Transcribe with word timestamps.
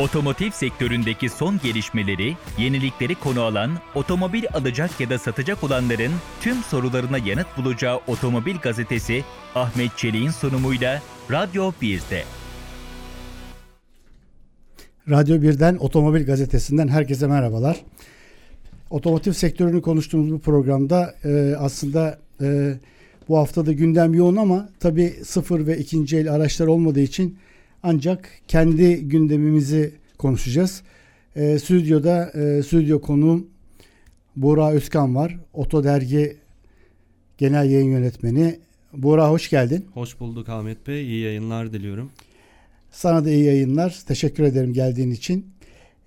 Otomotiv 0.00 0.50
sektöründeki 0.50 1.28
son 1.28 1.60
gelişmeleri, 1.62 2.36
yenilikleri 2.58 3.14
konu 3.14 3.42
alan, 3.42 3.70
otomobil 3.94 4.44
alacak 4.52 5.00
ya 5.00 5.10
da 5.10 5.18
satacak 5.18 5.64
olanların 5.64 6.12
tüm 6.40 6.54
sorularına 6.54 7.18
yanıt 7.18 7.46
bulacağı 7.56 7.96
Otomobil 8.06 8.56
Gazetesi 8.56 9.24
Ahmet 9.54 9.98
Çelik'in 9.98 10.30
sunumuyla 10.30 11.02
Radyo 11.30 11.72
1'de. 11.82 12.22
Radyo 15.10 15.36
1'den 15.36 15.76
Otomobil 15.76 16.26
Gazetesi'nden 16.26 16.88
herkese 16.88 17.26
merhabalar. 17.26 17.80
Otomotiv 18.90 19.32
sektörünü 19.32 19.82
konuştuğumuz 19.82 20.32
bu 20.32 20.38
programda 20.38 21.14
e, 21.24 21.54
aslında 21.58 22.18
e, 22.40 22.74
bu 23.28 23.38
haftada 23.38 23.72
gündem 23.72 24.14
yoğun 24.14 24.36
ama 24.36 24.68
tabii 24.80 25.14
sıfır 25.24 25.66
ve 25.66 25.78
ikinci 25.78 26.16
el 26.16 26.32
araçlar 26.32 26.66
olmadığı 26.66 27.00
için 27.00 27.38
ancak 27.82 28.30
kendi 28.48 29.08
gündemimizi 29.08 29.94
konuşacağız. 30.18 30.82
E, 31.36 31.58
stüdyoda 31.58 32.30
e, 32.30 32.62
stüdyo 32.62 33.00
konuğum 33.00 33.46
Buğra 34.36 34.72
Özkan 34.72 35.14
var. 35.14 35.38
Oto 35.52 35.84
Dergi 35.84 36.36
Genel 37.38 37.70
Yayın 37.70 37.90
Yönetmeni. 37.90 38.58
Buğra 38.92 39.30
hoş 39.30 39.50
geldin. 39.50 39.86
Hoş 39.94 40.20
bulduk 40.20 40.48
Ahmet 40.48 40.86
Bey. 40.86 41.02
İyi 41.06 41.20
yayınlar 41.20 41.72
diliyorum. 41.72 42.10
Sana 42.90 43.24
da 43.24 43.30
iyi 43.30 43.44
yayınlar. 43.44 44.02
Teşekkür 44.08 44.44
ederim 44.44 44.72
geldiğin 44.72 45.10
için. 45.10 45.46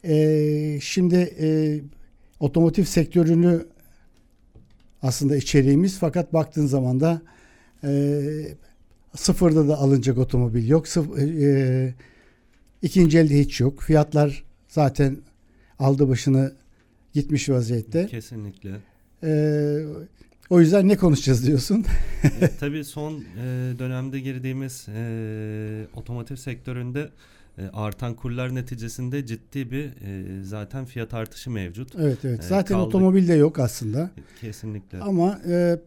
E, 0.03 0.79
şimdi 0.81 1.15
e, 1.15 1.79
otomotiv 2.39 2.83
sektörünü 2.83 3.65
aslında 5.01 5.37
içeriğimiz 5.37 5.99
fakat 5.99 6.33
baktığın 6.33 6.65
zaman 6.65 6.99
da 6.99 7.21
e, 7.83 7.89
sıfırda 9.15 9.67
da 9.67 9.77
alınacak 9.77 10.17
otomobil 10.17 10.67
yok. 10.67 10.87
Sıf, 10.87 11.19
e, 11.19 11.93
ikinci 12.81 13.17
elde 13.17 13.39
hiç 13.39 13.59
yok. 13.59 13.81
Fiyatlar 13.81 14.43
zaten 14.67 15.17
aldı 15.79 16.09
başını 16.09 16.53
gitmiş 17.13 17.49
vaziyette. 17.49 18.07
Kesinlikle. 18.07 18.71
E, 19.23 19.81
o 20.49 20.59
yüzden 20.61 20.87
ne 20.87 20.97
konuşacağız 20.97 21.47
diyorsun? 21.47 21.85
e, 22.41 22.47
tabii 22.59 22.83
son 22.85 23.13
e, 23.13 23.73
dönemde 23.79 24.19
girdiğimiz 24.19 24.87
e, 24.95 25.87
otomotiv 25.95 26.35
sektöründe 26.35 27.09
e, 27.57 27.67
artan 27.73 28.13
kurlar 28.13 28.55
neticesinde 28.55 29.25
ciddi 29.25 29.71
bir 29.71 29.85
e, 29.85 30.43
zaten 30.43 30.85
fiyat 30.85 31.13
artışı 31.13 31.51
mevcut. 31.51 31.95
Evet 31.99 32.17
evet. 32.23 32.39
E, 32.39 32.43
zaten 32.43 32.77
kaldık. 32.77 32.87
otomobil 32.87 33.27
de 33.27 33.33
yok 33.33 33.59
aslında. 33.59 34.11
Kesinlikle. 34.41 34.99
Ama 34.99 35.39
e, 35.49 35.79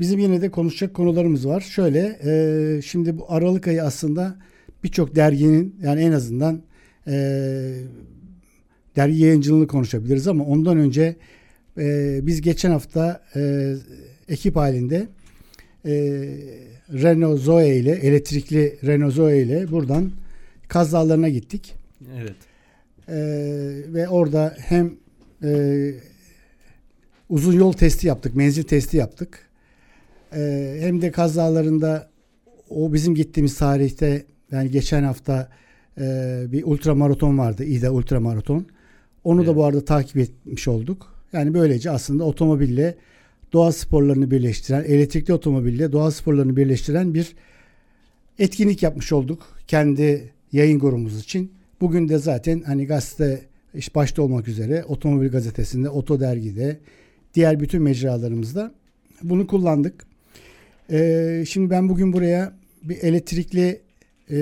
bizim 0.00 0.20
yine 0.20 0.42
de 0.42 0.50
konuşacak 0.50 0.94
konularımız 0.94 1.48
var. 1.48 1.60
Şöyle 1.60 2.18
e, 2.24 2.82
şimdi 2.82 3.18
bu 3.18 3.32
Aralık 3.32 3.68
ayı 3.68 3.82
aslında 3.82 4.36
birçok 4.84 5.16
derginin 5.16 5.76
yani 5.82 6.00
en 6.00 6.12
azından 6.12 6.62
e, 7.06 7.12
dergi 8.96 9.18
yayıncılığını 9.18 9.66
konuşabiliriz 9.66 10.28
ama 10.28 10.44
ondan 10.44 10.78
önce 10.78 11.16
e, 11.78 12.18
biz 12.22 12.40
geçen 12.40 12.70
hafta 12.70 13.22
e, 13.36 13.74
ekip 14.28 14.56
halinde 14.56 15.08
e, 15.84 15.92
Renault 16.92 17.40
Zoe 17.40 17.76
ile 17.76 17.92
elektrikli 17.92 18.78
Renault 18.86 19.14
Zoe 19.14 19.42
ile 19.42 19.70
buradan 19.70 20.12
Kaz 20.68 20.92
Dağları'na 20.92 21.28
gittik. 21.28 21.74
Evet. 22.20 22.36
E, 23.08 23.14
ve 23.94 24.08
orada 24.08 24.56
hem 24.58 24.94
e, 25.42 25.92
uzun 27.28 27.52
yol 27.52 27.72
testi 27.72 28.06
yaptık, 28.06 28.34
menzil 28.34 28.62
testi 28.62 28.96
yaptık. 28.96 29.45
E, 30.36 30.76
hem 30.80 31.02
de 31.02 31.10
Kaz 31.10 31.36
Dağları'nda 31.36 32.10
o 32.70 32.92
bizim 32.92 33.14
gittiğimiz 33.14 33.58
tarihte 33.58 34.24
yani 34.52 34.70
geçen 34.70 35.02
hafta 35.02 35.48
e, 36.00 36.44
bir 36.52 36.64
ultramaraton 36.64 37.38
vardı. 37.38 37.64
İda 37.64 37.92
ultramaraton. 37.92 38.66
Onu 39.24 39.40
Evet. 39.40 39.50
da 39.50 39.56
bu 39.56 39.64
arada 39.64 39.84
takip 39.84 40.16
etmiş 40.16 40.68
olduk. 40.68 41.14
Yani 41.32 41.54
böylece 41.54 41.90
aslında 41.90 42.24
otomobille 42.24 42.94
doğa 43.52 43.72
sporlarını 43.72 44.30
birleştiren, 44.30 44.84
elektrikli 44.84 45.32
otomobille 45.32 45.92
doğa 45.92 46.10
sporlarını 46.10 46.56
birleştiren 46.56 47.14
bir 47.14 47.34
etkinlik 48.38 48.82
yapmış 48.82 49.12
olduk. 49.12 49.42
Kendi 49.66 50.32
yayın 50.52 50.78
grubumuz 50.78 51.20
için. 51.20 51.52
Bugün 51.80 52.08
de 52.08 52.18
zaten 52.18 52.62
hani 52.66 52.86
gazete 52.86 53.40
iş 53.74 53.94
başta 53.94 54.22
olmak 54.22 54.48
üzere 54.48 54.84
Otomobil 54.84 55.28
Gazetesi'nde, 55.28 55.90
Oto 55.90 56.20
Dergi'de, 56.20 56.78
diğer 57.34 57.60
bütün 57.60 57.82
mecralarımızda 57.82 58.74
bunu 59.22 59.46
kullandık. 59.46 60.15
Ee, 60.90 61.44
şimdi 61.48 61.70
ben 61.70 61.88
bugün 61.88 62.12
buraya 62.12 62.52
bir 62.82 62.96
elektrikli 62.96 63.80
e, 64.30 64.38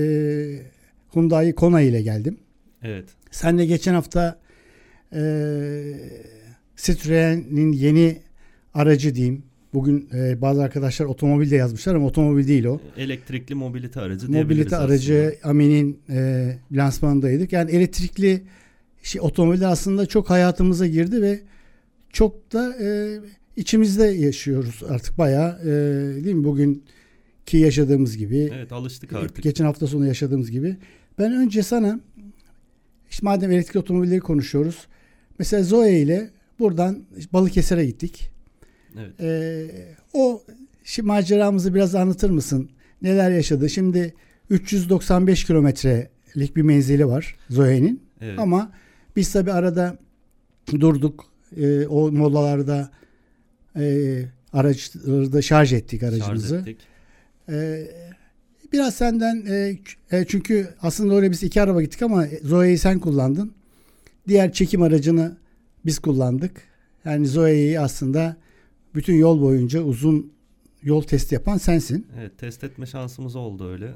Hyundai 1.15 1.53
Kona 1.53 1.81
ile 1.81 2.03
geldim. 2.03 2.39
Evet. 2.83 3.05
Sen 3.31 3.59
de 3.59 3.67
geçen 3.67 3.95
hafta 3.95 4.39
e, 5.13 5.23
Citroen'in 6.77 7.73
yeni 7.73 8.19
aracı 8.75 9.15
diyeyim. 9.15 9.43
Bugün 9.75 10.09
e, 10.15 10.41
bazı 10.41 10.63
arkadaşlar 10.63 11.07
otomobil 11.07 11.51
de 11.51 11.57
yazmışlar 11.57 11.95
ama 11.95 12.07
otomobil 12.07 12.49
değil 12.49 12.65
o. 12.65 12.81
Elektrikli 12.97 13.55
mobilite 13.55 14.01
aracı 14.01 14.29
diyebiliriz 14.29 14.57
Mobilite 14.57 14.77
aracı 14.77 15.37
Amin'in 15.45 15.99
e, 16.09 16.51
lansmanındaydık. 16.73 17.53
Yani 17.53 17.71
elektrikli 17.71 18.43
şey, 19.03 19.21
otomobiller 19.21 19.69
aslında 19.69 20.07
çok 20.07 20.31
hayatımıza 20.31 20.87
girdi 20.87 21.23
ve 21.23 21.41
çok 22.11 22.53
da 22.53 22.77
e, 22.81 23.19
içimizde 23.57 24.05
yaşıyoruz 24.05 24.83
artık 24.89 25.19
bayağı 25.19 25.61
e, 25.63 25.65
değil 26.25 26.37
mi? 26.37 26.45
Bugün 26.45 26.85
ki 27.47 27.57
yaşadığımız 27.57 28.17
gibi. 28.17 28.51
Evet 28.55 28.73
alıştık 28.73 29.13
artık. 29.13 29.43
Geçen 29.43 29.65
hafta 29.65 29.87
sonu 29.87 30.07
yaşadığımız 30.07 30.51
gibi. 30.51 30.77
Ben 31.19 31.33
önce 31.33 31.63
sana 31.63 32.01
işte 33.11 33.25
madem 33.25 33.51
elektrikli 33.51 33.79
otomobilleri 33.79 34.21
konuşuyoruz. 34.21 34.87
Mesela 35.39 35.63
Zoe 35.63 36.01
ile 36.01 36.31
buradan 36.59 37.05
Balıkesir'e 37.33 37.87
gittik. 37.87 38.31
Evet. 38.99 39.21
Ee, 39.21 39.67
o 40.13 40.43
şimdi 40.85 41.07
maceramızı 41.07 41.75
biraz 41.75 41.95
anlatır 41.95 42.31
mısın? 42.31 42.71
Neler 43.03 43.31
yaşadı? 43.31 43.71
Şimdi 43.71 44.15
395 44.51 45.45
kilometrelik 45.45 46.57
bir 46.57 46.63
menzili 46.63 47.07
var 47.07 47.37
Zoe'nin. 47.51 48.03
Evet. 48.21 48.39
Ama 48.39 48.73
biz 49.17 49.33
tabi 49.33 49.53
arada 49.53 49.99
durduk. 50.81 51.25
Ee, 51.57 51.87
o 51.87 52.13
molalarda 52.13 52.91
e, 53.77 54.25
araçları 54.53 55.33
da 55.33 55.43
şarj 55.43 55.73
ettik 55.73 56.03
aracımızı. 56.03 56.49
Şarj 56.49 56.69
ettik. 56.69 56.79
Ee, 57.49 57.87
biraz 58.73 58.95
senden 58.95 59.47
e, 59.47 59.79
e, 60.11 60.25
çünkü 60.29 60.69
aslında 60.83 61.15
oraya 61.15 61.31
biz 61.31 61.43
iki 61.43 61.63
araba 61.63 61.83
gittik 61.83 62.03
ama 62.03 62.27
Zoe'yi 62.43 62.79
sen 62.79 62.99
kullandın. 63.01 63.53
Diğer 64.29 64.53
çekim 64.53 64.83
aracını 64.83 65.37
biz 65.87 65.99
kullandık. 65.99 66.63
Yani 67.05 67.27
Zoe'yi 67.27 67.81
aslında 67.81 68.37
bütün 68.95 69.15
yol 69.15 69.41
boyunca 69.41 69.83
uzun 69.83 70.33
yol 70.83 71.03
testi 71.03 71.35
yapan 71.35 71.59
sensin. 71.59 72.07
Evet 72.19 72.39
test 72.39 72.65
etme 72.65 72.87
şansımız 72.87 73.37
oldu 73.37 73.71
öyle. 73.71 73.93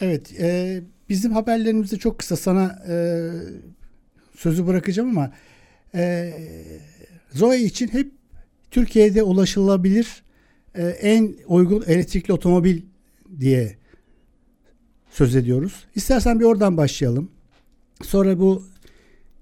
Evet, 0.00 0.40
e, 0.40 0.80
bizim 1.08 1.32
haberlerimizde 1.32 1.96
çok 1.96 2.18
kısa 2.18 2.36
sana 2.36 2.82
e, 2.88 3.30
sözü 4.36 4.66
bırakacağım 4.66 5.08
ama 5.08 5.32
e, 5.94 6.32
Zoe 7.32 7.60
için 7.60 7.88
hep 7.88 8.12
Türkiye'de 8.74 9.22
ulaşılabilir 9.22 10.22
e, 10.74 10.86
en 10.86 11.34
uygun 11.46 11.82
elektrikli 11.86 12.32
otomobil 12.32 12.82
diye 13.40 13.76
söz 15.10 15.36
ediyoruz. 15.36 15.84
İstersen 15.94 16.40
bir 16.40 16.44
oradan 16.44 16.76
başlayalım. 16.76 17.30
Sonra 18.02 18.38
bu 18.38 18.62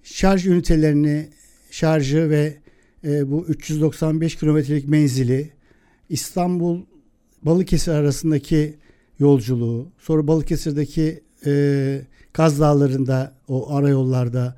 şarj 0.03 0.47
ünitelerini, 0.47 1.29
şarjı 1.71 2.31
ve 2.31 2.57
e, 3.05 3.31
bu 3.31 3.47
395 3.47 4.37
kilometrelik 4.37 4.89
menzili, 4.89 5.51
İstanbul 6.09 6.83
Balıkesir 7.43 7.93
arasındaki 7.93 8.75
yolculuğu, 9.19 9.89
sonra 9.99 10.27
Balıkesir'deki 10.27 11.23
e, 11.47 12.03
Kaz 12.33 12.61
Dağları'nda 12.61 13.35
o 13.49 13.75
ara 13.75 13.89
yollarda 13.89 14.57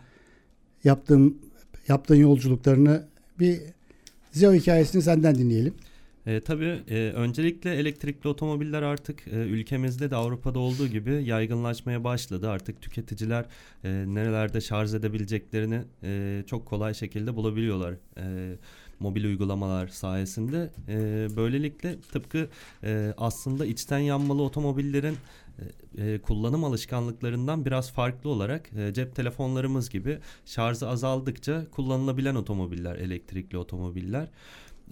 yaptığım 0.85 1.39
yaptığın 1.89 2.17
yolculuklarını 2.17 3.09
bir 3.39 3.74
Zeo 4.35 4.53
hikayesini 4.55 5.03
senden 5.03 5.35
dinleyelim. 5.35 5.75
E, 6.27 6.41
tabii 6.41 6.81
e, 6.91 7.13
öncelikle 7.15 7.75
elektrikli 7.75 8.29
otomobiller 8.29 8.83
artık 8.83 9.29
e, 9.29 9.31
ülkemizde 9.31 10.11
de 10.11 10.17
Avrupa'da 10.17 10.59
olduğu 10.59 10.87
gibi 10.87 11.25
yaygınlaşmaya 11.25 12.05
başladı. 12.05 12.51
Artık 12.51 12.83
tüketiciler 12.83 13.45
e, 13.85 13.91
nerelerde 13.91 14.61
şarj 14.61 14.95
edebileceklerini 14.95 15.81
e, 16.03 16.43
çok 16.47 16.67
kolay 16.67 16.95
şekilde 16.95 17.37
bulabiliyorlar. 17.37 17.95
E, 18.19 18.57
mobil 19.01 19.25
uygulamalar 19.25 19.89
sayesinde. 19.89 20.71
E, 20.89 21.27
böylelikle 21.37 22.01
tıpkı 22.13 22.49
e, 22.85 23.15
aslında 23.17 23.67
içten 23.67 23.99
yanmalı 23.99 24.43
otomobillerin 24.43 25.17
e, 25.99 26.19
kullanım 26.19 26.65
alışkanlıklarından 26.65 27.67
biraz 27.67 27.93
farklı 27.93 28.31
olarak 28.31 28.71
e, 28.77 28.93
cep 28.93 29.15
telefonlarımız 29.15 29.91
gibi 29.91 30.19
şarjı 30.45 30.89
azaldıkça 30.89 31.71
kullanılabilen 31.71 32.35
otomobiller, 32.35 32.97
elektrikli 32.97 33.59
otomobiller. 33.59 34.29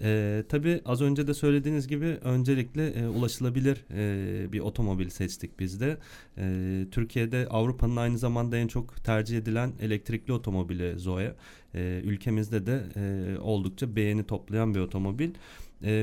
E, 0.01 0.43
tabii 0.49 0.81
az 0.85 1.01
önce 1.01 1.27
de 1.27 1.33
söylediğiniz 1.33 1.87
gibi 1.87 2.05
öncelikle 2.05 2.87
e, 2.87 3.07
ulaşılabilir 3.07 3.85
e, 3.93 4.51
bir 4.53 4.59
otomobil 4.59 5.09
seçtik 5.09 5.59
biz 5.59 5.79
de. 5.79 5.97
E, 6.37 6.85
Türkiye'de 6.91 7.47
Avrupa'nın 7.49 7.95
aynı 7.95 8.17
zamanda 8.17 8.57
en 8.57 8.67
çok 8.67 9.03
tercih 9.03 9.37
edilen 9.37 9.71
elektrikli 9.81 10.33
otomobili 10.33 10.99
Zoe. 10.99 11.35
E, 11.75 12.01
ülkemizde 12.03 12.65
de 12.65 12.83
e, 12.95 13.37
oldukça 13.39 13.95
beğeni 13.95 14.23
toplayan 14.23 14.75
bir 14.75 14.79
otomobil. 14.79 15.29
E, 15.29 15.33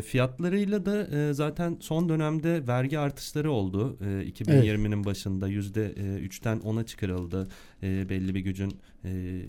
fiyatlarıyla 0.02 0.86
da 0.86 1.06
e, 1.16 1.32
zaten 1.32 1.76
son 1.80 2.08
dönemde 2.08 2.66
vergi 2.66 2.98
artışları 2.98 3.52
oldu. 3.52 3.96
E, 4.00 4.04
2020'nin 4.04 5.04
başında 5.04 5.48
yüzde 5.48 5.94
e, 5.96 6.18
üçten 6.18 6.58
10'a 6.58 6.86
çıkarıldı 6.86 7.48
e, 7.82 8.08
belli 8.08 8.34
bir 8.34 8.40
gücün 8.40 8.80
e, 9.04 9.42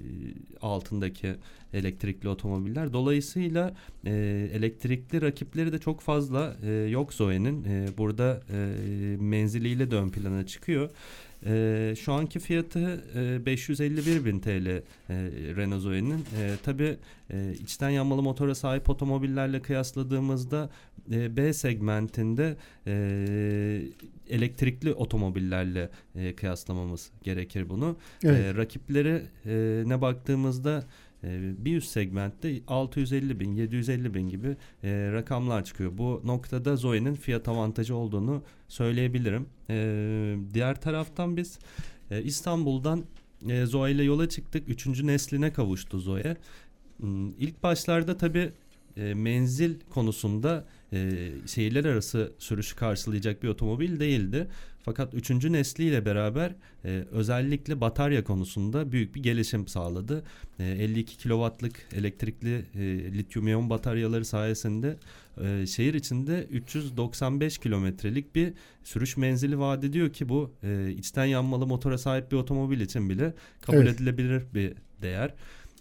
altındaki 0.62 1.36
elektrikli 1.74 2.30
otomobiller. 2.30 2.94
Dolayısıyla 2.94 3.74
e, 4.06 4.12
elektrikli 4.54 5.22
rakipleri 5.22 5.74
de 5.74 5.80
çok 5.80 6.02
fazla 6.02 6.56
e, 6.64 6.72
yok 6.72 7.14
Zoe'nin. 7.14 7.64
E, 7.64 7.88
burada 7.98 8.42
e, 8.50 8.58
menziliyle 9.20 9.92
de 9.92 9.96
ön 9.96 10.10
plana 10.10 10.46
çıkıyor. 10.46 10.90
E, 11.46 11.94
şu 12.00 12.14
anki 12.14 12.40
fiyatı 12.40 13.04
e, 13.16 13.46
551 13.46 14.26
bin 14.26 14.40
TL 14.40 14.68
e, 14.68 14.82
Renault 15.56 15.82
Zoe'nin. 15.82 16.20
E, 16.20 16.56
Tabi 16.64 16.98
e, 17.34 17.54
içten 17.64 17.90
yanmalı 17.90 18.22
motora 18.22 18.56
sahip 18.56 18.90
otomobillerle 18.90 19.62
kıyasladığımızda 19.62 20.70
e, 21.12 21.38
B 21.38 21.54
segmentinde 21.54 22.58
e, 22.88 22.94
elektrikli 24.30 24.94
otomobillerle 24.94 25.90
e, 26.16 26.36
kıyaslamamız 26.36 27.12
gerekir 27.24 27.70
bunu. 27.70 27.96
Evet. 28.24 28.40
E, 28.40 28.56
rakipleri 28.56 29.22
e, 29.46 29.84
ne 29.86 30.02
baktığımızda 30.02 30.78
e, 30.80 30.84
bir 31.24 31.78
üst 31.78 31.90
segmentte 31.92 32.62
650 32.68 33.40
bin, 33.40 33.56
750 33.56 34.14
bin 34.14 34.30
gibi 34.30 34.58
e, 34.84 35.12
rakamlar 35.12 35.64
çıkıyor. 35.64 35.98
Bu 35.98 36.22
noktada 36.26 36.76
Zoe'nin 36.76 37.16
fiyat 37.16 37.48
avantajı 37.48 37.96
olduğunu 37.96 38.44
söyleyebilirim. 38.68 39.46
E, 39.70 40.36
diğer 40.54 40.82
taraftan 40.82 41.38
biz 41.38 41.60
e, 42.12 42.24
İstanbul'dan 42.24 43.04
e, 43.50 43.66
Zoe 43.66 43.92
ile 43.92 44.04
yola 44.04 44.30
çıktık. 44.30 44.70
Üçüncü 44.70 45.08
nesline 45.08 45.54
kavuştu 45.54 46.00
Zoe. 46.00 46.38
Hmm, 46.98 47.30
İlk 47.30 47.64
başlarda 47.64 48.18
tabii 48.18 48.52
menzil 48.98 49.80
konusunda 49.90 50.66
e, 50.94 51.32
şehirler 51.48 51.86
arası 51.86 52.32
sürüşü 52.40 52.76
karşılayacak 52.76 53.44
bir 53.44 53.48
otomobil 53.48 54.00
değildi. 54.00 54.48
Fakat 54.86 55.14
üçüncü 55.14 55.54
nesliyle 55.54 56.06
beraber 56.06 56.56
e, 56.86 57.06
özellikle 57.12 57.82
batarya 57.82 58.24
konusunda 58.24 58.92
büyük 58.92 59.16
bir 59.16 59.24
gelişim 59.24 59.68
sağladı. 59.68 60.24
E, 60.60 60.64
52 60.64 61.18
kW'lık 61.18 61.88
elektrikli 61.96 62.66
e, 62.76 62.82
lityum 63.14 63.48
iyon 63.48 63.70
bataryaları 63.70 64.26
sayesinde 64.26 64.98
e, 65.44 65.68
şehir 65.68 65.94
içinde 65.94 66.48
395 66.52 67.58
kilometrelik 67.58 68.36
bir 68.36 68.54
sürüş 68.84 69.18
menzili 69.18 69.60
vaat 69.60 69.84
ediyor 69.84 70.14
ki 70.14 70.30
bu 70.30 70.52
e, 70.64 70.92
içten 70.98 71.26
yanmalı 71.26 71.68
motora 71.68 71.98
sahip 71.98 72.32
bir 72.32 72.38
otomobil 72.38 72.80
için 72.82 73.10
bile 73.10 73.34
kabul 73.62 73.78
Evet. 73.78 73.96
edilebilir 73.96 74.44
bir 74.54 74.74
değer. 75.02 75.34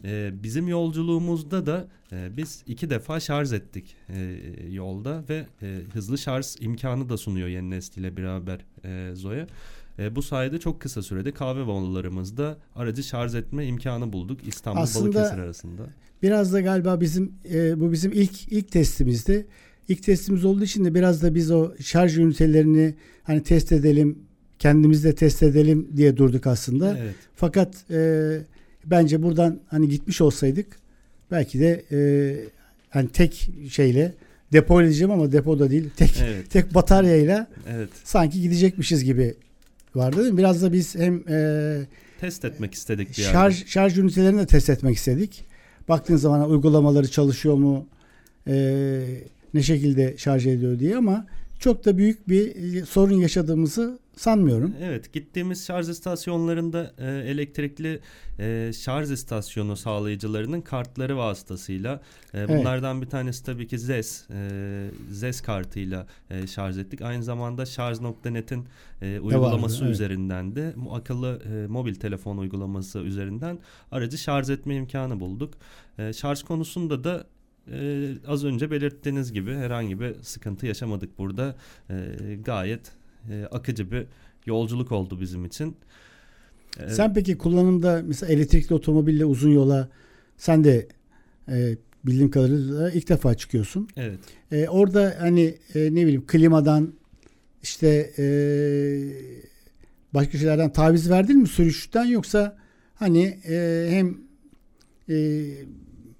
E, 0.05 0.31
bizim 0.43 0.69
yolculuğumuzda 0.69 1.67
da 1.67 1.89
e, 2.13 2.37
biz 2.37 2.63
iki 2.67 2.91
defa 2.91 3.21
şarj 3.21 3.53
ettik 3.53 3.97
e, 4.09 4.37
yolda 4.71 5.25
ve 5.29 5.47
e, 5.63 5.79
hızlı 5.93 6.19
şarj 6.19 6.47
imkanı 6.61 7.09
da 7.09 7.17
sunuyor 7.17 7.49
yeni 7.49 7.71
nesliyle 7.71 8.17
beraber 8.17 8.61
e, 8.85 9.15
Zoe. 9.15 9.47
E, 9.99 10.17
bu 10.17 10.23
sayede 10.23 10.59
çok 10.59 10.81
kısa 10.81 11.03
sürede 11.03 11.33
kahve 11.33 11.63
molalarımızda 11.63 12.59
aracı 12.75 13.03
şarj 13.03 13.35
etme 13.35 13.67
imkanı 13.67 14.13
bulduk 14.13 14.41
İstanbul 14.49 14.81
Aslında- 14.81 15.15
Balıkesir 15.15 15.39
arasında. 15.39 15.83
Biraz 16.23 16.53
da 16.53 16.61
galiba 16.61 17.01
bizim 17.01 17.33
e, 17.53 17.81
bu 17.81 17.93
bizim 17.93 18.13
ilk 18.13 18.53
ilk 18.53 18.73
testimizdi. 18.73 19.47
İlk 19.89 20.03
testimiz 20.03 20.45
olduğu 20.45 20.65
için 20.65 20.85
de 20.85 20.95
biraz 20.95 21.23
da 21.23 21.35
biz 21.35 21.51
o 21.51 21.73
şarj 21.81 22.19
ünitelerini 22.19 22.95
hani 23.23 23.43
test 23.43 23.73
edelim, 23.73 24.19
kendimiz 24.59 25.05
de 25.05 25.15
test 25.15 25.43
edelim 25.43 25.89
diye 25.97 26.17
durduk 26.17 26.47
aslında. 26.47 26.99
Evet. 26.99 27.15
Fakat 27.37 27.91
e, 27.91 28.39
bence 28.87 29.23
buradan 29.23 29.59
hani 29.69 29.89
gitmiş 29.89 30.21
olsaydık 30.21 30.67
belki 31.31 31.61
de 31.61 31.85
e, 31.93 31.99
hani 32.91 33.09
tek 33.09 33.51
şeyle 33.71 34.15
depo 34.53 34.81
diyeceğim 34.83 35.11
ama 35.11 35.33
depoda 35.33 35.71
değil. 35.71 35.91
Tek 35.97 36.21
Evet. 36.25 36.51
tek 36.51 36.75
bataryayla 36.75 37.47
Evet. 37.69 37.89
sanki 38.05 38.41
gidecekmişiz 38.41 39.05
gibi 39.05 39.35
vardı 39.95 40.21
değil 40.21 40.33
mi? 40.33 40.39
Biraz 40.39 40.63
da 40.63 40.73
biz 40.73 40.95
hem 40.95 41.23
e, 41.29 41.81
Test 42.21 42.45
etmek 42.45 42.75
istedik 42.75 43.09
bir 43.09 43.15
şarj 43.23 43.59
yerde. 43.59 43.71
şarj 43.71 43.99
ünitelerini 43.99 44.39
de 44.41 44.47
test 44.47 44.71
etmek 44.71 44.97
istedik. 44.97 45.45
Baktığın 45.89 46.17
zaman 46.17 46.51
uygulamaları 46.51 47.11
çalışıyor 47.11 47.55
mu? 47.55 47.87
e, 48.49 49.05
ne 49.55 49.63
şekilde 49.63 50.15
şarj 50.19 50.47
ediyor 50.47 50.79
diye 50.79 50.97
ama 50.97 51.27
çok 51.59 51.85
da 51.85 51.99
büyük 51.99 52.29
bir 52.29 52.75
e, 52.83 52.85
sorun 52.87 53.15
yaşadığımızı 53.21 53.99
sanmıyorum. 54.21 54.75
Evet 54.81 55.13
gittiğimiz 55.13 55.67
şarj 55.67 55.89
istasyonlarında 55.89 56.95
e, 56.99 57.07
elektrikli 57.07 58.01
e, 58.39 58.73
şarj 58.73 59.11
istasyonu 59.11 59.77
sağlayıcılarının 59.77 60.61
kartları 60.61 61.17
vasıtasıyla 61.17 62.01
e, 62.35 62.49
bunlardan 62.49 63.03
bir 63.03 63.07
tanesi 63.07 63.45
tabii 63.45 63.67
ki 63.67 63.79
ZES 63.79 64.31
e, 64.31 64.91
ZES 65.11 65.41
kartıyla 65.41 66.07
e, 66.31 66.47
şarj 66.47 66.79
ettik. 66.79 67.03
Aynı 67.03 67.23
zamanda 67.23 67.67
şarj.net'in 67.67 68.67
e, 69.03 69.21
uygulaması 69.21 69.85
evet. 69.85 69.95
üzerinden 69.95 70.57
de 70.57 70.73
bu 70.77 70.95
akıllı 70.95 71.43
e, 71.53 71.67
mobil 71.67 71.95
telefon 71.95 72.37
uygulaması 72.37 72.99
üzerinden 72.99 73.59
aracı 73.91 74.19
şarj 74.19 74.51
etme 74.51 74.75
imkanı 74.75 75.21
bulduk. 75.21 75.55
E, 75.99 76.13
şarj 76.13 76.43
konusunda 76.43 77.05
da 77.05 77.27
e, 77.73 78.09
az 78.27 78.45
önce 78.45 78.71
belirttiğiniz 78.71 79.33
gibi 79.33 79.55
herhangi 79.55 80.01
bir 80.01 80.23
sıkıntı 80.23 80.67
yaşamadık 80.67 81.19
burada. 81.19 81.57
E, 81.91 81.95
gayet 82.45 83.00
e, 83.31 83.45
akıcı 83.45 83.91
bir 83.91 84.07
yolculuk 84.47 84.93
oldu 84.93 85.21
bizim 85.21 85.45
için. 85.45 85.77
E, 86.81 86.89
Sen 86.89 87.15
peki 87.15 87.39
kullanımda 87.39 88.03
mesela 88.07 88.33
elektrikli 88.33 88.75
otomobille 88.75 89.25
uzun 89.25 89.51
yola 89.51 89.89
sen 90.37 90.65
de 90.65 90.89
e, 91.49 91.77
bildiğim 92.07 92.31
kadarıyla 92.31 92.91
ilk 92.91 93.09
defa 93.09 93.35
çıkıyorsun. 93.35 93.89
Evet. 93.97 94.19
E, 94.53 94.69
orada 94.69 95.17
hani 95.21 95.55
e, 95.75 95.81
ne 95.85 96.03
bileyim 96.03 96.27
klimadan 96.27 96.93
işte 97.63 98.11
e, 98.19 98.25
başka 100.15 100.39
şeylerden 100.39 100.73
taviz 100.73 101.11
verdin 101.11 101.39
mi 101.39 101.49
sürüşten 101.49 102.05
yoksa 102.05 102.57
hani 102.95 103.39
e, 103.49 103.87
hem 103.91 104.19
e, 105.09 105.47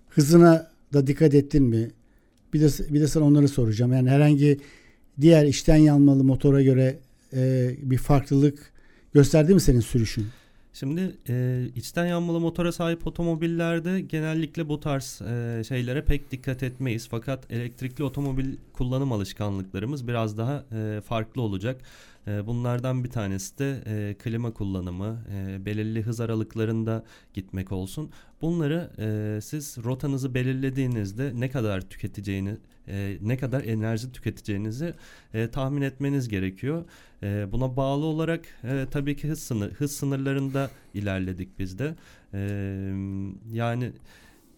hızına 0.09 0.71
da 0.93 1.07
dikkat 1.07 1.35
ettin 1.35 1.63
mi? 1.63 1.91
Bir 2.55 2.61
de 2.61 2.69
bir 2.95 3.01
de 3.01 3.07
sana 3.07 3.25
onları 3.25 3.49
soracağım. 3.49 3.93
Yani 3.93 4.11
herhangi 4.11 4.59
diğer 5.21 5.45
içten 5.47 5.77
yanmalı 5.77 6.25
motora 6.25 6.63
göre 6.63 6.97
e, 7.33 7.71
bir 7.83 7.99
farklılık 7.99 8.73
gösterdi 9.15 9.55
mi 9.55 9.61
senin 9.61 9.81
sürüşün? 9.81 10.27
Şimdi 10.73 11.17
e, 11.29 11.65
içten 11.77 12.07
yanmalı 12.07 12.41
motora 12.41 12.73
sahip 12.73 13.07
otomobillerde 13.07 14.01
genellikle 14.01 14.69
bu 14.69 14.81
tarz 14.81 15.23
e, 15.23 15.63
şeylere 15.69 16.05
pek 16.05 16.31
dikkat 16.31 16.63
etmeyiz. 16.63 17.09
Fakat 17.11 17.53
elektrikli 17.53 18.05
otomobil 18.05 18.57
kullanım 18.73 19.13
alışkanlıklarımız 19.13 20.09
biraz 20.09 20.39
daha 20.39 20.65
e, 20.73 21.01
farklı 21.01 21.43
olacak. 21.43 21.81
E, 22.27 22.47
bunlardan 22.47 23.05
bir 23.05 23.11
tanesi 23.11 23.59
de 23.59 23.83
e, 23.87 24.15
klima 24.15 24.53
kullanımı, 24.53 25.19
e, 25.35 25.67
belirli 25.67 26.03
hız 26.03 26.21
aralıklarında 26.21 27.05
gitmek 27.35 27.73
olsun. 27.73 28.11
Bunları 28.43 28.91
e, 28.99 29.41
siz 29.41 29.79
rotanızı 29.85 30.35
belirlediğinizde 30.35 31.33
ne 31.35 31.51
kadar 31.51 31.81
tüketeceğini, 31.81 32.57
e, 32.89 33.17
ne 33.23 33.37
kadar 33.37 33.65
enerji 33.65 34.13
tüketeceğinizi 34.13 34.95
e, 35.35 35.49
tahmin 35.49 35.83
etmeniz 35.83 36.29
gerekiyor. 36.29 36.85
E, 37.23 37.53
buna 37.53 37.77
bağlı 37.77 38.05
olarak 38.05 38.45
e, 38.65 38.87
tabii 38.91 39.17
ki 39.17 39.29
hız 39.29 39.43
sınır 39.43 39.73
hız 39.73 39.93
sınırlarında 39.93 40.71
ilerledik 40.95 41.59
biz 41.59 41.79
de. 41.79 41.95
E, 42.35 42.41
yani 43.53 43.93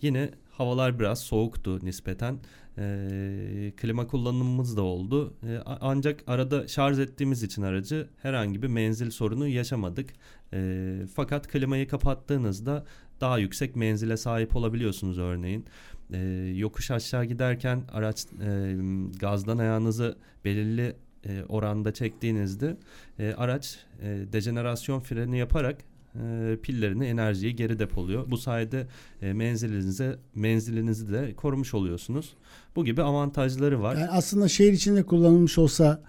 yine 0.02 0.31
havalar 0.50 0.99
biraz 0.99 1.21
soğuktu 1.21 1.78
nispeten. 1.83 2.38
E, 2.78 3.73
klima 3.76 4.07
kullanımımız 4.07 4.76
da 4.76 4.83
oldu. 4.83 5.35
E, 5.42 5.59
ancak 5.64 6.25
arada 6.26 6.69
şarj 6.69 6.99
ettiğimiz 6.99 7.42
için 7.42 7.62
aracı 7.62 8.09
herhangi 8.23 8.62
bir 8.62 8.69
menzil 8.69 9.11
sorunu 9.11 9.49
yaşamadık. 9.49 10.11
E, 10.52 10.99
fakat 11.14 11.49
klimayı 11.49 11.88
kapattığınızda 11.88 12.85
daha 13.21 13.38
yüksek 13.38 13.76
menzile 13.76 14.16
sahip 14.16 14.57
olabiliyorsunuz 14.57 15.19
örneğin. 15.19 15.64
E, 16.12 16.19
yokuş 16.57 16.90
aşağı 16.90 17.25
giderken 17.25 17.83
araç 17.92 18.26
e, 18.26 18.76
gazdan 19.21 19.59
ayağınızı 19.59 20.16
belirli 20.45 20.97
e, 21.26 21.43
oranda 21.49 21.93
çektiğinizde 21.93 22.76
e, 23.19 23.33
araç 23.33 23.79
e, 24.02 24.33
dejenerasyon 24.33 25.00
freni 25.00 25.38
yaparak 25.38 25.76
e, 26.14 26.57
pillerini 26.62 27.07
enerjiyi 27.07 27.57
geri 27.57 27.79
depoluyor. 27.79 28.31
Bu 28.31 28.38
sayede 28.38 28.87
e, 29.23 29.33
menzilinize 29.33 30.19
menzilinizi 30.35 31.12
de 31.12 31.35
korumuş 31.35 31.75
oluyorsunuz. 31.75 32.35
Bu 32.76 32.85
gibi 32.85 33.02
avantajları 33.02 33.83
var. 33.83 33.97
Yani 33.97 34.11
aslında 34.11 34.49
şehir 34.49 34.73
içinde 34.73 35.02
kullanılmış 35.02 35.59
olsa 35.59 36.02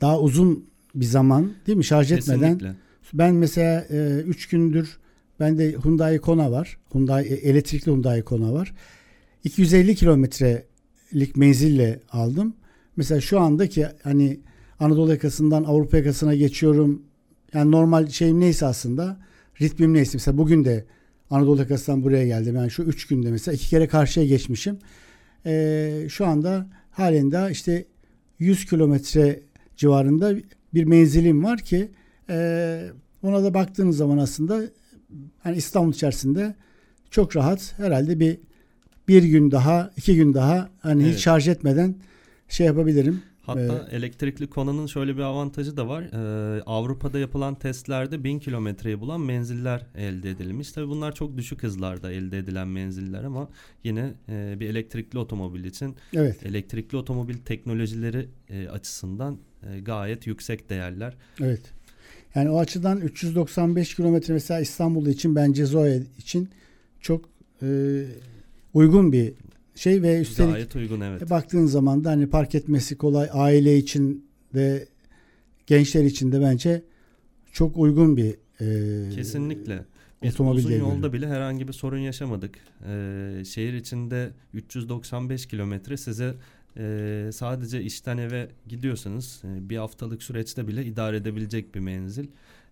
daha 0.00 0.20
uzun 0.20 0.66
bir 0.94 1.04
zaman 1.04 1.52
değil 1.66 1.78
mi 1.78 1.84
şarj 1.84 2.12
etmeden 2.12 2.40
Kesinlikle. 2.40 2.74
Ben 3.14 3.34
mesela 3.34 3.84
3 3.84 4.48
gündür 4.48 4.98
bende 5.40 5.72
Hyundai 5.84 6.18
Kona 6.18 6.50
var. 6.50 6.78
Hyundai 6.92 7.26
e, 7.26 7.34
elektrikli 7.34 7.86
Hyundai 7.90 8.22
Kona 8.22 8.52
var. 8.52 8.74
250 9.44 9.94
kilometre 9.94 10.66
kilometrelik 11.10 11.36
menzille 11.36 12.00
aldım. 12.10 12.54
Mesela 12.96 13.20
şu 13.20 13.40
andaki 13.40 13.86
hani 14.02 14.40
Anadolu 14.80 15.10
yakasından 15.10 15.64
Avrupa 15.64 15.96
yakasına 15.96 16.34
geçiyorum. 16.34 17.02
Yani 17.52 17.70
normal 17.70 18.08
şeyim 18.08 18.40
neyse 18.40 18.66
aslında 18.66 19.16
ritmim 19.60 19.94
neyse. 19.94 20.10
Mesela 20.14 20.38
bugün 20.38 20.64
de 20.64 20.84
Anadolu 21.30 21.60
yakasından 21.60 22.02
buraya 22.02 22.26
geldim. 22.26 22.56
Yani 22.56 22.70
şu 22.70 22.82
üç 22.82 23.06
günde 23.06 23.30
mesela 23.30 23.54
iki 23.54 23.68
kere 23.68 23.88
karşıya 23.88 24.26
geçmişim. 24.26 24.78
Ee, 25.46 26.06
şu 26.08 26.26
anda 26.26 26.66
halen 26.90 27.32
daha 27.32 27.50
işte 27.50 27.84
100 28.38 28.66
kilometre 28.66 29.40
civarında 29.76 30.34
bir 30.74 30.84
menzilim 30.84 31.44
var 31.44 31.58
ki 31.58 31.90
e, 32.30 32.90
ona 33.22 33.44
da 33.44 33.54
baktığınız 33.54 33.96
zaman 33.96 34.18
aslında 34.18 34.60
hani 35.38 35.56
İstanbul 35.56 35.92
içerisinde 35.92 36.54
çok 37.10 37.36
rahat 37.36 37.74
herhalde 37.76 38.20
bir 38.20 38.38
bir 39.08 39.22
gün 39.22 39.50
daha 39.50 39.90
iki 39.96 40.16
gün 40.16 40.34
daha 40.34 40.70
hani 40.80 41.02
Evet. 41.02 41.14
hiç 41.14 41.22
şarj 41.22 41.48
etmeden 41.48 41.94
şey 42.48 42.66
yapabilirim. 42.66 43.22
Hatta 43.42 43.88
elektrikli 43.90 44.46
konanın 44.50 44.86
şöyle 44.86 45.16
bir 45.16 45.22
avantajı 45.22 45.76
da 45.76 45.88
var. 45.88 46.02
Ee, 46.02 46.62
Avrupa'da 46.66 47.18
yapılan 47.18 47.54
testlerde 47.54 48.24
1000 48.24 48.38
kilometreyi 48.38 49.00
bulan 49.00 49.20
menziller 49.20 49.86
elde 49.94 50.30
edilmiş. 50.30 50.72
Tabii 50.72 50.88
bunlar 50.88 51.14
çok 51.14 51.36
düşük 51.36 51.62
hızlarda 51.62 52.12
elde 52.12 52.38
edilen 52.38 52.68
menziller 52.68 53.24
ama 53.24 53.48
yine 53.84 54.14
e, 54.28 54.56
bir 54.60 54.68
elektrikli 54.68 55.18
otomobil 55.18 55.64
için 55.64 55.96
Evet, 56.14 56.46
elektrikli 56.46 56.96
otomobil 56.96 57.34
teknolojileri 57.38 58.28
e, 58.50 58.68
açısından 58.68 59.38
e, 59.72 59.80
gayet 59.80 60.26
yüksek 60.26 60.70
değerler. 60.70 61.14
evet. 61.40 61.62
Yani 62.34 62.50
o 62.50 62.58
açıdan 62.58 63.00
395 63.00 63.94
kilometre 63.94 64.34
mesela 64.34 64.60
İstanbul 64.60 65.06
için 65.06 65.34
bence 65.34 65.66
Zoe 65.66 66.02
için 66.18 66.48
çok 67.00 67.24
e, 67.62 68.02
uygun 68.74 69.12
bir 69.12 69.32
şey 69.76 70.02
ve 70.02 70.20
üstelik 70.20 70.52
Gayet 70.52 70.76
uygun 70.76 71.00
evet. 71.00 71.22
E, 71.22 71.30
Baktığın 71.30 71.66
zaman 71.66 72.04
da 72.04 72.10
hani 72.10 72.30
park 72.30 72.54
etmesi 72.54 72.98
kolay 72.98 73.28
aile 73.32 73.78
için 73.78 74.26
ve 74.54 74.88
gençler 75.66 76.04
için 76.04 76.32
de 76.32 76.40
bence 76.40 76.82
çok 77.52 77.76
uygun 77.76 78.16
bir 78.16 78.34
e, 78.60 79.10
Kesinlikle. 79.14 79.84
Biz 80.22 80.34
otomobil 80.34 80.58
uzun 80.58 80.70
yolda 80.70 81.12
bile 81.12 81.28
herhangi 81.28 81.68
bir 81.68 81.72
sorun 81.72 81.98
yaşamadık. 81.98 82.58
Ee, 82.86 83.42
şehir 83.46 83.72
içinde 83.72 84.30
395 84.54 85.46
kilometre 85.46 85.96
size 85.96 86.34
e, 86.76 87.30
sadece 87.32 87.82
işten 87.82 88.18
eve 88.18 88.48
gidiyorsanız 88.68 89.42
e, 89.44 89.70
bir 89.70 89.76
haftalık 89.76 90.22
süreçte 90.22 90.68
bile 90.68 90.84
idare 90.84 91.16
edebilecek 91.16 91.74
bir 91.74 91.80
menzil. 91.80 92.26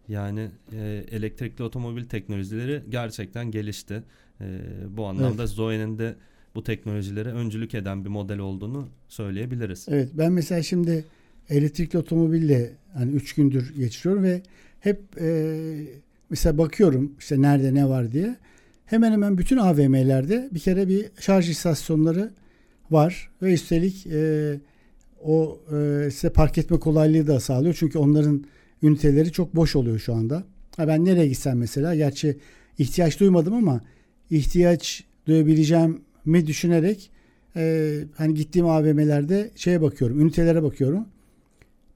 Yani 0.08 0.50
e, 0.72 1.04
elektrikli 1.10 1.62
otomobil 1.62 2.04
teknolojileri 2.04 2.82
gerçekten 2.88 3.50
gelişti. 3.50 4.02
E, 4.40 4.60
bu 4.88 5.06
anlamda 5.06 5.46
Zoe'nin 5.46 5.98
de 5.98 6.16
bu 6.54 6.62
teknolojilere 6.62 7.28
öncülük 7.28 7.74
eden 7.74 8.04
bir 8.04 8.10
model 8.10 8.38
olduğunu 8.38 8.88
söyleyebiliriz. 9.08 9.86
Evet 9.88 10.08
ben 10.14 10.32
mesela 10.32 10.62
şimdi 10.62 11.04
elektrikli 11.48 11.98
otomobille 11.98 12.70
hani 12.94 13.12
3 13.12 13.34
gündür 13.34 13.74
geçiriyorum 13.74 14.24
ve 14.24 14.42
hep 14.80 15.00
e, 15.20 15.56
mesela 16.30 16.58
bakıyorum 16.58 17.12
işte 17.18 17.42
nerede 17.42 17.74
ne 17.74 17.88
var 17.88 18.12
diye. 18.12 18.36
Hemen 18.86 19.12
hemen 19.12 19.38
bütün 19.38 19.56
AVM'lerde 19.56 20.48
bir 20.52 20.60
kere 20.60 20.88
bir 20.88 21.06
şarj 21.20 21.50
istasyonları 21.50 22.30
var 22.90 23.30
ve 23.42 23.54
üstelik 23.54 24.06
e, 24.06 24.54
o 25.24 25.60
e, 25.72 26.10
size 26.10 26.30
park 26.30 26.58
etme 26.58 26.78
kolaylığı 26.78 27.26
da 27.26 27.40
sağlıyor. 27.40 27.76
Çünkü 27.78 27.98
onların 27.98 28.44
üniteleri 28.82 29.32
çok 29.32 29.56
boş 29.56 29.76
oluyor 29.76 29.98
şu 29.98 30.14
anda. 30.14 30.44
Ha 30.76 30.88
ben 30.88 31.04
nereye 31.04 31.28
gitsem 31.28 31.58
mesela 31.58 31.94
gerçi 31.94 32.36
ihtiyaç 32.78 33.20
duymadım 33.20 33.54
ama 33.54 33.80
ihtiyaç 34.30 35.04
duyabileceğim 35.26 36.00
mi 36.24 36.46
düşünerek 36.46 37.10
e, 37.56 37.94
hani 38.16 38.34
gittiğim 38.34 38.66
AVM'lerde 38.66 39.50
şeye 39.56 39.82
bakıyorum, 39.82 40.20
ünitelere 40.20 40.62
bakıyorum. 40.62 41.06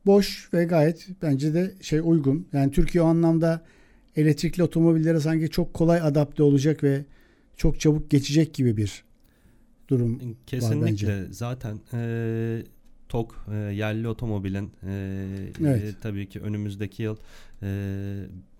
Boş 0.06 0.48
ve 0.54 0.64
gayet 0.64 1.08
bence 1.22 1.54
de 1.54 1.74
şey 1.80 2.00
uygun. 2.02 2.46
Yani 2.52 2.70
Türkiye 2.72 3.02
o 3.02 3.06
anlamda 3.06 3.62
elektrikli 4.16 4.62
otomobillere 4.62 5.20
sanki 5.20 5.50
çok 5.50 5.74
kolay 5.74 6.00
adapte 6.00 6.42
olacak 6.42 6.84
ve 6.84 7.04
çok 7.56 7.80
çabuk 7.80 8.10
geçecek 8.10 8.54
gibi 8.54 8.76
bir 8.76 9.04
durum. 9.88 10.20
Kesinlikle 10.46 10.86
bence. 10.86 11.26
zaten 11.30 11.78
e, 11.92 12.62
TOK 13.08 13.46
e, 13.52 13.54
yerli 13.56 14.08
otomobilin 14.08 14.70
e, 14.86 15.26
Evet. 15.60 15.82
e, 15.82 15.94
tabii 16.02 16.28
ki 16.28 16.40
önümüzdeki 16.40 17.02
yıl 17.02 17.16
e, 17.62 17.68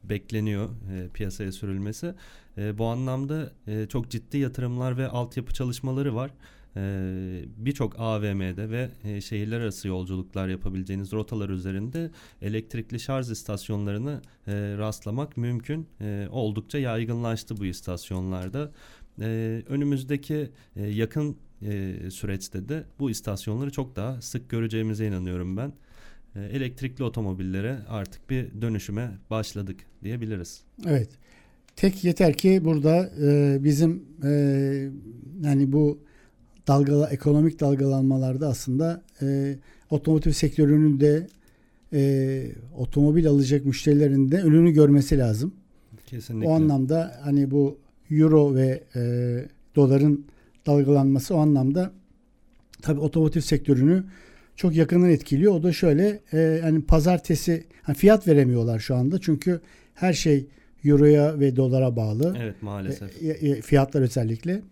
bekleniyor 0.05 0.69
e, 0.69 1.09
piyasaya 1.15 1.53
sürülmesi. 1.53 2.15
E, 2.59 2.79
bu 2.79 2.87
anlamda 2.87 3.53
e, 3.67 3.87
çok 3.87 4.11
ciddi 4.11 4.39
yatırımlar 4.39 4.97
ve 4.97 5.09
altyapı 5.09 5.55
çalışmaları 5.55 6.15
var. 6.15 6.31
E, 6.77 7.45
Birçok 7.57 8.01
AVM'de 8.01 8.71
ve 8.71 8.91
e, 9.05 9.21
şehirler 9.21 9.61
arası 9.61 9.89
yolculuklar 9.89 10.49
yapabileceğiniz 10.49 11.13
rotalar 11.13 11.49
üzerinde 11.49 12.11
elektrikli 12.43 13.01
şarj 13.01 13.31
istasyonlarını 13.31 14.23
e, 14.47 14.53
rastlamak 14.79 15.37
mümkün. 15.37 15.89
E, 16.01 16.29
oldukça 16.31 16.79
yaygınlaştı 16.79 17.57
bu 17.57 17.67
istasyonlarda. 17.67 18.73
E, 19.21 19.63
önümüzdeki 19.69 20.51
e, 20.77 20.87
yakın 20.87 21.37
e, 21.63 21.97
süreçte 22.11 22.69
de 22.69 22.85
bu 22.99 23.11
istasyonları 23.11 23.71
çok 23.71 23.97
daha 23.97 24.23
sık 24.23 24.51
göreceğimize 24.51 25.07
inanıyorum 25.07 25.57
ben. 25.57 25.73
E, 26.39 26.57
elektrikli 26.57 27.03
otomobillere 27.03 27.79
artık 27.89 28.31
bir 28.31 28.47
dönüşüme 28.63 29.11
başladık 29.31 29.77
diyebiliriz. 30.05 30.61
Evet. 30.87 31.09
Tek 31.77 32.05
yeter 32.05 32.35
ki 32.35 32.61
burada 32.65 33.11
e, 33.23 33.59
bizim 33.65 34.03
e, 34.25 34.31
yani 35.43 35.73
bu 35.73 35.99
dalgala 36.69 37.09
ekonomik 37.09 37.61
dalgalanmalarda 37.61 38.49
aslında 38.49 39.03
e, 39.23 39.57
otomotiv 39.91 40.31
sektörünün 40.31 41.01
de 41.01 41.27
e, 41.93 42.53
otomobil 42.77 43.29
alacak 43.29 43.65
müşterilerin 43.65 44.31
de 44.31 44.43
önünü 44.43 44.71
görmesi 44.71 45.19
lazım. 45.19 45.53
Kesinlikle. 46.07 46.49
O 46.49 46.53
anlamda 46.53 47.21
hani 47.23 47.51
bu 47.51 47.79
euro 48.11 48.55
ve 48.55 48.83
e, 48.97 49.01
doların 49.77 50.27
dalgalanması 50.67 51.35
o 51.35 51.39
anlamda 51.39 51.93
tabii 52.83 53.01
otomotiv 53.01 53.41
sektörünü 53.41 54.05
çok 54.59 54.77
yakından 54.77 55.11
etkiliyor. 55.11 55.53
O 55.53 55.63
da 55.63 55.73
şöyle 55.73 56.21
e, 56.33 56.61
hani 56.63 56.83
pazartesi 56.83 57.65
hani 57.83 57.97
fiyat 57.97 58.29
veremiyorlar 58.29 58.79
şu 58.79 58.97
anda 58.97 59.21
çünkü 59.21 59.61
her 59.95 60.13
şey 60.13 60.47
euroya 60.85 61.41
ve 61.41 61.57
dolara 61.57 61.97
bağlı. 61.97 62.37
Evet 62.39 62.63
maalesef. 62.63 63.23
E, 63.23 63.29
e, 63.29 63.61
fiyatlar 63.61 64.03
özellikle. 64.03 64.63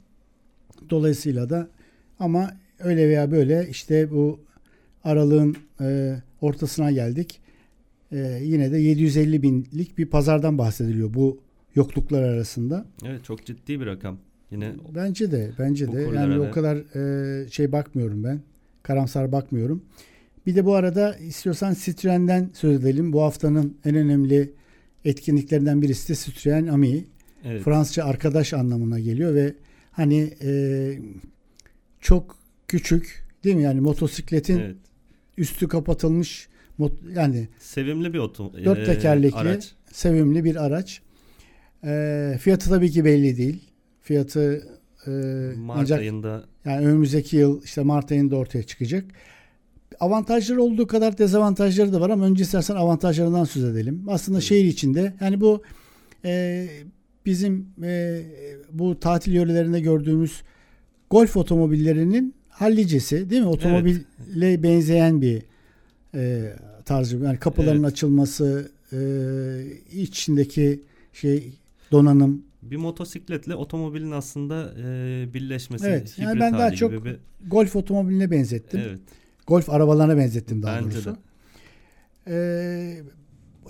Dolayısıyla 0.91 1.51
da 1.51 1.69
ama 2.19 2.51
öyle 2.79 3.09
veya 3.09 3.31
böyle 3.31 3.67
işte 3.71 4.11
bu 4.11 4.41
aralığın 5.05 5.57
e, 5.81 6.17
ortasına 6.41 6.91
geldik. 6.91 7.41
E, 8.13 8.39
yine 8.43 8.73
de 8.73 8.79
750 8.79 9.43
binlik 9.43 9.99
bir 9.99 10.07
pazardan 10.07 10.59
bahsediliyor 10.59 11.15
bu 11.15 11.41
yokluklar 11.75 12.23
arasında. 12.23 12.87
Evet 13.05 13.25
çok 13.25 13.47
ciddi 13.47 13.81
bir 13.81 13.87
rakam. 13.87 14.19
Yine 14.51 14.73
Bence 14.95 15.33
de 15.33 15.51
bence 15.59 15.93
de 15.93 16.01
yani 16.01 16.41
o 16.41 16.51
kadar 16.51 16.77
e, 16.77 17.51
şey 17.51 17.73
bakmıyorum 17.73 18.25
ben. 18.25 18.41
Karamsar 18.87 19.33
bakmıyorum. 19.33 19.83
Bir 20.47 20.57
de 20.57 20.65
bu 20.65 20.75
arada 20.75 21.17
istiyorsan 21.17 21.77
Citroen'den 21.85 22.51
söz 22.55 22.81
edelim. 22.81 23.13
Bu 23.13 23.23
haftanın 23.23 23.77
en 23.85 23.95
önemli 23.95 24.53
etkinliklerinden 25.05 25.83
birisi 25.83 26.09
de 26.09 26.15
Citroen 26.15 26.67
Ami. 26.67 27.05
evet, 27.45 27.63
Fransızca 27.63 28.05
arkadaş 28.05 28.55
anlamına 28.55 29.01
geliyor 29.01 29.35
ve 29.35 29.55
hani 29.93 30.35
e, 30.43 30.51
çok 32.01 32.37
küçük 32.69 33.25
değil 33.45 33.57
mi? 33.57 33.63
Yani 33.63 33.81
motosikletin 33.81 34.59
evet. 34.59 34.77
üstü 35.37 35.69
kapatılmış 35.69 36.49
yani 37.15 37.49
sevimli 37.59 38.13
bir 38.13 38.19
oto, 38.19 38.53
Dört 38.65 38.79
e, 38.79 38.85
tekerlekli. 38.85 39.37
araç. 39.37 39.75
sevimli 39.93 40.45
bir 40.45 40.65
araç. 40.67 41.03
E, 41.85 42.39
fiyatı 42.41 42.71
tabii 42.71 42.91
ki 42.91 43.05
belli 43.05 43.37
değil. 43.37 43.61
Fiyatı 44.03 44.69
e, 45.07 45.11
Mart 45.57 45.79
ancak 45.81 46.01
ayında 46.01 46.45
yani 46.67 46.87
önümüzdeki 46.87 47.37
yıl 47.37 47.63
işte 47.63 47.83
Mart 47.83 48.13
ayında 48.13 48.37
ortaya 48.37 48.63
çıkacak. 48.63 49.05
Avantajları 50.01 50.63
olduğu 50.63 50.87
kadar 50.87 51.19
dezavantajları 51.19 51.93
da 51.93 52.01
var 52.01 52.11
ama 52.11 52.25
önce 52.25 52.43
istersen 52.43 52.77
avantajlarından 52.77 53.45
söz 53.45 53.65
edelim. 53.65 54.05
Aslında 54.09 54.39
Evet. 54.39 54.49
şehir 54.49 54.65
içinde 54.65 55.15
yani 55.21 55.41
bu 55.41 55.63
e, 56.25 56.67
bizim 57.27 57.67
e, 57.83 58.23
bu 58.73 59.01
tatil 59.01 59.33
yörelerinde 59.33 59.81
gördüğümüz 59.81 60.43
golf 61.11 61.37
otomobillerinin 61.37 62.35
hallicesi 62.49 63.31
değil 63.31 63.43
mi? 63.43 63.49
Otomobille 63.49 64.63
benzeyen 64.63 65.23
bir 65.23 65.43
e, 66.15 66.53
tarzı. 66.85 67.17
Yani 67.17 67.39
kapıların 67.39 67.83
Evet. 67.83 67.93
açılması, 67.93 68.71
e, 68.93 68.99
içindeki 69.93 70.81
şey 71.13 71.53
donanım 71.93 72.43
bir 72.71 72.77
motosikletle 72.77 73.55
otomobilin 73.55 74.11
aslında 74.11 74.75
e, 74.79 75.35
birleşmesi, 75.35 75.87
Evet, 75.87 76.15
yani 76.19 76.41
ben 76.41 76.53
daha 76.53 76.71
çok 76.73 77.05
bir 77.05 77.17
golf 77.47 77.77
otomobiline 77.77 78.31
benzettim. 78.31 78.81
evet. 78.87 79.01
Golf 79.47 79.71
arabalarına 79.71 80.17
benzettim 80.17 80.63
daha 80.63 80.77
Bence 80.77 80.95
doğrusu. 80.95 81.11
de. 81.11 81.17
Ee, 82.29 82.97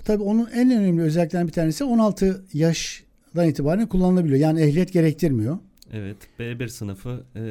tabii 0.05 0.23
onun 0.23 0.45
en 0.53 0.71
önemli 0.71 1.01
özelliklerinden 1.01 1.47
bir 1.47 1.53
tanesi 1.53 1.83
16 1.83 2.45
yaşdan 2.53 3.47
itibaren 3.49 3.87
kullanılabiliyor. 3.87 4.39
Yani 4.39 4.61
ehliyet 4.61 4.93
gerektirmiyor. 4.93 5.57
Evet, 5.93 6.17
B1 6.39 6.69
sınıfı 6.69 7.23
e, 7.35 7.41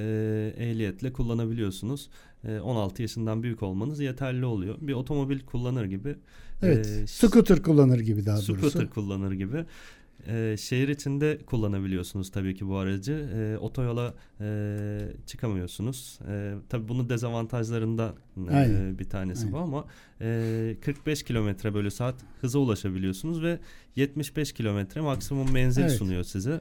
ehliyetle 0.59 1.13
kullanabiliyorsunuz. 1.13 2.09
E, 2.45 2.59
16 2.61 3.03
yaşından 3.03 3.43
büyük 3.43 3.63
olmanız 3.63 4.01
yeterli 4.01 4.45
oluyor. 4.45 4.75
Bir 4.81 4.93
otomobil 4.93 5.41
kullanır 5.41 5.85
gibi. 5.85 6.15
Evet, 6.63 6.87
e, 6.87 7.07
scooter 7.07 7.63
kullanır 7.63 8.01
gibi 8.01 8.27
daha 8.27 8.37
scooter 8.37 8.63
doğrusu. 8.63 8.91
kullanır 8.91 9.33
gibi. 9.33 9.65
E, 10.29 10.57
şehir 10.57 10.89
içinde 10.89 11.39
kullanabiliyorsunuz 11.47 12.31
tabii 12.31 12.55
ki 12.55 12.69
bu 12.69 12.77
aracı. 12.77 13.13
E, 13.13 13.59
otoyola 13.59 14.15
e, 14.41 14.99
çıkamıyorsunuz. 15.27 16.19
E, 16.29 16.55
tabii 16.69 16.89
bunun 16.89 17.09
dezavantajlarından 17.09 18.15
e, 18.51 18.99
bir 18.99 19.05
tanesi 19.05 19.41
Aynen. 19.41 19.53
bu 19.53 19.59
ama 19.59 19.85
e, 20.21 20.77
45 20.81 21.23
kilometre 21.23 21.75
bölü 21.75 21.91
saat 21.91 22.15
hıza 22.41 22.59
ulaşabiliyorsunuz 22.59 23.43
ve 23.43 23.59
75 23.97 24.53
kilometre 24.53 25.01
maksimum 25.01 25.53
menzil 25.53 25.83
Evet. 25.83 25.93
sunuyor 25.93 26.25
size. 26.25 26.61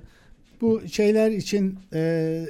Bu 0.62 0.81
şeyler 0.88 1.31
için 1.31 1.79
e, 1.93 2.45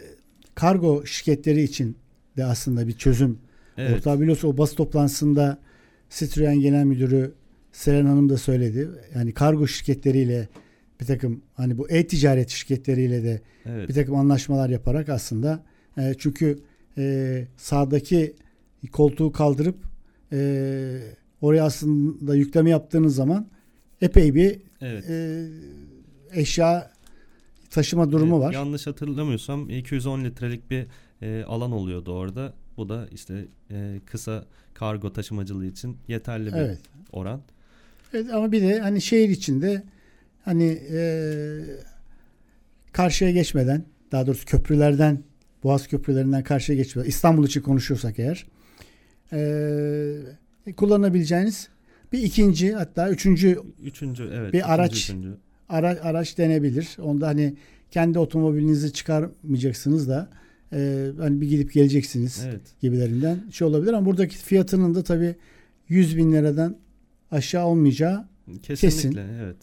kargo 0.55 1.05
şirketleri 1.05 1.63
için 1.63 1.97
de 2.37 2.45
aslında 2.45 2.87
bir 2.87 2.93
çözüm 2.93 3.39
Evet. 3.77 3.95
Ortağı 3.95 4.21
biliyorsun 4.21 4.47
o 4.47 4.57
basın 4.57 4.75
toplantısında 4.75 5.57
Citroen 6.09 6.59
Genel 6.59 6.83
Müdürü 6.83 7.33
Selen 7.71 8.05
Hanım 8.05 8.29
da 8.29 8.37
söyledi. 8.37 8.89
Yani 9.15 9.31
kargo 9.31 9.67
şirketleriyle 9.67 10.47
bir 11.01 11.05
takım 11.05 11.41
hani 11.53 11.77
bu 11.77 11.89
e-ticaret 11.89 12.49
şirketleriyle 12.49 13.23
de 13.23 13.41
Evet. 13.65 13.89
bir 13.89 13.93
takım 13.93 14.15
anlaşmalar 14.15 14.69
yaparak 14.69 15.09
aslında 15.09 15.63
e, 15.97 16.15
çünkü 16.17 16.59
e, 16.97 17.45
sağdaki 17.57 18.35
koltuğu 18.91 19.31
kaldırıp 19.31 19.75
e, 20.33 20.99
oraya 21.41 21.63
aslında 21.63 22.35
yükleme 22.35 22.69
yaptığınız 22.69 23.15
zaman 23.15 23.47
epey 24.01 24.35
bir 24.35 24.59
Evet. 24.81 25.09
e, 25.09 25.45
eşya 26.33 26.91
taşıma 27.69 28.11
durumu 28.11 28.35
Evet, 28.35 28.45
var. 28.45 28.53
Yanlış 28.53 28.87
hatırlamıyorsam 28.87 29.69
210 29.69 30.23
litrelik 30.23 30.71
bir 30.71 30.85
e, 31.21 31.43
alan 31.43 31.71
oluyordu 31.71 32.13
orada. 32.13 32.53
Bu 32.77 32.89
da 32.89 33.07
işte 33.11 33.45
e, 33.71 33.99
kısa 34.05 34.45
kargo 34.73 35.13
taşımacılığı 35.13 35.65
için 35.65 35.97
yeterli 36.07 36.47
bir 36.53 36.57
Evet. 36.57 36.79
oran. 37.11 37.41
Evet 38.13 38.29
ama 38.33 38.51
bir 38.51 38.61
de 38.61 38.79
hani 38.79 39.01
şehir 39.01 39.29
içinde 39.29 39.83
hani 40.45 40.79
e, 40.91 40.99
karşıya 42.91 43.31
geçmeden 43.31 43.83
daha 44.11 44.27
doğrusu 44.27 44.45
köprülerden 44.45 45.23
Boğaz 45.63 45.87
köprülerinden 45.87 46.43
karşıya 46.43 46.77
geçmeden 46.77 47.09
İstanbul 47.09 47.45
için 47.45 47.61
konuşuyorsak 47.61 48.19
eğer 48.19 48.45
e, 49.33 50.73
kullanabileceğiniz 50.77 51.69
bir 52.13 52.19
ikinci 52.19 52.73
hatta 52.73 53.09
üçüncü 53.09 53.59
Üçüncü 53.83 54.29
evet. 54.33 54.53
Bir 54.53 54.73
araç. 54.73 54.97
üçüncü. 54.97 55.37
ara, 55.69 55.89
araç 56.01 56.37
denebilir. 56.37 56.97
Onda 57.01 57.27
hani 57.27 57.55
kendi 57.91 58.19
otomobilinizi 58.19 58.93
çıkarmayacaksınız 58.93 60.09
da 60.09 60.29
e, 60.73 61.07
hani 61.17 61.41
bir 61.41 61.49
gidip 61.49 61.73
geleceksiniz 61.73 62.43
Evet. 62.45 62.61
gibilerinden 62.81 63.43
şey 63.51 63.67
olabilir 63.67 63.93
ama 63.93 64.05
buradaki 64.05 64.37
fiyatının 64.37 64.95
da 64.95 65.03
tabii 65.03 65.35
100 65.89 66.17
bin 66.17 66.31
liradan 66.31 66.77
aşağı 67.31 67.65
olmayacağı 67.65 68.25
Kesinlikle 68.63 69.25
evet. 69.43 69.57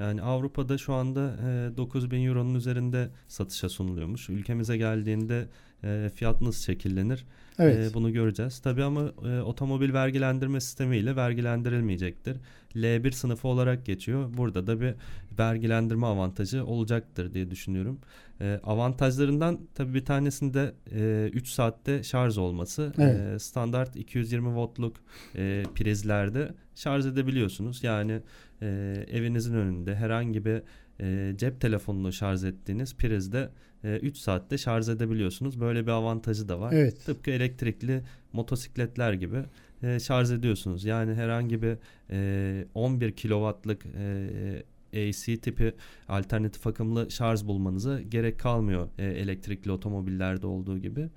Yani 0.00 0.22
Avrupa'da 0.22 0.78
şu 0.78 0.94
anda 0.94 1.36
e, 1.74 1.76
9000 1.76 2.26
euronun 2.26 2.54
üzerinde 2.54 3.08
satışa 3.28 3.68
sunuluyormuş. 3.68 4.28
Ülkemize 4.28 4.76
geldiğinde 4.76 5.48
e, 5.84 6.10
fiyat 6.14 6.40
nasıl 6.40 6.64
şekillenir 6.64 7.24
evet. 7.58 7.90
e, 7.90 7.94
bunu 7.94 8.12
göreceğiz. 8.12 8.58
Tabii 8.58 8.84
ama 8.84 9.12
e, 9.24 9.40
otomobil 9.40 9.92
vergilendirme 9.92 10.60
sistemiyle 10.60 11.16
vergilendirilmeyecektir. 11.16 12.36
L1 12.74 13.12
sınıfı 13.12 13.48
olarak 13.48 13.86
geçiyor. 13.86 14.30
Burada 14.36 14.66
da 14.66 14.80
bir 14.80 14.94
vergilendirme 15.38 16.06
avantajı 16.06 16.64
olacaktır 16.64 17.34
diye 17.34 17.50
düşünüyorum. 17.50 17.98
E, 18.40 18.60
avantajlarından 18.64 19.60
tabii 19.74 19.94
bir 19.94 20.04
tanesinde 20.04 20.74
e, 20.92 21.30
3 21.32 21.48
saatte 21.48 22.02
şarj 22.02 22.38
olması. 22.38 22.92
Evet. 22.98 23.20
E, 23.20 23.38
standart 23.38 23.96
220 23.96 24.54
voltluk 24.54 24.96
e, 25.36 25.64
prizlerde 25.74 26.54
şarj 26.80 27.06
edebiliyorsunuz. 27.06 27.84
Yani 27.84 28.20
e, 28.62 28.66
evinizin 29.10 29.54
önünde 29.54 29.94
herhangi 29.94 30.44
bir 30.44 30.62
e, 31.00 31.36
cep 31.36 31.60
telefonunu 31.60 32.12
şarj 32.12 32.44
ettiğiniz 32.44 32.96
prizde 32.96 33.50
3 33.84 34.16
saatte 34.16 34.58
şarj 34.58 34.88
edebiliyorsunuz. 34.88 35.60
Böyle 35.60 35.82
bir 35.86 35.90
avantajı 35.90 36.48
da 36.48 36.60
var. 36.60 36.72
Evet. 36.72 37.04
Tıpkı 37.06 37.30
elektrikli 37.30 38.02
motosikletler 38.32 39.12
gibi 39.12 39.44
e, 39.82 40.00
şarj 40.00 40.30
ediyorsunuz. 40.30 40.84
Yani 40.84 41.14
herhangi 41.14 41.62
bir 41.62 41.76
e, 42.10 42.66
11 42.74 43.12
kW'lık 43.12 43.86
e, 43.96 44.62
AC 44.94 45.36
tipi 45.36 45.74
alternatif 46.08 46.66
akımlı 46.66 47.10
şarj 47.10 47.44
bulmanıza 47.44 48.00
gerek 48.00 48.38
kalmıyor 48.38 48.88
e, 48.98 49.06
elektrikli 49.06 49.70
otomobillerde 49.70 50.46
olduğu 50.46 50.78
gibi. 50.78 51.08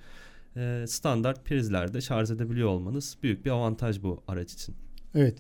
E, 0.58 0.86
standart 0.88 1.46
prizlerde 1.46 2.02
şarj 2.02 2.32
edebiliyor 2.32 2.70
olmanız 2.70 3.18
büyük 3.24 3.46
bir 3.46 3.52
avantaj 3.52 4.04
bu 4.04 4.24
araç 4.28 4.54
için. 4.54 4.76
Evet. 5.16 5.38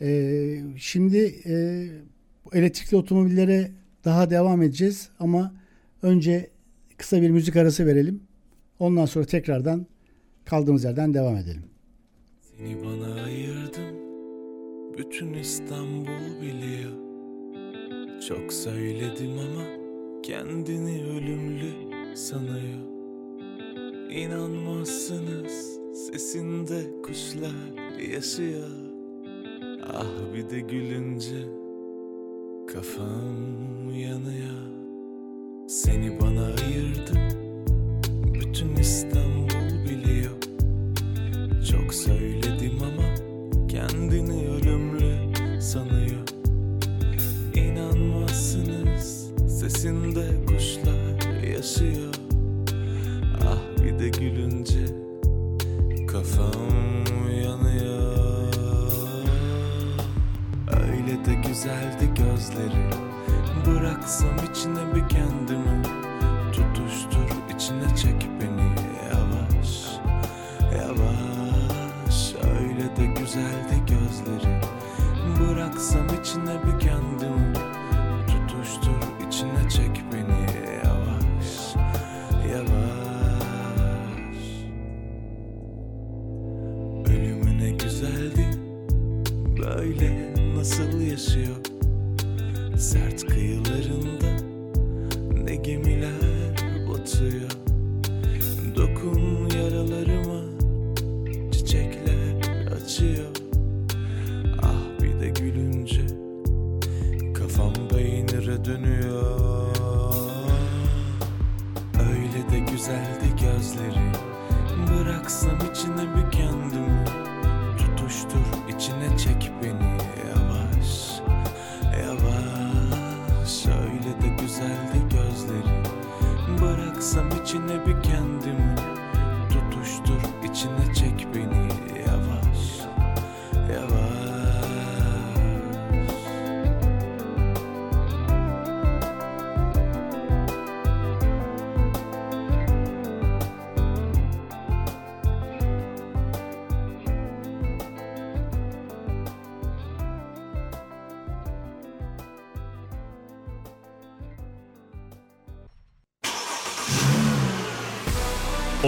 Ee, 0.00 0.58
şimdi 0.76 1.34
e, 1.46 1.86
elektrikli 2.52 2.96
otomobillere 2.96 3.70
daha 4.04 4.30
devam 4.30 4.62
edeceğiz 4.62 5.08
ama 5.18 5.54
önce 6.02 6.50
kısa 6.96 7.22
bir 7.22 7.30
müzik 7.30 7.56
arası 7.56 7.86
verelim. 7.86 8.22
Ondan 8.78 9.06
sonra 9.06 9.24
tekrardan 9.24 9.86
kaldığımız 10.44 10.84
yerden 10.84 11.14
devam 11.14 11.36
edelim. 11.36 11.62
Seni 12.40 12.84
bana 12.84 13.22
ayırdım 13.22 13.96
Bütün 14.98 15.34
İstanbul 15.34 16.40
biliyor 16.42 16.92
Çok 18.28 18.52
söyledim 18.52 19.38
ama 19.38 19.64
Kendini 20.22 21.04
ölümlü 21.04 21.72
sanıyor 22.16 22.92
İnanmazsınız 24.10 25.78
Sesinde 25.94 27.02
kuşlar 27.02 28.00
yaşıyor 28.12 28.91
Ah 29.94 30.34
bir 30.34 30.50
de 30.50 30.60
gülünce 30.60 31.48
Kafam 32.72 33.94
yanıyor 33.94 34.72
Seni 35.68 36.20
bana 36.20 36.44
ayırdım 36.44 37.18
Bütün 38.34 38.76
İstanbul 38.76 39.90
biliyor 39.90 40.32
çok 41.70 41.94
söyledim 41.94 42.78
ama 42.82 43.14
kendini 43.68 44.48
ölümlü 44.48 45.32
sanıyor. 45.60 46.28
İnanmazsınız 47.54 49.30
sesinde 49.48 50.26
kuşlar 50.46 51.42
yaşıyor. 51.42 52.14
Ah 53.42 53.84
bir 53.84 53.98
de 53.98 54.08
gülünce 54.08 54.86
kafam 56.06 57.01
güzeldi 61.62 62.14
gözleri. 62.14 62.90
Bıraksam 63.66 64.36
içine 64.50 64.94
bir 64.94 65.08
kendimi 65.08 65.82
tutuştur 66.52 67.54
içine 67.54 67.96
çek 67.96 68.28
beni 68.40 68.74
yavaş. 69.10 69.98
Yavaş 70.78 72.34
öyle 72.34 72.96
de 72.96 73.20
güzeldi 73.20 73.82
gözleri 73.86 74.60
Bıraksam 75.40 76.06
içine 76.06 76.54
bir 76.66 76.81
nasıl 91.22 91.40
yaşıyor 91.40 91.56
Sert 92.76 93.26
kıyılarında 93.26 94.36
Ne 95.44 95.54
gemiler 95.54 96.12
batıyor 96.88 97.50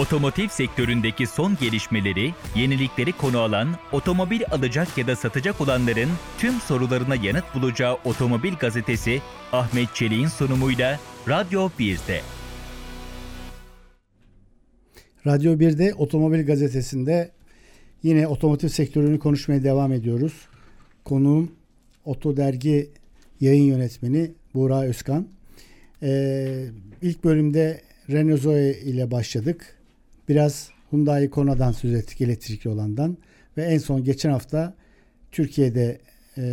Otomotiv 0.05 0.47
sektöründeki 0.47 1.27
son 1.27 1.57
gelişmeleri, 1.61 2.33
yenilikleri 2.55 3.11
konu 3.11 3.39
alan, 3.39 3.67
otomobil 3.91 4.41
alacak 4.51 4.97
ya 4.97 5.07
da 5.07 5.15
satacak 5.15 5.61
olanların 5.61 6.09
tüm 6.37 6.53
sorularına 6.53 7.15
yanıt 7.15 7.43
bulacağı 7.55 7.93
Otomobil 8.05 8.53
Gazetesi 8.53 9.21
Ahmet 9.51 9.95
Çelik'in 9.95 10.27
sunumuyla 10.27 10.99
Radyo 11.29 11.69
1'de. 11.79 12.21
Radyo 15.27 15.53
1'de 15.53 15.93
Otomobil 15.93 16.45
Gazetesi'nde 16.45 17.31
yine 18.03 18.27
otomotiv 18.27 18.67
sektörünü 18.67 19.19
konuşmaya 19.19 19.63
devam 19.63 19.93
ediyoruz. 19.93 20.33
Konuğum 21.05 21.51
Oto 22.05 22.37
Dergi 22.37 22.89
yayın 23.41 23.63
yönetmeni 23.63 24.31
Buğra 24.53 24.81
Özkan. 24.81 25.27
Ee, 26.03 26.65
ilk 27.01 27.23
bölümde 27.23 27.81
Renault 28.09 28.41
Zoe 28.41 28.73
ile 28.73 29.11
başladık. 29.11 29.74
Biraz 30.29 30.69
Hyundai 30.91 31.29
Kona'dan 31.29 31.71
söz 31.71 31.93
ettik 31.93 32.21
elektrikli 32.21 32.69
olandan. 32.69 33.17
Ve 33.57 33.63
en 33.63 33.77
son 33.77 34.03
geçen 34.03 34.29
hafta 34.29 34.73
Türkiye'de 35.31 36.01
e, 36.37 36.43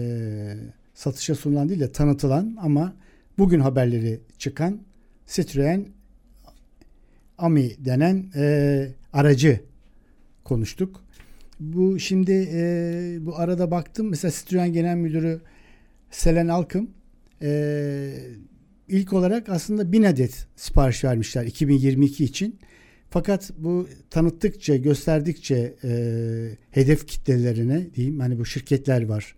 satışa 0.95 1.35
sunulan 1.35 1.69
değil 1.69 1.81
de 1.81 1.93
tanıtılan 1.93 2.57
ama 2.61 2.97
bugün 3.39 3.61
haberleri 3.61 4.21
çıkan 4.39 4.81
Citroen 5.27 5.87
AMI 7.39 7.85
denen 7.85 8.25
e, 8.35 8.89
aracı 9.13 9.61
konuştuk. 10.45 11.05
Bu 11.61 11.99
şimdi 11.99 12.49
e, 12.53 13.19
bu 13.21 13.37
arada 13.37 13.71
baktım 13.71 14.09
mesela 14.09 14.33
Citroen 14.33 14.73
Genel 14.73 14.97
Müdürü 14.97 15.41
Selen 16.11 16.49
Alkım 16.49 16.91
e, 17.43 18.13
ilk 18.89 19.13
olarak 19.13 19.49
aslında 19.49 19.93
1000 19.93 20.03
adet 20.03 20.47
sipariş 20.57 21.05
vermişler 21.05 21.45
2022 21.45 22.25
için. 22.25 22.59
Fakat 23.13 23.51
bu 23.59 23.89
tanıttıkça, 24.11 24.77
gösterdikçe 24.77 25.75
e, 25.85 25.93
hedef 26.71 27.07
kitlelerine 27.07 27.95
diyeyim 27.95 28.21
hani 28.21 28.39
bu 28.39 28.47
şirketler 28.47 29.05
var. 29.05 29.35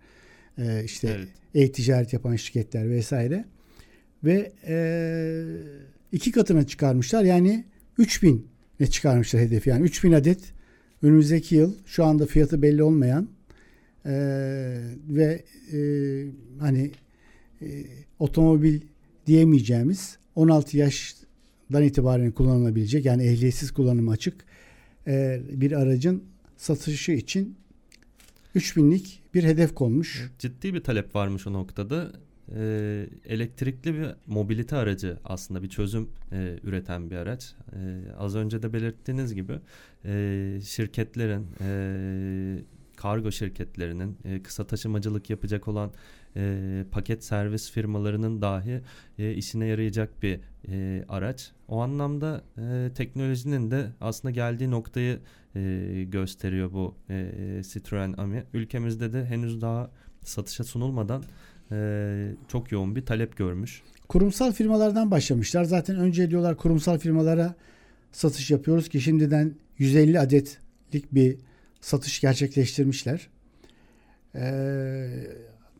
E, 0.57 0.83
işte 0.83 1.07
Evet. 1.17 1.27
e-ticaret 1.55 2.13
yapan 2.13 2.35
şirketler 2.35 2.89
vesaire. 2.89 3.45
Ve 4.23 4.51
e, 4.67 4.77
iki 6.11 6.31
katına 6.31 6.67
çıkarmışlar. 6.67 7.23
Yani 7.23 7.65
3000 7.97 8.47
ne 8.79 8.87
çıkarmışlar 8.87 9.41
hedefi. 9.41 9.69
Yani 9.69 9.83
3000 9.83 10.11
adet 10.11 10.39
önümüzdeki 11.01 11.55
yıl 11.55 11.75
şu 11.85 12.05
anda 12.05 12.25
fiyatı 12.25 12.61
belli 12.61 12.83
olmayan 12.83 13.29
e, 14.05 14.13
ve 15.09 15.43
e, 15.73 15.79
hani 16.59 16.91
e, 17.61 17.67
otomobil 18.19 18.81
diyemeyeceğimiz 19.27 20.17
16 20.35 20.77
yaştan 21.69 21.87
itibaren 21.87 22.31
kullanılabilecek 22.31 23.05
yani 23.05 23.23
ehliyetsiz 23.23 23.71
kullanımı 23.71 24.11
açık 24.11 24.45
e, 25.07 25.41
bir 25.49 25.71
aracın 25.71 26.23
satışı 26.57 27.11
için 27.11 27.55
3000'lik 28.55 29.21
bir 29.33 29.43
hedef 29.43 29.75
konmuş. 29.75 30.31
Ciddi 30.39 30.73
bir 30.73 30.83
talep 30.83 31.15
varmış 31.15 31.47
o 31.47 31.53
noktada. 31.53 32.11
Ee, 32.55 33.09
elektrikli 33.25 33.93
bir 33.93 34.07
mobilite 34.27 34.75
aracı 34.75 35.17
aslında 35.23 35.63
bir 35.63 35.69
çözüm 35.69 36.09
e, 36.31 36.59
üreten 36.63 37.09
bir 37.09 37.15
araç. 37.15 37.55
Ee, 37.73 38.11
az 38.17 38.35
önce 38.35 38.61
de 38.61 38.73
belirttiğiniz 38.73 39.33
gibi 39.33 39.59
e, 40.05 40.59
şirketlerin, 40.63 41.47
e, 41.61 42.61
kargo 42.95 43.31
şirketlerinin, 43.31 44.17
e, 44.25 44.43
kısa 44.43 44.67
taşımacılık 44.67 45.29
yapacak 45.29 45.67
olan 45.67 45.91
e, 46.35 46.83
paket 46.91 47.23
servis 47.23 47.71
firmalarının 47.71 48.41
dahi 48.41 48.81
e, 49.19 49.33
işine 49.33 49.65
yarayacak 49.65 50.23
bir 50.23 50.39
e, 50.69 51.05
araç. 51.09 51.51
O 51.67 51.81
anlamda 51.81 52.41
e, 52.57 52.93
teknolojinin 52.95 53.71
de 53.71 53.87
aslında 54.01 54.31
geldiği 54.31 54.71
noktayı 54.71 55.19
e, 55.55 56.03
gösteriyor 56.07 56.73
bu 56.73 56.95
e, 57.09 57.61
Citroen 57.73 58.13
Ami. 58.17 58.43
Ülkemizde 58.53 59.13
de 59.13 59.25
henüz 59.25 59.61
daha 59.61 59.91
satışa 60.23 60.63
sunulmadan 60.63 61.23
e, 61.71 62.31
çok 62.47 62.71
yoğun 62.71 62.95
bir 62.95 63.05
talep 63.05 63.37
görmüş. 63.37 63.81
Kurumsal 64.07 64.51
firmalardan 64.51 65.11
başlamışlar. 65.11 65.63
Zaten 65.63 65.95
önce 65.95 66.29
diyorlar 66.29 66.57
kurumsal 66.57 66.99
firmalara 66.99 67.55
satış 68.11 68.51
yapıyoruz 68.51 68.89
ki 68.89 69.01
şimdiden 69.01 69.55
150 69.77 70.19
adetlik 70.19 71.13
bir 71.15 71.37
satış 71.81 72.21
gerçekleştirmişler. 72.21 73.27
Ee, 74.35 75.27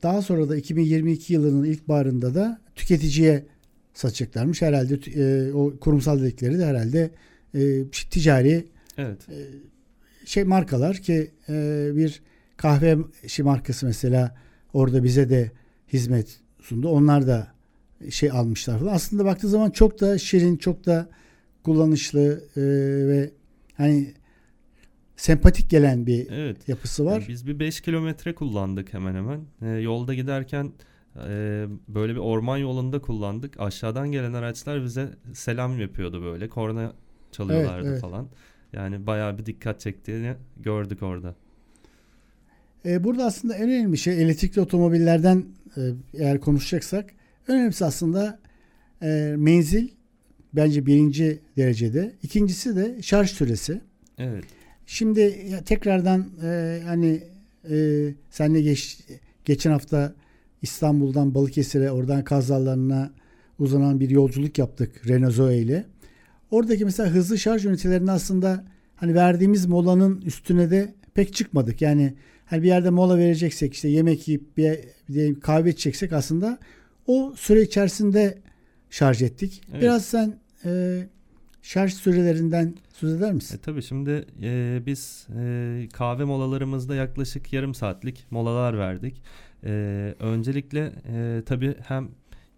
daha 0.04 0.22
sonra 0.22 0.50
da 0.50 0.58
2022 0.58 1.34
yılının 1.34 1.64
ilkbaharında 1.64 2.36
da 2.36 2.62
tüketiciye 2.76 3.46
satacaklarmış. 3.94 4.62
Herhalde 4.62 5.00
e, 5.12 5.54
o 5.54 5.74
kurumsal 5.80 6.22
dedikleri 6.22 6.60
de 6.60 6.66
herhalde 6.66 7.12
e, 7.54 7.88
ticari 8.12 8.66
Evet. 8.98 9.18
şey 10.26 10.44
markalar 10.44 10.98
ki 10.98 11.32
e, 11.50 11.90
bir 11.96 12.22
kahve 12.58 12.98
markası 13.40 13.86
mesela 13.86 14.36
orada 14.74 15.04
bize 15.04 15.30
de 15.30 15.52
hizmet 15.94 16.40
sundu. 16.62 16.90
Onlar 16.90 17.28
da 17.28 17.48
şey 18.10 18.32
almışlar 18.32 18.80
falan. 18.80 18.94
Aslında 18.94 19.26
baktığı 19.26 19.50
zaman 19.50 19.70
çok 19.70 20.02
da 20.02 20.18
şirin, 20.18 20.58
çok 20.58 20.86
da 20.86 21.10
kullanışlı 21.64 22.44
e, 22.58 22.62
ve 23.08 23.32
hani 23.78 24.14
sempatik 25.18 25.70
gelen 25.70 26.06
bir 26.06 26.32
Evet. 26.32 26.70
yapısı 26.70 27.06
var. 27.06 27.26
Biz 27.28 27.48
bir 27.48 27.60
5 27.60 27.82
kilometre 27.82 28.36
kullandık 28.36 28.94
hemen 28.94 29.16
hemen. 29.16 29.40
E, 29.62 29.68
yolda 29.68 30.14
giderken 30.14 30.72
e, 31.28 31.66
böyle 31.88 32.14
bir 32.14 32.20
orman 32.20 32.58
yolunda 32.58 33.00
kullandık. 33.02 33.60
Aşağıdan 33.60 34.12
gelen 34.12 34.34
araçlar 34.34 34.84
bize 34.84 35.10
selam 35.34 35.80
yapıyordu 35.80 36.24
böyle. 36.24 36.50
Korna 36.50 36.94
çalıyorlardı 37.32 37.80
Evet, 37.82 37.92
evet. 37.92 38.02
falan. 38.02 38.28
Yani 38.74 39.08
bayağı 39.08 39.38
bir 39.38 39.46
dikkat 39.46 39.80
çektiğini 39.80 40.34
gördük 40.58 41.04
orada. 41.04 41.36
E, 42.86 43.04
burada 43.04 43.26
aslında 43.26 43.56
en 43.56 43.70
önemli 43.70 43.98
şey 43.98 44.24
elektrikli 44.24 44.60
otomobillerden 44.60 45.46
e, 45.78 45.82
eğer 46.14 46.40
konuşacaksak 46.40 47.14
önemlisi 47.48 47.86
aslında 47.86 48.40
e, 49.04 49.34
menzil 49.38 49.88
bence 50.54 50.86
birinci 50.86 51.40
derecede. 51.58 52.16
İkincisi 52.24 52.76
de 52.76 53.02
şarj 53.02 53.30
süresi. 53.30 53.82
Evet. 54.18 54.46
Şimdi 54.86 55.48
ya 55.50 55.64
tekrardan 55.64 56.26
e, 56.44 56.82
hani 56.86 57.24
e, 57.70 58.08
senle 58.30 58.62
geç, 58.62 59.00
geçen 59.46 59.72
hafta 59.72 60.14
İstanbul'dan 60.62 61.36
Balıkesir'e 61.36 61.92
oradan 61.92 62.24
Kaz 62.24 62.50
Dağları'na 62.50 63.12
uzanan 63.60 64.00
bir 64.00 64.10
yolculuk 64.10 64.58
yaptık 64.58 65.08
Renault 65.08 65.34
Zoe 65.34 65.58
ile. 65.58 65.86
Oradaki 66.52 66.86
mesela 66.86 67.10
hızlı 67.10 67.38
şarj 67.38 67.66
ünitelerinde 67.66 68.12
aslında 68.12 68.64
hani 68.96 69.16
verdiğimiz 69.16 69.66
molanın 69.66 70.22
üstüne 70.22 70.72
de 70.72 70.94
pek 71.14 71.34
çıkmadık. 71.34 71.82
Yani 71.82 72.14
hani 72.46 72.64
bir 72.64 72.68
yerde 72.68 72.90
mola 72.90 73.18
vereceksek 73.18 73.74
işte 73.74 73.90
yemek 73.90 74.28
yiyip 74.28 74.58
bir, 74.58 74.80
bir 75.10 75.16
de 75.16 75.40
kahve 75.40 75.70
içeceksek 75.70 76.14
aslında 76.14 76.58
o 77.08 77.34
süre 77.38 77.62
içerisinde 77.62 78.38
şarj 78.90 79.22
ettik. 79.22 79.62
Evet. 79.72 79.82
Biraz 79.82 80.06
sen 80.06 80.36
e, 80.66 81.02
şarj 81.66 81.94
sürelerinden 81.94 82.76
söz 82.94 83.14
eder 83.14 83.34
misin? 83.34 83.58
E 83.58 83.62
tabii 83.62 83.82
şimdi 83.82 84.26
e, 84.42 84.82
biz 84.86 85.28
e, 85.40 85.88
kahve 85.94 86.24
molalarımızda 86.24 86.96
yaklaşık 86.96 87.54
yarım 87.54 87.74
saatlik 87.74 88.26
molalar 88.32 88.78
verdik. 88.78 89.22
E, 89.64 89.70
öncelikle 90.20 90.94
e, 91.08 91.42
tabii 91.46 91.76
hem 91.88 92.10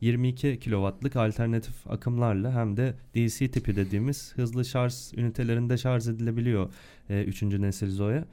22 0.02 0.60
kW'lık 0.60 1.16
alternatif 1.16 1.88
akımlarla 1.92 2.54
hem 2.54 2.78
de 2.78 2.94
DC 3.16 3.52
tipi 3.52 3.76
dediğimiz 3.76 4.34
hızlı 4.36 4.66
şarj 4.66 4.94
ünitelerinde 5.14 5.78
şarj 5.78 6.08
edilebiliyor 6.08 6.74
e, 7.10 7.24
3. 7.24 7.44
nesil 7.44 7.90
Zoe. 7.90 8.26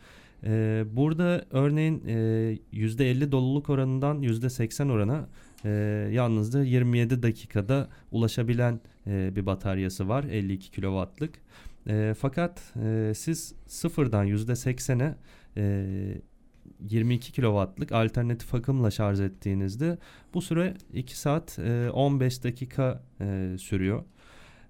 E, 0.45 0.85
burada 0.93 1.45
örneğin 1.51 2.03
e, 2.07 2.13
%50 2.73 3.33
doluluk 3.33 3.71
oranından 3.71 4.23
%80 4.23 4.93
orana 4.93 5.29
e, 5.65 5.71
yalnızca 6.13 6.63
27 6.63 7.23
dakikada 7.23 7.89
ulaşabilen 8.11 8.81
e, 9.07 9.37
bir 9.37 9.47
bataryası 9.47 10.09
var 10.09 10.25
52 10.25 10.71
kW'lık. 10.71 11.41
E, 11.89 12.15
fakat 12.19 12.73
e, 12.85 13.13
siz 13.17 13.55
sıfırdan 13.67 14.27
%80'e 14.27 15.15
e, 15.57 16.21
22 16.81 17.33
kW'lık 17.33 17.93
alternatif 17.93 18.55
akımla 18.55 18.91
şarj 18.91 19.21
ettiğinizde 19.21 19.99
bu 20.35 20.43
süre 20.43 20.75
2 20.93 21.19
saat 21.19 21.59
e, 21.59 21.91
15 21.91 22.45
dakika 22.45 23.03
e, 23.21 23.57
sürüyor. 23.59 24.05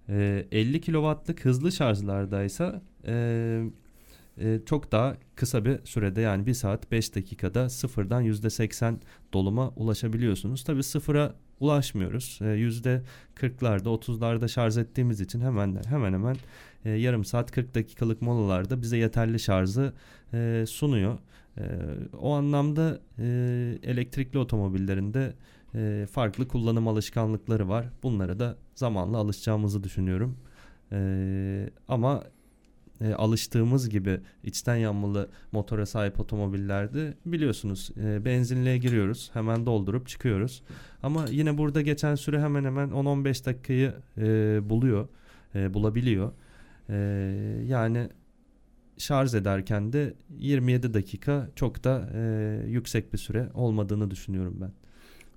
E, 0.09 0.47
50 0.53 0.81
kW'lık 0.81 1.45
hızlı 1.45 1.73
şarjlardaysa 1.73 2.83
e, 3.07 3.65
e, 4.39 4.61
çok 4.67 4.93
daha 4.93 5.17
kısa 5.35 5.65
bir 5.65 5.85
sürede 5.85 6.21
yani 6.21 6.47
1 6.47 6.55
saat 6.55 6.93
5 6.93 7.15
dakikada 7.15 7.69
sıfırdan 7.69 8.25
%80 8.25 8.95
doluma 9.33 9.69
ulaşabiliyorsunuz. 9.69 10.65
Tabi 10.65 10.83
sıfıra 10.83 11.35
ulaşmıyoruz. 11.61 12.39
E, 12.43 12.45
%40'larda 12.45 13.89
30'larda 13.89 14.49
şarj 14.49 14.79
ettiğimiz 14.79 15.21
için 15.21 15.41
hemen 15.41 15.79
hemen 15.89 16.13
hemen 16.13 16.37
e, 16.85 16.91
yarım 16.91 17.25
saat 17.25 17.53
40 17.53 17.75
dakikalık 17.75 18.23
molalarda 18.23 18.83
bize 18.83 18.97
yeterli 18.97 19.41
şarjı 19.41 19.93
e, 20.33 20.65
sunuyor. 20.69 21.19
E, 21.59 21.63
o 22.21 22.33
anlamda 22.33 23.01
elektrikli 23.83 24.39
otomobillerinde 24.39 25.35
farklı 26.07 26.49
kullanım 26.49 26.89
alışkanlıkları 26.89 27.69
var. 27.69 27.87
Bunlara 28.03 28.39
da 28.39 28.57
zamanla 28.75 29.19
alışacağımızı 29.19 29.85
düşünüyorum. 29.85 30.37
E, 30.93 31.71
ama 31.89 32.25
e, 33.01 33.13
alıştığımız 33.13 33.89
gibi 33.89 34.21
içten 34.45 34.77
yanmalı 34.77 35.29
motora 35.53 35.87
sahip 35.87 36.21
otomobillerde 36.21 37.15
biliyorsunuz 37.27 37.91
e, 38.05 38.25
benzinliğe 38.25 38.79
giriyoruz 38.79 39.31
hemen 39.33 39.67
doldurup 39.67 40.09
çıkıyoruz. 40.09 40.63
Ama 41.03 41.27
yine 41.31 41.59
burada 41.59 41.81
geçen 41.83 42.15
süre 42.15 42.41
hemen 42.41 42.65
hemen 42.65 42.89
10-15 42.89 43.47
dakikayı 43.47 43.95
e, 44.19 44.61
buluyor, 44.71 45.09
e, 45.55 45.75
bulabiliyor. 45.75 46.33
E, 46.89 46.95
yani 47.67 48.09
şarj 48.99 49.35
ederken 49.35 49.93
de 49.93 50.15
27 50.39 50.95
dakika 50.95 51.49
çok 51.57 51.85
da 51.85 52.11
e, 52.15 52.61
yüksek 52.69 53.13
bir 53.13 53.19
süre 53.19 53.49
olmadığını 53.55 54.11
düşünüyorum 54.11 54.57
ben. 54.61 54.71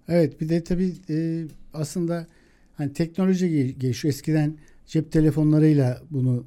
Evet 0.08 0.41
bir 0.41 0.50
de 0.50 0.63
tabii 0.63 0.93
e, 1.10 1.46
aslında 1.74 2.28
hani 2.76 2.93
teknoloji 2.93 3.50
gel- 3.50 3.70
gelişiyor. 3.80 4.13
Eskiden 4.13 4.58
cep 4.88 5.12
telefonlarıyla 5.12 6.02
bunu 6.12 6.46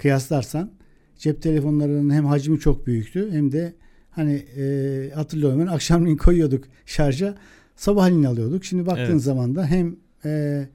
kıyaslarsan 0.00 0.70
cep 1.18 1.42
telefonlarının 1.42 2.10
hem 2.14 2.24
hacmi 2.24 2.58
çok 2.58 2.86
büyüktü 2.86 3.30
hem 3.32 3.52
de 3.52 3.74
hani 4.10 4.32
e, 4.56 5.10
hatırlıyorum 5.14 5.60
ben 5.60 5.66
akşamleyin 5.66 6.16
koyuyorduk 6.16 6.64
şarja 6.86 7.38
sabahleyin 7.76 8.24
alıyorduk. 8.24 8.64
Şimdi 8.64 8.86
baktığın 8.86 9.12
Evet. 9.12 9.22
zaman 9.22 9.54
da 9.54 9.66
hem 9.66 9.96
e, 10.24 10.68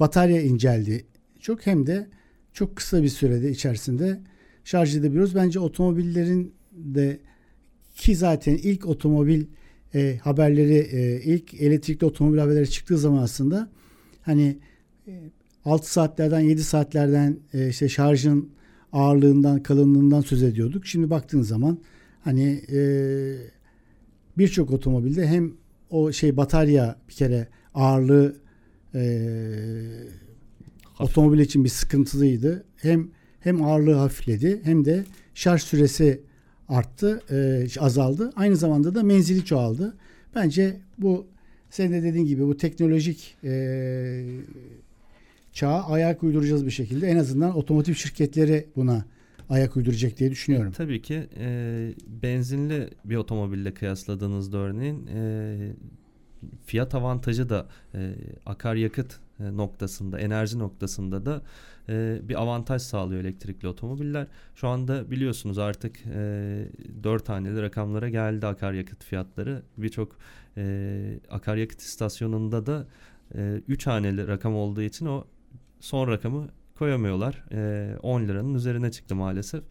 batarya 0.00 0.42
inceldi 0.42 1.04
çok 1.40 1.66
hem 1.66 1.86
de 1.86 2.08
çok 2.52 2.76
kısa 2.76 3.02
bir 3.02 3.08
sürede 3.08 3.50
içerisinde 3.50 4.20
şarj 4.64 4.96
edebiliyoruz. 4.96 5.34
Bence 5.34 5.60
otomobillerin 5.60 6.54
de 6.72 7.20
ki 7.94 8.16
zaten 8.16 8.54
ilk 8.54 8.86
otomobil 8.86 9.44
e, 9.94 10.18
haberleri 10.22 10.78
e, 10.78 11.20
ilk 11.22 11.54
elektrikli 11.54 12.04
otomobil 12.04 12.38
haberleri 12.38 12.70
çıktığı 12.70 12.98
zaman 12.98 13.22
aslında 13.22 13.70
hani 14.22 14.58
e, 15.06 15.12
6 15.64 15.92
saatlerden 15.92 16.40
7 16.40 16.62
saatlerden 16.64 17.38
e, 17.54 17.68
işte 17.68 17.88
şarjın 17.88 18.50
ağırlığından 18.92 19.62
kalınlığından 19.62 20.20
söz 20.20 20.42
ediyorduk. 20.42 20.86
Şimdi 20.86 21.10
baktığın 21.10 21.42
zaman 21.42 21.78
hani 22.24 22.62
e, 22.72 22.80
birçok 24.38 24.70
otomobilde 24.70 25.26
hem 25.26 25.52
o 25.90 26.12
şey 26.12 26.36
batarya 26.36 26.96
bir 27.08 27.14
kere 27.14 27.48
ağırlığı 27.74 28.36
e, 28.94 29.02
otomobil 31.00 31.38
için 31.38 31.64
bir 31.64 31.68
sıkıntılıydı. 31.68 32.64
Hem 32.76 33.08
hem 33.40 33.62
ağırlığı 33.62 33.94
hafifledi 33.94 34.60
hem 34.64 34.84
de 34.84 35.04
şarj 35.34 35.62
süresi 35.62 36.20
arttı, 36.68 37.22
e, 37.30 37.66
azaldı. 37.80 38.32
Aynı 38.36 38.56
zamanda 38.56 38.94
da 38.94 39.02
menzili 39.02 39.44
çoğaldı. 39.44 39.96
Bence 40.34 40.76
bu 40.98 41.26
senin 41.70 41.92
de 41.92 42.02
dediğin 42.02 42.26
gibi 42.26 42.46
bu 42.46 42.56
teknolojik 42.56 43.36
e, 43.44 44.24
çağa 45.58 45.84
ayak 45.84 46.22
uyduracağız 46.22 46.66
bir 46.66 46.70
şekilde. 46.70 47.06
En 47.06 47.16
azından 47.16 47.56
otomotiv 47.56 47.94
şirketleri 47.94 48.66
buna 48.76 49.04
ayak 49.48 49.76
uyduracak 49.76 50.18
diye 50.18 50.30
düşünüyorum. 50.30 50.72
Tabii 50.72 51.02
ki 51.02 51.28
e, 51.38 51.94
benzinli 52.06 52.90
bir 53.04 53.16
otomobille 53.16 53.74
kıyasladığınızda 53.74 54.58
örneğin 54.58 55.06
e, 55.06 55.72
fiyat 56.66 56.94
avantajı 56.94 57.48
da 57.48 57.66
e, 57.94 58.14
akaryakıt 58.46 59.20
e, 59.40 59.56
noktasında, 59.56 60.20
enerji 60.20 60.58
noktasında 60.58 61.26
da 61.26 61.42
e, 61.88 62.20
bir 62.22 62.42
avantaj 62.42 62.82
sağlıyor 62.82 63.20
elektrikli 63.20 63.68
otomobiller. 63.68 64.26
Şu 64.54 64.68
anda 64.68 65.10
biliyorsunuz 65.10 65.58
artık 65.58 65.96
e, 66.14 66.68
4 67.02 67.28
haneli 67.28 67.62
rakamlara 67.62 68.08
geldi 68.08 68.46
akaryakıt 68.46 69.04
fiyatları. 69.04 69.62
Birçok 69.76 70.16
e, 70.56 71.20
akaryakıt 71.30 71.80
istasyonunda 71.80 72.66
da 72.66 72.86
3 73.68 73.86
haneli 73.86 74.28
rakam 74.28 74.54
olduğu 74.54 74.82
için 74.82 75.06
o 75.06 75.24
son 75.80 76.08
rakamı 76.08 76.48
koyamıyorlar. 76.78 77.44
E, 77.52 77.96
10 78.02 78.22
liranın 78.28 78.54
üzerine 78.54 78.90
çıktı 78.90 79.14
maalesef. 79.14 79.64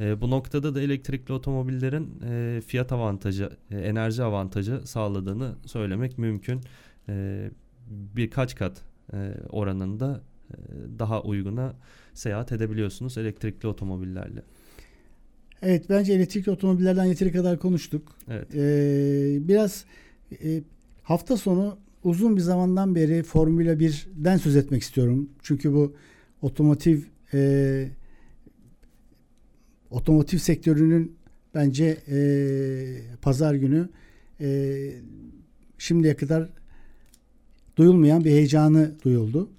E, 0.00 0.20
bu 0.20 0.30
noktada 0.30 0.74
da 0.74 0.80
elektrikli 0.80 1.32
otomobillerin 1.32 2.20
e, 2.28 2.60
fiyat 2.66 2.92
avantajı, 2.92 3.50
e, 3.70 3.78
enerji 3.78 4.22
avantajı 4.22 4.86
sağladığını 4.86 5.54
söylemek 5.66 6.18
mümkün. 6.18 6.60
E, 7.08 7.50
birkaç 7.90 8.54
kat 8.54 8.82
e, 9.12 9.34
oranında 9.50 10.20
e, 10.50 10.54
daha 10.98 11.22
uyguna 11.22 11.74
seyahat 12.14 12.52
edebiliyorsunuz 12.52 13.18
elektrikli 13.18 13.66
otomobillerle. 13.66 14.42
Evet 15.62 15.84
bence 15.88 16.12
elektrikli 16.12 16.50
otomobillerden 16.50 17.04
yeteri 17.04 17.32
kadar 17.32 17.58
konuştuk. 17.58 18.16
Evet. 18.30 18.54
Ee, 18.54 19.48
biraz 19.48 19.84
e, 20.44 20.62
hafta 21.02 21.36
sonu 21.36 21.78
uzun 22.06 22.36
bir 22.36 22.40
zamandan 22.40 22.94
beri 22.94 23.22
Formula 23.22 23.72
1'den 23.72 24.36
söz 24.36 24.56
etmek 24.56 24.82
istiyorum. 24.82 25.30
Çünkü 25.42 25.72
bu 25.72 25.94
otomotiv 26.42 27.00
e, 27.34 27.88
otomotiv 29.90 30.38
sektörünün 30.38 31.16
bence 31.54 31.96
e, 32.08 32.18
pazar 33.22 33.54
günü 33.54 33.88
e, 34.40 34.90
şimdiye 35.78 36.16
kadar 36.16 36.48
duyulmayan 37.76 38.24
bir 38.24 38.30
heyecanı 38.30 38.92
duyuldu. 39.04 39.50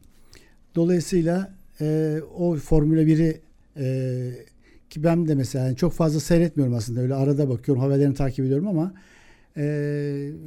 Dolayısıyla 0.76 1.54
e, 1.82 2.20
o 2.38 2.56
Formula 2.56 3.02
1'i 3.02 3.42
e, 3.78 4.48
ki 4.90 5.04
ben 5.04 5.28
de 5.28 5.36
mesela 5.36 5.76
çok 5.76 5.94
fazla 5.94 6.20
seyretmiyorum 6.20 6.76
aslında 6.76 7.02
öyle 7.02 7.14
arada 7.14 7.50
bakıyorum 7.50 7.84
haberlerini 7.84 8.16
takip 8.16 8.46
ediyorum 8.46 8.68
ama 8.68 8.94
e, 9.58 9.64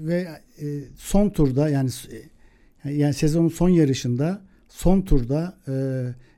ve 0.07 0.29
e, 0.63 0.67
son 0.97 1.31
turda 1.31 1.69
yani 1.69 1.91
yani 2.85 3.15
sezonun 3.15 3.49
son 3.49 3.69
yarışında 3.69 4.43
son 4.69 5.03
turda 5.03 5.57
e, 5.69 5.75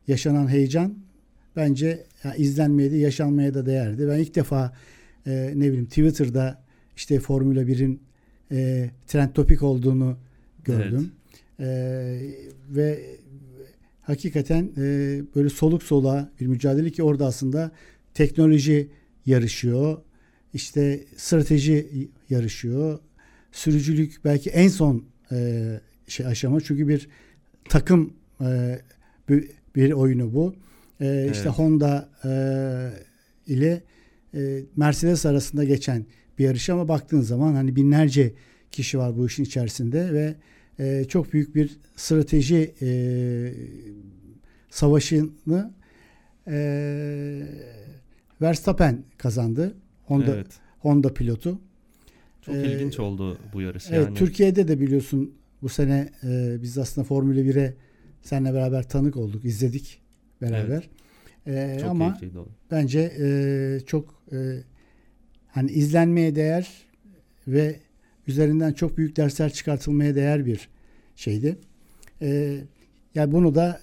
yaşanan 0.09 0.49
heyecan 0.49 0.95
bence 1.57 2.07
yani 2.25 2.37
izlenmeye 2.37 2.91
de 2.91 2.97
yaşanmaya 2.97 3.55
da 3.55 3.67
değerdi. 3.67 4.09
Ben 4.09 4.19
ilk 4.19 4.35
defa 4.35 4.73
e, 5.27 5.53
ne 5.55 5.69
bileyim 5.69 5.87
Twitter'da 5.87 6.63
işte 6.97 7.21
Formula 7.21 7.63
1'in 7.63 8.01
e, 8.53 8.91
trend 9.07 9.29
topik 9.35 9.63
olduğunu 9.63 10.17
gördüm. 10.65 11.13
E, 11.61 11.67
ve 12.71 13.03
hakikaten 14.03 14.71
e, 14.77 15.21
böyle 15.35 15.49
soluk 15.49 15.83
soluğa 15.83 16.31
bir 16.41 16.47
mücadele 16.47 16.91
ki 16.91 17.03
orada 17.03 17.27
aslında 17.27 17.71
teknoloji 18.15 18.89
yarışıyor. 19.27 19.99
İşte 20.55 21.05
strateji 21.17 22.09
yarışıyor. 22.31 22.99
Sürücülük 23.53 24.21
belki 24.25 24.51
en 24.51 24.69
son 24.69 25.05
e, 25.33 25.81
şey 26.09 26.27
aşama 26.27 26.61
çünkü 26.61 26.89
bir 26.89 27.09
takım 27.69 28.13
e, 28.41 28.81
bir, 29.29 29.51
bir 29.77 29.93
oyunu 29.93 30.35
bu. 30.35 30.55
E, 31.01 31.07
Evet. 31.07 31.37
işte 31.37 31.49
Honda 31.49 32.09
e, 32.25 32.33
ile 33.53 33.83
e, 34.35 34.61
Mercedes 34.77 35.27
arasında 35.27 35.65
geçen 35.65 36.07
bir 36.39 36.45
yarış 36.45 36.71
ama 36.71 36.89
baktığın 36.89 37.21
zaman 37.21 37.55
hani 37.55 37.77
binlerce 37.77 38.35
kişi 38.73 38.99
var 38.99 39.17
bu 39.17 39.27
işin 39.27 39.45
içerisinde 39.45 40.13
ve 40.13 40.35
e, 40.79 41.05
çok 41.05 41.33
büyük 41.33 41.55
bir 41.55 41.79
strateji 41.97 42.75
e, 42.83 42.89
savaşını 44.71 45.75
e, 46.49 47.43
Verstappen 48.43 49.05
kazandı. 49.19 49.75
Honda 50.13 50.35
evet. 50.35 50.47
Honda 50.79 51.15
pilotu. 51.15 51.59
Çok 52.43 52.55
Ee, 52.55 52.73
ilginç 52.73 53.01
oldu 53.01 53.39
bu 53.53 53.61
yarış. 53.61 53.87
Evet, 53.91 54.07
yani. 54.07 54.19
Türkiye'de 54.19 54.69
de 54.69 54.81
biliyorsun 54.81 55.35
bu 55.63 55.69
sene 55.69 56.09
e, 56.23 56.63
biz 56.63 56.79
aslında 56.79 57.05
Formula 57.07 57.41
1'e 57.41 57.75
seninle 58.23 58.55
beraber 58.55 58.89
tanık 58.89 59.17
olduk, 59.17 59.45
izledik 59.45 60.01
beraber. 60.43 60.89
E, 61.47 61.79
Çok 61.81 61.91
ama 61.91 62.19
bence 62.71 63.13
e, 63.21 63.81
çok 63.87 64.23
e, 64.33 64.37
hani 65.49 65.71
izlenmeye 65.71 66.35
değer 66.35 66.69
ve 67.49 67.81
üzerinden 68.27 68.73
çok 68.73 68.99
büyük 68.99 69.17
dersler 69.17 69.53
çıkartılmaya 69.53 70.15
değer 70.15 70.47
bir 70.47 70.69
şeydi. 71.17 71.59
E, 72.23 72.59
yani 73.15 73.33
bunu 73.33 73.55
da 73.55 73.81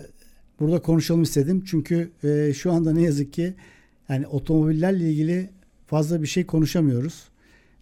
burada 0.59 0.81
konuşalım 0.81 1.21
istedim. 1.21 1.63
Çünkü 1.67 2.11
e, 2.23 2.53
şu 2.53 2.71
anda 2.71 2.93
ne 2.93 3.01
yazık 3.01 3.33
ki 3.33 3.53
yani 4.09 4.27
otomobillerle 4.27 5.11
ilgili 5.11 5.49
fazla 5.89 6.21
bir 6.21 6.27
şey 6.27 6.45
konuşamıyoruz. 6.45 7.23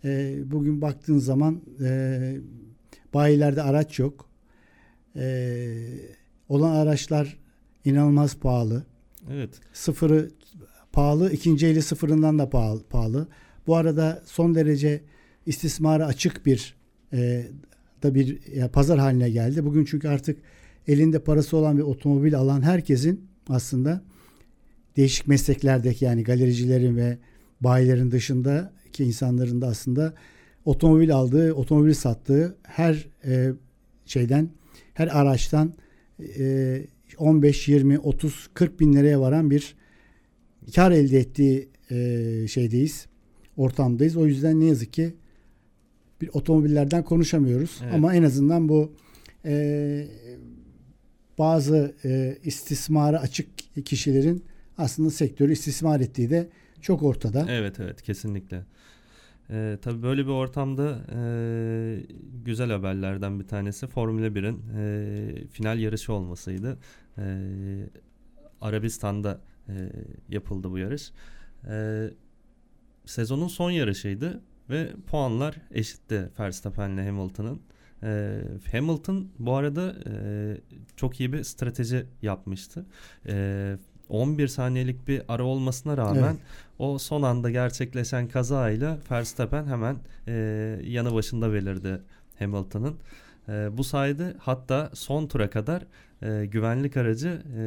E, 0.06 0.39
bugün 0.46 0.82
baktığın 0.82 1.17
zaman 1.17 1.62
e, 1.84 2.38
bayilerde 3.13 3.62
araç 3.62 4.00
yok. 4.00 4.30
E, 5.15 5.78
olan 6.50 6.76
araçlar 6.76 7.38
inanılmaz 7.86 8.38
pahalı. 8.38 8.84
Evet. 9.32 9.50
Sıfırı 9.74 10.32
pahalı, 10.91 11.32
ikinci 11.32 11.67
eli 11.67 11.82
sıfırından 11.82 12.39
da 12.39 12.50
pahalı. 12.50 12.84
pahalı. 12.84 13.28
Bu 13.67 13.76
arada 13.76 14.24
son 14.26 14.56
derece 14.56 15.02
istismara 15.46 16.06
açık 16.06 16.46
bir 16.46 16.76
e, 17.13 17.48
da 18.04 18.15
bir 18.15 18.54
ya, 18.56 18.72
pazar 18.72 19.00
haline 19.00 19.30
geldi. 19.30 19.65
Bugün 19.65 19.86
çünkü 19.86 20.08
artık 20.08 20.39
elinde 20.88 21.20
parası 21.20 21.58
olan 21.58 21.78
bir 21.78 21.84
otomobil 21.84 22.38
alan 22.38 22.62
herkesin 22.62 23.28
aslında 23.50 24.02
değişik 24.98 25.28
mesleklerdeki 25.28 26.06
yani 26.06 26.24
galericilerin 26.24 26.96
ve 26.96 27.17
bayilerin 27.62 28.12
dışındaki 28.12 29.04
insanların 29.04 29.62
da 29.62 29.67
aslında 29.67 30.13
otomobil 30.65 31.15
aldığı, 31.15 31.54
otomobil 31.54 31.93
sattığı 31.93 32.58
her 32.63 33.08
e, 33.26 33.52
şeyden, 34.06 34.50
her 34.93 35.20
araçtan 35.20 35.74
e, 36.39 36.86
15, 37.17 37.67
20, 37.67 38.00
30, 38.00 38.50
40 38.54 38.80
bin 38.80 38.93
liraya 38.93 39.22
varan 39.22 39.52
bir 39.52 39.76
kar 40.76 40.91
elde 40.91 41.20
ettiği 41.20 41.70
e, 41.91 42.48
şeydeyiz, 42.48 43.06
ortamdayız. 43.58 44.17
O 44.17 44.26
yüzden 44.26 44.60
ne 44.60 44.65
yazık 44.65 44.93
ki 44.93 45.13
bir 46.22 46.30
otomobillerden 46.34 47.04
konuşamıyoruz. 47.04 47.80
Evet. 47.84 47.93
Ama 47.93 48.15
en 48.15 48.24
azından 48.24 48.70
bu 48.70 48.91
e, 49.46 50.08
bazı 51.38 51.96
e, 52.06 52.38
istismara 52.43 53.20
açık 53.20 53.48
kişilerin 53.86 54.43
aslında 54.78 55.10
sektörü 55.10 55.52
istismar 55.52 56.00
ettiği 56.00 56.30
de 56.30 56.50
çok 56.81 57.03
ortada. 57.03 57.45
Evet 57.49 57.79
evet 57.79 58.01
kesinlikle. 58.01 58.63
Ee, 59.49 59.77
tabii 59.81 60.03
böyle 60.03 60.25
bir 60.25 60.31
ortamda 60.31 60.99
e, 61.15 61.19
güzel 62.45 62.71
haberlerden 62.71 63.39
bir 63.39 63.47
tanesi 63.47 63.87
Formula 63.87 64.27
1'in 64.27 64.63
e, 64.77 65.47
final 65.47 65.79
yarışı 65.79 66.13
olmasıydı. 66.13 66.77
E, 67.17 67.23
Arabistan'da 68.61 69.41
e, 69.69 69.73
yapıldı 70.29 70.71
bu 70.71 70.77
yarış. 70.77 71.11
E, 71.69 72.07
sezonun 73.05 73.47
son 73.47 73.71
yarışıydı 73.71 74.41
ve 74.69 74.91
puanlar 75.07 75.55
eşitti 75.71 76.31
Verstappen'le 76.39 77.05
Hamilton'ın. 77.05 77.61
E, 78.03 78.41
Hamilton 78.71 79.27
bu 79.39 79.53
arada 79.53 79.95
e, 80.09 80.13
çok 80.95 81.19
iyi 81.19 81.33
bir 81.33 81.43
strateji 81.43 82.05
yapmıştı. 82.21 82.85
E, 83.27 83.77
11 84.10 84.48
saniyelik 84.48 85.08
bir 85.08 85.22
ara 85.28 85.43
olmasına 85.43 85.98
rağmen 85.98 86.22
Evet. 86.24 86.39
o 86.80 86.98
son 86.98 87.22
anda 87.22 87.50
gerçekleşen 87.50 88.28
kazayla 88.28 88.98
Verstappen 89.12 89.65
hemen 89.65 89.98
e, 90.28 90.34
yanı 90.84 91.13
başında 91.13 91.54
belirdi 91.54 92.02
Hamilton'ın. 92.39 92.96
E, 93.50 93.78
bu 93.78 93.84
sayede 93.84 94.36
hatta 94.39 94.91
son 94.93 95.28
tura 95.28 95.50
kadar 95.50 95.84
e, 96.22 96.46
güvenlik 96.46 96.98
aracı 96.98 97.41
e, 97.58 97.62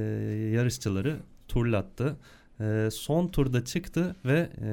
yarışçıları 0.55 1.17
turlattı. 1.49 2.17
E, 2.61 2.89
son 2.93 3.29
turda 3.29 3.65
çıktı 3.65 4.17
ve 4.25 4.51
e, 4.63 4.71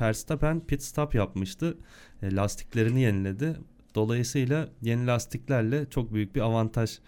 Verstappen 0.00 0.60
pit 0.60 0.82
stop 0.82 1.14
yapmıştı. 1.14 1.76
E, 2.22 2.34
lastiklerini 2.34 3.00
yeniledi. 3.00 3.56
Dolayısıyla 3.94 4.68
yeni 4.82 5.06
lastiklerle 5.06 5.90
çok 5.90 6.14
büyük 6.14 6.34
bir 6.34 6.40
avantaj 6.40 6.98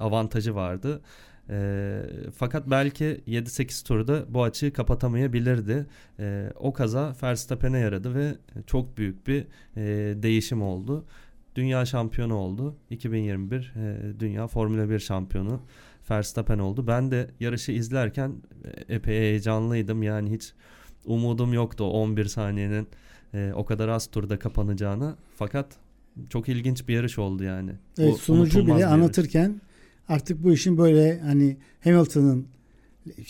avantajı 0.00 0.54
vardı. 0.54 1.00
E, 1.50 2.02
fakat 2.36 2.70
belki 2.70 3.20
7-8 3.28 3.86
turda 3.86 4.24
bu 4.28 4.42
açığı 4.42 4.72
kapatamayabilirdi. 4.72 5.86
E, 6.18 6.52
o 6.54 6.72
kaza 6.72 7.16
Verstappen'e 7.22 7.78
yaradı 7.78 8.14
ve 8.14 8.34
çok 8.66 8.98
büyük 8.98 9.26
bir 9.26 9.46
e, 9.76 9.82
değişim 10.22 10.62
oldu. 10.62 11.04
Dünya 11.54 11.84
şampiyonu 11.84 12.34
oldu. 12.34 12.76
2021 12.90 13.74
e, 13.76 14.20
Dünya 14.20 14.46
Formula 14.46 14.90
1 14.90 14.98
şampiyonu 14.98 15.60
Verstappen 16.10 16.58
oldu. 16.58 16.86
Ben 16.86 17.10
de 17.10 17.30
yarışı 17.40 17.72
izlerken 17.72 18.32
e, 18.64 18.94
epey 18.94 19.18
heyecanlıydım. 19.18 20.02
Yani 20.02 20.30
hiç 20.30 20.52
umudum 21.04 21.52
yoktu 21.52 21.84
o 21.84 21.88
11 21.88 22.24
saniyenin 22.24 22.88
e, 23.34 23.52
o 23.54 23.64
kadar 23.64 23.88
az 23.88 24.06
turda 24.06 24.38
kapanacağını. 24.38 25.16
Fakat 25.36 25.66
çok 26.30 26.48
ilginç 26.48 26.88
bir 26.88 26.94
yarış 26.94 27.18
oldu 27.18 27.44
yani. 27.44 27.72
Evet, 27.98 28.16
sunucu 28.16 28.66
bile 28.66 28.84
yarış. 29.02 29.46
Artık 30.08 30.44
bu 30.44 30.52
işin 30.52 30.78
böyle 30.78 31.20
hani 31.20 31.56
Hamilton'ın 31.84 32.46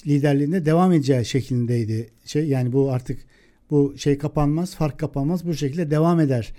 liderliğinde 0.06 0.64
devam 0.64 0.92
edeceği 0.92 1.24
şeklindeydi. 1.24 2.10
Şey 2.24 2.48
yani 2.48 2.72
bu 2.72 2.92
artık 2.92 3.18
bu 3.70 3.94
şey 3.98 4.18
kapanmaz, 4.18 4.74
fark 4.74 4.98
kapanmaz 4.98 5.46
bu 5.46 5.54
şekilde 5.54 5.90
devam 5.90 6.20
eder. 6.20 6.52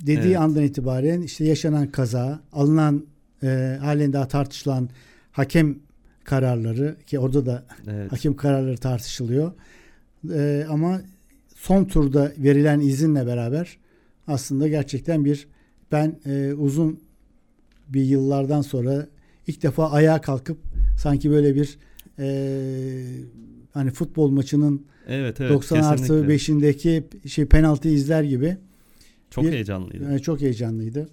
Dediği 0.00 0.28
Evet. 0.28 0.38
andan 0.38 0.62
itibaren 0.62 1.20
işte 1.22 1.44
yaşanan 1.44 1.86
kaza, 1.86 2.40
alınan 2.52 3.06
e, 3.42 3.78
halen 3.80 4.12
daha 4.12 4.28
tartışılan 4.28 4.88
hakem 5.32 5.78
kararları 6.24 6.96
ki 7.06 7.18
orada 7.18 7.46
da 7.46 7.64
Evet. 7.90 8.12
hakem 8.12 8.36
kararları 8.36 8.76
tartışılıyor. 8.76 9.52
E, 10.34 10.66
ama 10.70 11.00
son 11.54 11.84
turda 11.84 12.32
verilen 12.38 12.80
izinle 12.80 13.26
beraber 13.26 13.78
aslında 14.26 14.68
gerçekten 14.68 15.24
bir 15.24 15.48
ben 15.92 16.18
e, 16.26 16.52
uzun 16.52 17.00
bir 17.88 18.02
yıllardan 18.02 18.62
sonra 18.62 19.06
ilk 19.46 19.62
defa 19.62 19.90
ayağa 19.90 20.20
kalkıp 20.20 20.58
sanki 20.98 21.30
böyle 21.30 21.54
bir 21.54 21.78
e, 22.18 22.26
hani 23.72 23.90
futbol 23.90 24.30
maçının 24.30 24.86
Evet 25.08 25.40
evet 25.40 25.50
90 25.52 25.82
artı 25.82 26.02
kesinlikle. 26.02 26.34
5'indeki 26.34 27.28
şey 27.28 27.46
penaltı 27.46 27.88
izler 27.88 28.22
gibi 28.22 28.56
Çok 29.30 29.44
bir- 29.44 29.52
heyecanlıydı. 29.52 30.14
e, 30.14 30.18
çok 30.18 30.40
heyecanlıydı. 30.40 31.08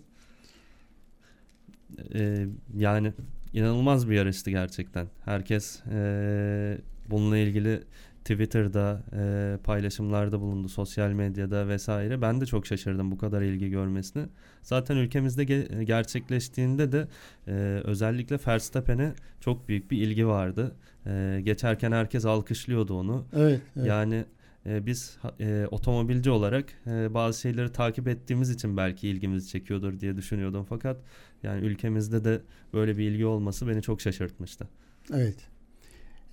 Ee, 2.15 2.45
yani 2.77 3.13
inanılmaz 3.53 4.09
bir 4.09 4.15
yarıştı 4.15 4.49
gerçekten. 4.49 5.07
Herkes 5.25 5.79
ee, 5.91 6.77
bununla 7.09 7.37
ilgili 7.37 7.79
Twitter'da 8.25 9.03
ee, 9.13 9.57
paylaşımlarda 9.63 10.41
bulundu, 10.41 10.69
sosyal 10.69 11.09
medyada 11.09 11.67
vesaire. 11.67 12.21
Ben 12.21 12.41
de 12.41 12.45
çok 12.45 12.67
şaşırdım 12.67 13.11
bu 13.11 13.17
kadar 13.17 13.41
ilgi 13.41 13.69
görmesine. 13.69 14.25
Zaten 14.63 14.95
ülkemizde 14.97 15.43
ge- 15.43 15.83
gerçekleştiğinde 15.83 16.91
de 16.91 17.07
ee, 17.47 17.51
özellikle 17.83 18.39
Verstappen'e 18.47 19.13
çok 19.39 19.67
büyük 19.67 19.91
bir 19.91 19.97
ilgi 19.97 20.27
vardı. 20.27 20.75
Ee, 21.07 21.41
geçerken 21.43 21.91
herkes 21.91 22.25
alkışlıyordu 22.25 22.93
onu. 22.93 23.25
Evet. 23.33 23.61
evet. 23.75 23.87
Yani 23.87 24.25
e, 24.65 24.85
biz 24.85 25.17
e, 25.39 25.67
otomobilci 25.71 26.29
olarak 26.31 26.65
e, 26.87 27.13
bazı 27.13 27.41
şeyleri 27.41 27.71
takip 27.71 28.07
ettiğimiz 28.07 28.49
için 28.49 28.77
belki 28.77 29.07
ilgimizi 29.07 29.47
çekiyordur 29.49 29.99
diye 29.99 30.17
düşünüyordum. 30.17 30.65
Fakat 30.69 30.97
yani 31.43 31.65
ülkemizde 31.65 32.23
de 32.23 32.41
böyle 32.73 32.97
bir 32.97 33.11
ilgi 33.11 33.25
olması 33.25 33.67
beni 33.67 33.81
çok 33.81 34.01
şaşırtmıştı. 34.01 34.67
Evet. 35.13 35.37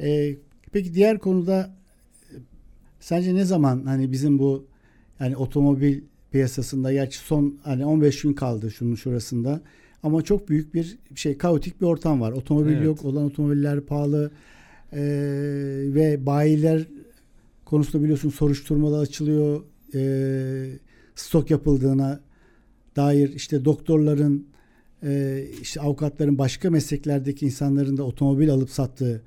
Ee, 0.01 0.37
peki 0.73 0.95
diğer 0.95 1.19
konuda 1.19 1.61
e, 1.61 1.78
sence 3.01 3.35
ne 3.35 3.45
zaman 3.45 3.83
hani 3.85 4.13
bizim 4.13 4.39
bu 4.39 4.67
yani 5.21 5.37
otomobil 5.37 6.01
piyasasında 6.33 6.93
gerçi 6.93 7.19
son 7.19 7.59
hani 7.63 7.85
15 7.87 8.23
gün 8.23 8.33
kaldı 8.33 8.71
şunun 8.71 8.95
şurasında 8.95 9.61
ama 10.03 10.23
çok 10.23 10.49
büyük 10.49 10.75
bir 10.75 10.99
şey 11.15 11.39
kaotik 11.39 11.81
bir 11.81 11.87
ortam 11.87 12.21
var. 12.21 12.33
Otomobil 12.33 12.73
Evet. 12.73 12.85
yok, 12.85 13.05
olan 13.05 13.25
otomobiller 13.25 13.81
pahalı 13.81 14.31
ee, 14.93 14.99
ve 15.87 16.27
bayiler 16.27 16.87
konusunda 17.65 18.05
biliyorsun 18.05 18.31
soruşturmalar 18.31 19.03
açılıyor. 19.03 19.63
Ee, 19.95 20.71
stok 21.15 21.51
yapıldığına 21.51 22.21
dair 22.97 23.33
işte 23.33 23.65
doktorların 23.65 24.47
e, 25.03 25.45
işte 25.63 25.81
avukatların 25.81 26.39
başka 26.39 26.71
mesleklerdeki 26.71 27.47
insanların 27.47 27.97
da 27.97 28.03
otomobil 28.03 28.51
alıp 28.51 28.71
sattığı 28.71 29.23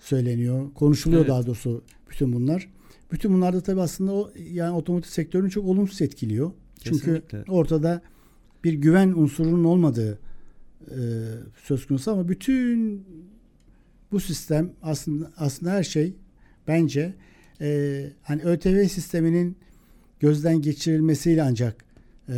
söyleniyor. 0.00 0.74
Konuşuluyor 0.74 1.20
Evet. 1.20 1.30
daha 1.30 1.46
doğrusu 1.46 1.82
bütün 2.10 2.32
bunlar. 2.32 2.68
Bütün 3.12 3.34
bunlar 3.34 3.54
da 3.54 3.60
tabii 3.60 3.80
aslında 3.80 4.12
o 4.12 4.30
yani 4.52 4.76
otomotiv 4.76 5.10
sektörünü 5.10 5.50
çok 5.50 5.64
olumsuz 5.64 6.02
etkiliyor. 6.02 6.50
Çünkü 6.80 6.98
Kesinlikle. 6.98 7.44
ortada 7.48 8.02
bir 8.64 8.72
güven 8.72 9.08
unsurunun 9.08 9.64
olmadığı 9.64 10.18
e, 10.90 10.98
söz 11.64 11.86
konusu 11.86 12.10
ama 12.10 12.28
bütün 12.28 13.04
bu 14.12 14.20
sistem 14.20 14.72
aslında 14.82 15.32
aslında 15.36 15.72
her 15.72 15.82
şey 15.82 16.14
bence 16.68 17.14
e, 17.60 18.10
hani 18.22 18.42
ÖTV 18.42 18.88
sisteminin 18.88 19.56
gözden 20.20 20.62
geçirilmesiyle 20.62 21.42
ancak 21.42 21.84
e, 22.28 22.34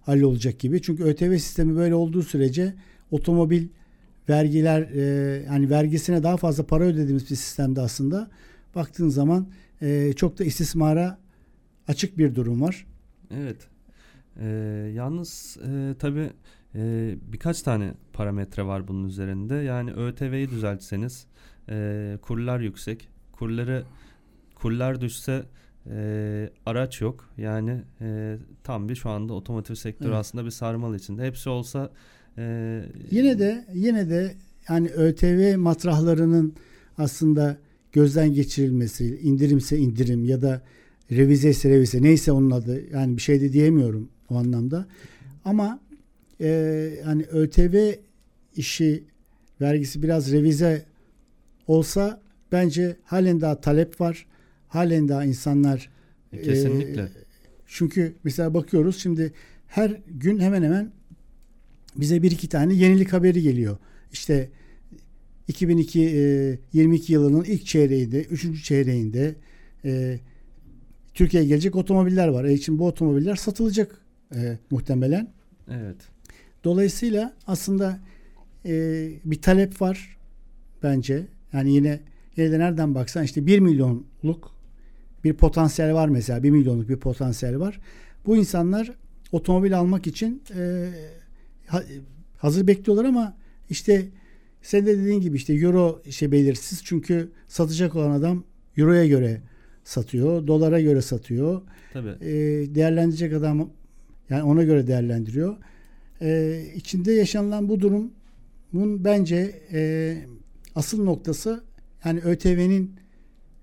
hallolacak 0.00 0.58
gibi. 0.58 0.82
Çünkü 0.82 1.04
ÖTV 1.04 1.36
sistemi 1.36 1.76
böyle 1.76 1.94
olduğu 1.94 2.22
sürece 2.22 2.74
otomobil 3.10 3.68
vergiler 4.28 4.82
e, 4.82 5.46
hani 5.46 5.70
vergisine 5.70 6.22
daha 6.22 6.36
fazla 6.36 6.66
para 6.66 6.84
ödediğimiz 6.84 7.22
bir 7.22 7.36
sistemde 7.36 7.80
aslında 7.80 8.30
baktığın 8.74 9.08
zaman 9.08 9.48
e, 9.82 10.12
çok 10.12 10.38
da 10.38 10.44
istismara 10.44 11.18
açık 11.88 12.18
bir 12.18 12.34
durum 12.34 12.62
var. 12.62 12.86
Evet. 13.30 13.68
Ee, 14.40 14.46
yalnız 14.94 15.58
e, 15.68 15.94
tabii 15.98 16.30
e, 16.74 17.14
birkaç 17.32 17.62
tane 17.62 17.94
parametre 18.12 18.66
var 18.66 18.88
bunun 18.88 19.04
üzerinde. 19.08 19.54
Yani 19.54 19.92
ÖTV'yi 19.92 20.50
düzeltseniz 20.50 21.26
e, 21.68 22.18
kurlar 22.22 22.60
yüksek. 22.60 23.08
Kurları 23.32 23.84
kurlar 24.54 25.00
düşse 25.00 25.42
e, 25.90 26.50
araç 26.66 27.00
yok. 27.00 27.28
Yani 27.36 27.82
e, 28.00 28.36
tam 28.64 28.88
bir 28.88 28.94
şu 28.94 29.10
anda 29.10 29.32
otomotiv 29.32 29.74
sektörü 29.74 30.08
Evet. 30.08 30.18
aslında 30.18 30.44
bir 30.44 30.50
sarmal 30.50 30.94
içinde. 30.94 31.26
Hepsi 31.26 31.48
olsa 31.48 31.90
e, 32.38 32.82
Yine 33.10 33.38
de 33.38 33.66
yine 33.74 34.10
de 34.10 34.34
yani 34.68 34.88
ÖTV 34.88 35.56
matrahlarının 35.58 36.54
aslında 36.98 37.56
gözden 37.94 38.34
geçirilmesi, 38.34 39.18
indirimse 39.22 39.78
indirim 39.78 40.24
ya 40.24 40.42
da 40.42 40.62
revize 41.12 41.50
ise 41.50 41.70
revize 41.70 42.02
neyse 42.02 42.32
onun 42.32 42.50
adı 42.50 42.82
yani 42.92 43.16
bir 43.16 43.22
şey 43.22 43.40
de 43.40 43.52
diyemiyorum 43.52 44.08
o 44.30 44.36
anlamda. 44.36 44.86
Ama 45.44 45.80
e, 46.40 46.90
hani 47.04 47.22
ÖTV 47.22 47.92
işi 48.56 49.04
vergisi 49.60 50.02
biraz 50.02 50.32
revize 50.32 50.86
olsa 51.66 52.20
bence 52.52 52.96
halen 53.04 53.40
daha 53.40 53.60
talep 53.60 54.00
var. 54.00 54.26
Halen 54.68 55.08
daha 55.08 55.24
insanlar 55.24 55.90
e, 56.32 56.42
Kesinlikle. 56.42 57.08
çünkü 57.66 58.14
mesela 58.24 58.54
bakıyoruz 58.54 58.98
şimdi 58.98 59.32
her 59.66 60.00
gün 60.08 60.38
hemen 60.38 60.62
hemen 60.62 60.92
bize 61.96 62.22
bir 62.22 62.30
iki 62.30 62.48
tane 62.48 62.74
yenilik 62.74 63.12
haberi 63.12 63.42
geliyor. 63.42 63.76
İşte 64.12 64.50
2002 65.48 66.02
e, 66.02 66.58
22 66.72 67.12
yılının 67.12 67.44
ilk 67.44 67.66
çeyreğinde, 67.66 68.22
3. 68.22 68.64
çeyreğinde 68.64 69.34
e, 69.84 70.18
Türkiye'ye 71.14 71.48
gelecek 71.48 71.76
otomobiller 71.76 72.28
var. 72.28 72.44
E 72.44 72.52
için 72.52 72.78
bu 72.78 72.86
otomobiller 72.86 73.36
satılacak 73.36 73.98
e, 74.34 74.58
muhtemelen. 74.70 75.32
Evet. 75.68 75.96
Dolayısıyla 76.64 77.34
aslında 77.46 77.98
e, 78.66 78.72
bir 79.24 79.42
talep 79.42 79.80
var 79.80 80.16
bence. 80.82 81.26
Yani 81.52 81.74
yine 81.74 82.00
yine 82.36 82.52
de 82.52 82.58
nereden 82.58 82.94
baksan 82.94 83.24
işte 83.24 83.46
1 83.46 83.58
milyonluk 83.58 84.54
bir 85.24 85.32
potansiyel 85.34 85.94
var 85.94 86.08
mesela. 86.08 86.42
1 86.42 86.50
milyonluk 86.50 86.88
bir 86.88 86.96
potansiyel 86.96 87.58
var. 87.58 87.80
Bu 88.26 88.36
insanlar 88.36 88.92
otomobil 89.32 89.78
almak 89.78 90.06
için 90.06 90.42
e, 90.56 90.90
ha- 91.66 91.84
hazır 92.36 92.66
bekliyorlar 92.66 93.04
ama 93.04 93.36
işte 93.70 94.08
sen 94.64 94.86
de 94.86 94.98
dediğin 94.98 95.20
gibi 95.20 95.36
işte 95.36 95.54
euro 95.54 96.02
işte 96.06 96.32
belirsiz 96.32 96.84
çünkü 96.84 97.30
satacak 97.48 97.96
olan 97.96 98.10
adam 98.10 98.44
euroya 98.76 99.06
göre 99.06 99.40
satıyor, 99.84 100.46
dolara 100.46 100.80
göre 100.80 101.02
satıyor. 101.02 101.62
Tabii. 101.92 102.08
E, 102.20 102.30
değerlendirecek 102.74 103.32
adam 103.32 103.70
yani 104.30 104.42
ona 104.42 104.62
göre 104.62 104.86
değerlendiriyor. 104.86 105.56
E, 106.22 106.60
içinde 106.74 107.12
yaşanılan 107.12 107.68
bu 107.68 107.80
durumun 107.80 109.04
bence 109.04 109.60
e, 109.72 110.16
asıl 110.74 111.04
noktası 111.04 111.64
yani 112.04 112.20
ÖTV'nin 112.20 112.94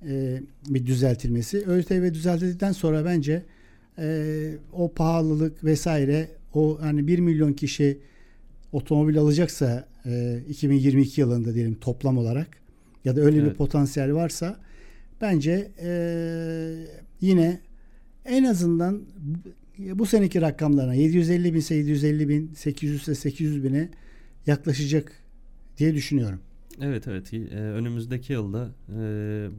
e, 0.08 0.42
bir 0.70 0.86
düzeltilmesi. 0.86 1.58
ÖTV 1.58 2.14
düzeltildikten 2.14 2.72
sonra 2.72 3.06
bence 3.06 3.44
e, 4.00 4.56
o 4.74 4.94
pahalılık 4.94 5.64
vesaire 5.64 6.28
o 6.54 6.78
hani 6.82 7.08
1 7.08 7.20
milyon 7.20 7.54
kişi 7.54 8.00
otomobil 8.72 9.18
alacaksa 9.18 9.91
e, 10.06 10.44
2022 10.50 11.22
yılında 11.22 11.54
diyelim 11.54 11.76
toplam 11.76 12.18
olarak 12.18 12.48
ya 13.06 13.16
da 13.16 13.22
öyle 13.22 13.38
bir 13.38 13.42
Evet. 13.44 13.58
potansiyel 13.58 14.14
varsa 14.14 14.60
bence 15.22 15.72
e, 15.82 15.92
yine 17.22 17.60
en 18.26 18.44
azından 18.44 19.02
bu- 19.20 20.00
bu 20.00 20.06
seneki 20.06 20.42
rakamlarına 20.42 20.94
750 20.94 21.54
bin 21.54 21.60
ise 21.60 21.76
750 21.76 22.30
bin 22.30 22.54
800 22.54 23.02
ise 23.02 23.16
800 23.16 23.64
bine 23.64 23.90
yaklaşacak 24.48 25.12
diye 25.78 25.94
düşünüyorum. 25.96 26.40
Evet 26.82 27.08
evet 27.08 27.34
e, 27.34 27.38
önümüzdeki 27.58 28.34
yılda 28.34 28.70
e, 28.90 29.00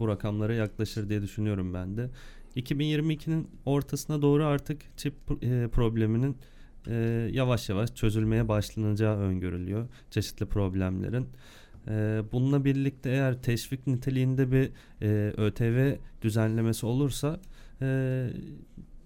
bu 0.00 0.08
rakamlara 0.08 0.54
yaklaşır 0.54 1.08
diye 1.08 1.22
düşünüyorum 1.22 1.74
ben 1.74 1.96
de. 1.96 2.08
2022'nin 2.56 3.46
ortasına 3.66 4.22
doğru 4.22 4.44
artık 4.44 4.78
çip 4.96 5.14
e, 5.42 5.68
probleminin 5.72 6.36
e, 6.86 6.94
yavaş 7.32 7.68
yavaş 7.68 7.94
çözülmeye 7.94 8.48
başlanacağı 8.48 9.18
öngörülüyor 9.18 9.88
çeşitli 10.10 10.46
problemlerin. 10.46 11.26
E, 11.88 12.22
bununla 12.32 12.64
birlikte 12.64 13.10
eğer 13.10 13.42
teşvik 13.42 13.86
niteliğinde 13.86 14.52
bir 14.52 14.70
e, 15.02 15.32
ÖTV 15.36 15.94
düzenlemesi 16.22 16.86
olursa 16.86 17.40
e, 17.82 18.28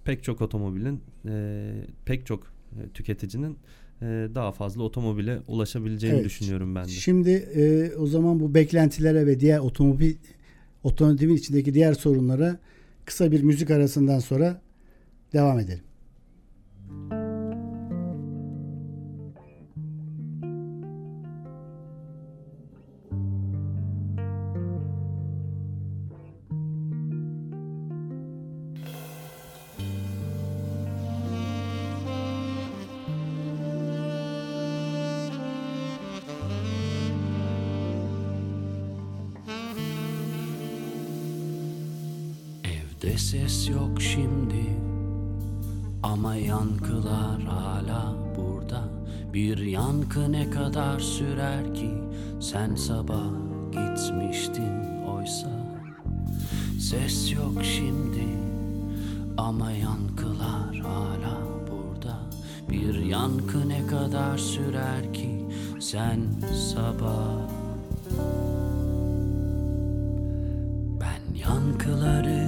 pek 0.05 0.25
çok 0.25 0.41
otomobilin 0.43 1.01
e, 1.29 1.73
pek 2.05 2.27
çok 2.27 2.43
e, 2.45 2.89
tüketicinin 2.95 3.59
e, 4.03 4.29
daha 4.35 4.53
fazla 4.53 4.83
otomobile 4.83 5.41
ulaşabileceğini 5.49 6.17
Evet. 6.17 6.25
düşünüyorum 6.25 6.75
ben 6.75 6.85
de. 6.85 6.89
Şimdi 6.89 7.31
e, 7.31 7.93
o 7.97 8.07
zaman 8.07 8.41
bu 8.41 8.55
beklentilere 8.55 9.27
ve 9.27 9.41
diğer 9.41 9.59
otomobil 9.59 10.15
otomotivin 10.85 11.37
içindeki 11.37 11.75
diğer 11.75 11.95
sorunlara 11.95 12.59
kısa 13.05 13.33
bir 13.33 13.43
müzik 13.43 13.71
arasından 13.71 14.19
sonra 14.19 14.61
devam 15.33 15.59
edelim. 15.59 15.85
Sen 65.91 66.21
sabah 66.73 67.49
Ben 71.01 71.35
yankıları 71.35 72.47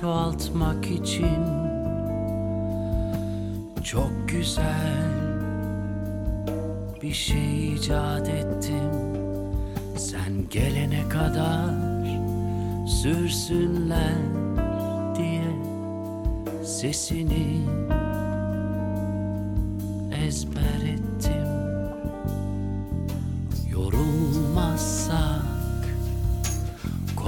çoğaltmak 0.00 0.86
için 0.86 1.44
çok 3.84 4.10
güzel 4.28 5.08
bir 7.02 7.12
şey 7.12 7.74
icat 7.74 8.28
ettim. 8.28 8.90
Sen 9.96 10.48
gelene 10.50 11.08
kadar 11.08 11.74
sürsünler 12.86 14.18
diye 15.16 15.52
sesini 16.64 17.60
ezber 20.26 20.82
ettim. 20.92 21.07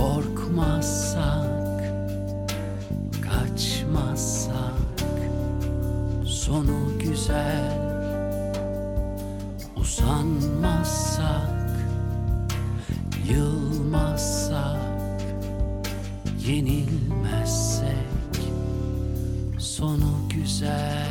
Korkmazsak, 0.01 1.81
kaçmazsak 3.23 5.01
Sonu 6.25 6.99
güzel. 6.99 7.81
Usanmazsak, 9.77 11.51
yılmazsak 13.29 14.77
Yenilmezsek 16.47 17.97
Sonu 19.59 20.29
güzel 20.35 21.10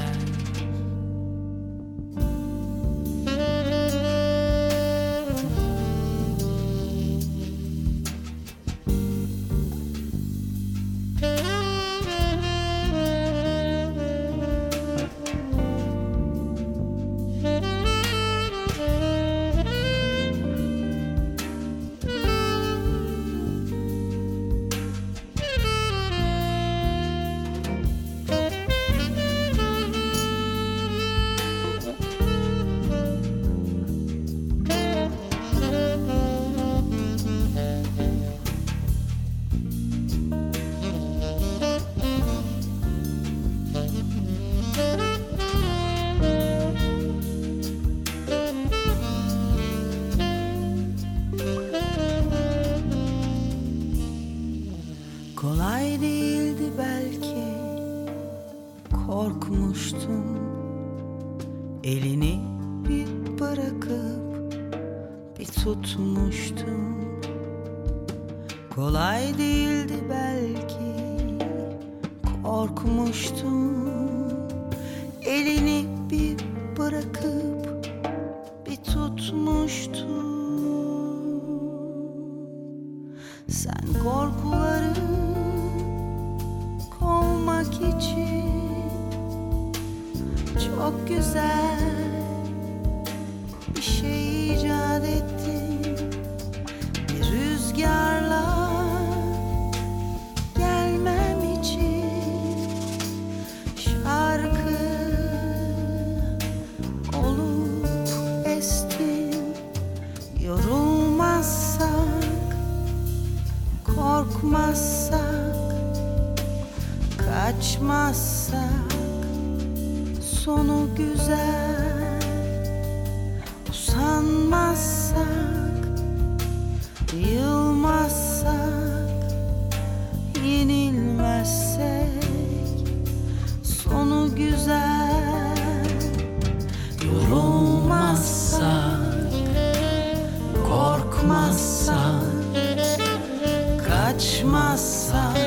kaçmazsak 144.79 145.38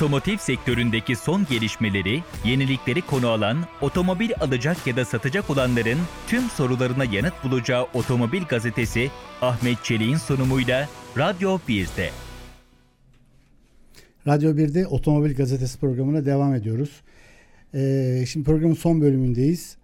Otomotiv 0.00 0.36
sektöründeki 0.36 1.16
son 1.16 1.46
gelişmeleri, 1.50 2.22
yenilikleri 2.44 3.02
konu 3.02 3.28
alan, 3.28 3.56
otomobil 3.80 4.30
alacak 4.40 4.86
ya 4.86 4.96
da 4.96 5.04
satacak 5.04 5.50
olanların 5.50 5.98
tüm 6.26 6.42
sorularına 6.42 7.04
yanıt 7.04 7.32
bulacağı 7.44 7.82
Otomobil 7.94 8.42
Gazetesi 8.42 9.10
Ahmet 9.40 9.84
Çelik'in 9.84 10.16
sunumuyla 10.16 10.88
Radyo 11.18 11.58
1'de. 11.68 12.10
Radyo 14.26 14.50
1'de 14.50 14.86
Otomobil 14.86 15.34
Gazetesi 15.34 15.78
programına 15.78 16.26
devam 16.26 16.54
ediyoruz. 16.54 17.00
Ee, 17.74 18.24
şimdi 18.28 18.46
programın 18.46 18.74
son 18.74 19.00
bölümündeyiz. 19.00 19.76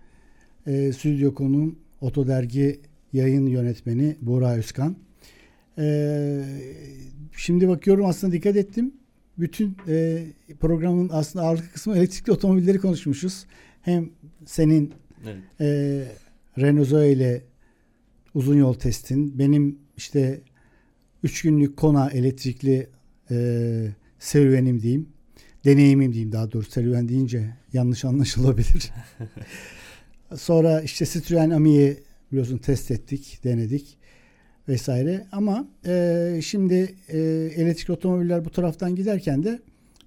Ee, 0.67 0.93
stüdyo 0.93 1.35
konuğum 1.35 1.79
Oto 2.01 2.27
Dergi 2.27 2.81
yayın 3.13 3.47
yönetmeni 3.47 4.17
Buğra 4.21 4.55
Özkan. 4.55 4.97
Ee, 5.79 6.43
şimdi 7.37 7.69
bakıyorum 7.69 8.07
aslında 8.07 8.33
dikkat 8.33 8.57
ettim. 8.57 8.93
Bütün 9.39 9.77
e, 9.89 10.25
programın 10.61 11.09
aslında 11.13 11.45
ağırlık 11.45 11.73
kısmı 11.73 11.97
elektrikli 11.97 12.33
otomobilleri 12.33 12.79
konuşmuşuz. 12.79 13.47
Hem 13.83 14.11
senin 14.47 14.95
Evet. 15.25 15.37
e, 15.61 15.67
Renault 16.59 16.89
Zoe 16.89 17.13
ile 17.13 17.43
uzun 18.35 18.57
yol 18.57 18.75
testin. 18.75 19.39
Benim 19.39 19.79
işte 19.97 20.41
3 21.23 21.43
günlük 21.43 21.77
Kona 21.77 22.11
elektrikli 22.11 22.89
e, 23.31 23.89
serüvenim 24.19 24.83
diyeyim. 24.83 25.09
Deneyimim 25.65 26.13
diyeyim 26.13 26.33
daha 26.33 26.53
doğrusu 26.53 26.71
serüven 26.71 27.09
deyince 27.09 27.55
yanlış 27.73 28.05
anlaşılabilir. 28.05 28.91
Sonra 30.37 30.81
işte 30.81 31.07
Citroen 31.07 31.51
Ami'yi 31.51 31.97
biliyorsun 32.33 32.59
test 32.59 32.91
ettik, 32.91 33.41
denedik 33.45 33.99
vesaire. 34.69 35.27
Ama 35.33 35.69
e, 35.87 36.41
şimdi 36.45 36.95
e, 37.09 37.19
elektrikli 37.57 37.93
otomobiller 37.93 38.45
bu 38.45 38.51
taraftan 38.51 38.95
giderken 38.97 39.45
de 39.45 39.59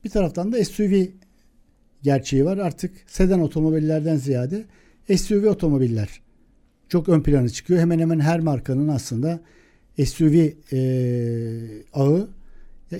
bir 0.03 0.09
taraftan 0.09 0.51
da 0.51 0.65
SUV 0.65 1.05
gerçeği 2.03 2.45
var. 2.45 2.57
Artık 2.57 2.91
sedan 3.07 3.39
otomobillerden 3.41 4.15
ziyade 4.15 4.63
SUV 5.17 5.45
otomobiller 5.47 6.21
çok 6.89 7.09
ön 7.09 7.21
plana 7.23 7.49
çıkıyor. 7.49 7.79
Hemen 7.79 7.99
hemen 7.99 8.19
her 8.19 8.39
markanın 8.39 8.87
aslında 8.87 9.39
SUV 10.05 10.33
e, 10.73 10.79
ağı 11.93 12.27
ya, 12.91 12.99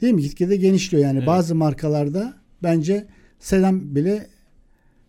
değil 0.00 0.12
mi? 0.14 0.22
Gitgide 0.22 0.56
genişliyor. 0.56 1.04
Yani 1.04 1.18
Evet. 1.18 1.26
bazı 1.26 1.54
markalarda 1.54 2.34
bence 2.62 3.06
sedan 3.38 3.94
bile 3.94 4.26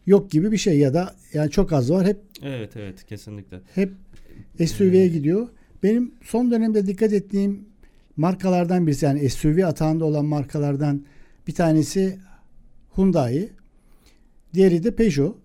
yok 0.06 0.32
gibi 0.32 0.52
bir 0.52 0.58
şey 0.58 0.80
ya 0.80 0.94
da 0.94 1.16
yani 1.34 1.52
çok 1.52 1.74
az 1.74 1.92
var. 1.92 2.08
Hep 2.08 2.18
Evet 2.44 2.76
evet 2.78 3.06
kesinlikle. 3.06 3.60
hep 3.76 3.92
SUV'ye 4.68 5.04
Ee, 5.04 5.08
gidiyor. 5.08 5.48
Benim 5.88 6.12
son 6.24 6.52
dönemde 6.52 6.86
dikkat 6.88 7.14
ettiğim 7.14 7.66
markalardan 8.18 8.88
birisi 8.88 9.06
yani 9.06 9.30
SUV 9.30 9.64
atağında 9.66 10.06
olan 10.06 10.26
markalardan 10.26 11.06
bir 11.48 11.54
tanesi 11.54 12.20
Hyundai. 12.96 13.50
Diğeri 14.54 14.84
de 14.84 14.96
Peugeot. 14.96 15.36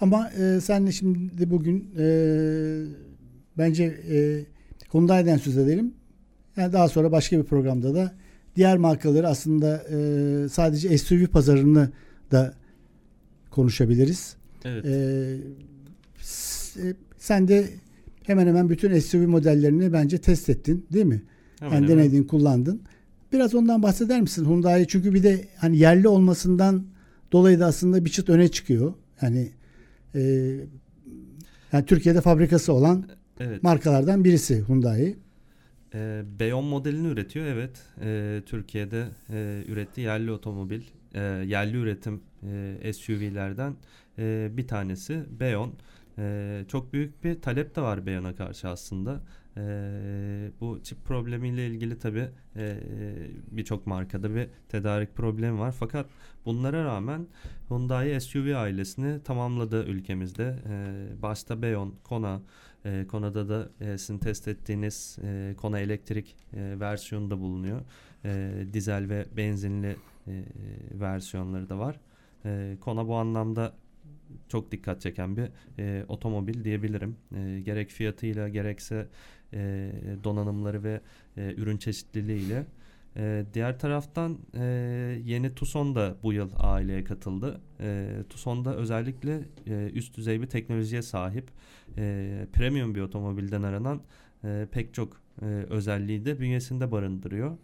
Ama 0.00 0.30
e, 0.30 0.60
sen 0.60 0.86
de 0.86 0.92
şimdi 0.92 1.50
bugün 1.50 1.90
e, 1.98 2.06
bence 3.58 3.84
e, 3.84 4.44
Hyundai'den 4.92 5.36
söz 5.36 5.58
edelim. 5.58 5.94
Yani 6.56 6.72
daha 6.72 6.88
sonra 6.88 7.12
başka 7.12 7.38
bir 7.38 7.44
programda 7.44 7.94
da 7.94 8.14
diğer 8.56 8.78
markaları 8.78 9.28
aslında 9.28 9.76
e, 9.90 10.48
sadece 10.48 10.98
SUV 10.98 11.26
pazarını 11.26 11.90
da 12.32 12.54
konuşabiliriz. 13.50 14.36
Evet. 14.64 14.84
S- 16.20 16.88
e, 16.88 16.94
sen 17.18 17.48
de 17.48 17.68
hemen 18.28 18.46
hemen 18.46 18.68
bütün 18.68 18.98
SUV 18.98 19.28
modellerini 19.28 19.92
bence 19.92 20.18
test 20.18 20.48
ettin 20.48 20.86
değil 20.92 21.04
mi? 21.06 21.22
Hemen 21.58 21.74
yani 21.74 21.88
hemen. 21.88 21.98
denedin, 21.98 22.24
kullandın. 22.24 22.82
Biraz 23.32 23.54
ondan 23.54 23.82
bahseder 23.82 24.20
misin? 24.20 24.44
Hyundai 24.44 24.86
çünkü 24.88 25.14
bir 25.14 25.22
de 25.22 25.48
hani 25.56 25.78
yerli 25.78 26.08
olmasından 26.08 26.84
dolayı 27.32 27.60
da 27.60 27.66
aslında 27.66 28.04
bir 28.04 28.10
çıt 28.10 28.28
öne 28.28 28.48
çıkıyor. 28.48 28.94
Yani 29.22 29.50
e, 30.14 30.20
yani 31.72 31.86
Türkiye'de 31.86 32.20
fabrikası 32.20 32.72
olan 32.72 33.04
Evet. 33.40 33.62
markalardan 33.62 34.24
birisi 34.24 34.64
Hyundai. 34.68 35.16
E, 35.94 36.22
Beyon 36.40 36.64
modelini 36.64 37.06
üretiyor 37.08 37.46
evet. 37.46 37.70
E, 38.02 38.42
Türkiye'de 38.46 39.04
e, 39.30 39.62
ürettiği 39.68 40.06
yerli 40.06 40.32
otomobil, 40.32 40.80
e, 41.14 41.20
yerli 41.22 41.76
üretim 41.76 42.20
e, 42.82 42.92
SUV'lerden 42.92 43.74
e, 44.18 44.48
bir 44.52 44.66
tanesi 44.66 45.20
Beyon. 45.40 45.72
E, 46.18 46.64
çok 46.68 46.92
büyük 46.92 47.24
bir 47.24 47.42
talep 47.42 47.76
de 47.76 47.80
var 47.80 48.06
Beyon'a 48.06 48.34
karşı 48.34 48.68
aslında. 48.68 49.20
E, 49.56 49.60
bu 50.60 50.80
çip 50.82 51.04
problemiyle 51.04 51.66
ilgili 51.66 51.98
tabi 51.98 52.28
birçok 53.50 53.86
markada 53.86 54.34
bir 54.34 54.48
tedarik 54.68 55.14
problemi 55.16 55.58
var. 55.58 55.72
Fakat 55.78 56.06
bunlara 56.44 56.84
rağmen 56.84 57.26
Hyundai 57.68 58.20
SUV 58.20 58.54
ailesini 58.56 59.22
tamamladı 59.22 59.84
ülkemizde. 59.84 60.56
E, 60.68 61.22
başta 61.22 61.62
Beyon, 61.62 61.94
Kona, 62.04 62.40
e, 62.84 63.06
Kona'da 63.08 63.48
da 63.48 63.68
e, 63.80 63.98
sizin 63.98 64.18
test 64.18 64.48
ettiğiniz 64.48 65.18
e, 65.22 65.54
Kona 65.56 65.78
elektrik 65.78 66.36
e, 66.52 66.80
versiyonu 66.80 67.30
da 67.30 67.40
bulunuyor. 67.40 67.80
E, 68.24 68.52
dizel 68.72 69.08
ve 69.08 69.26
benzinli 69.36 69.96
e, 70.26 70.44
versiyonları 70.92 71.68
da 71.68 71.78
var. 71.78 72.00
E, 72.44 72.76
Kona 72.80 73.08
bu 73.08 73.14
anlamda 73.14 73.72
çok 74.48 74.72
dikkat 74.72 75.00
çeken 75.00 75.36
bir 75.36 75.48
e, 75.78 76.04
otomobil 76.08 76.64
diyebilirim. 76.64 77.16
E, 77.36 77.60
gerek 77.60 77.90
fiyatıyla 77.90 78.48
gerekse 78.48 79.06
e, 79.52 79.90
donanımları 80.24 80.84
ve 80.84 81.00
e, 81.36 81.54
ürün 81.56 81.76
çeşitliliğiyle. 81.76 82.66
E, 83.16 83.44
diğer 83.54 83.78
taraftan 83.78 84.38
e, 84.54 84.64
yeni 85.24 85.54
Tucson 85.54 85.94
da 85.94 86.16
bu 86.22 86.32
yıl 86.32 86.50
aileye 86.56 87.04
katıldı. 87.04 87.60
E, 87.80 88.08
Tucson'da 88.28 88.76
özellikle 88.76 89.40
e, 89.66 89.90
üst 89.94 90.16
düzey 90.16 90.40
bir 90.40 90.46
teknolojiye 90.46 91.02
sahip 91.02 91.50
e, 91.96 92.46
premium 92.52 92.94
bir 92.94 93.00
otomobilden 93.00 93.62
aranan 93.62 94.00
e, 94.44 94.66
pek 94.72 94.94
çok 94.94 95.20
e, 95.42 95.44
özelliği 95.46 96.24
de 96.24 96.40
bünyesinde 96.40 96.92
barındırıyor. 96.92 97.56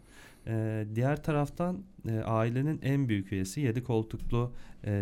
E, 0.46 0.86
diğer 0.94 1.22
taraftan 1.22 1.82
e, 2.08 2.18
ailenin 2.18 2.80
en 2.82 3.08
büyük 3.08 3.32
üyesi 3.32 3.60
7 3.60 3.84
koltuklu 3.84 4.52
e, 4.84 4.92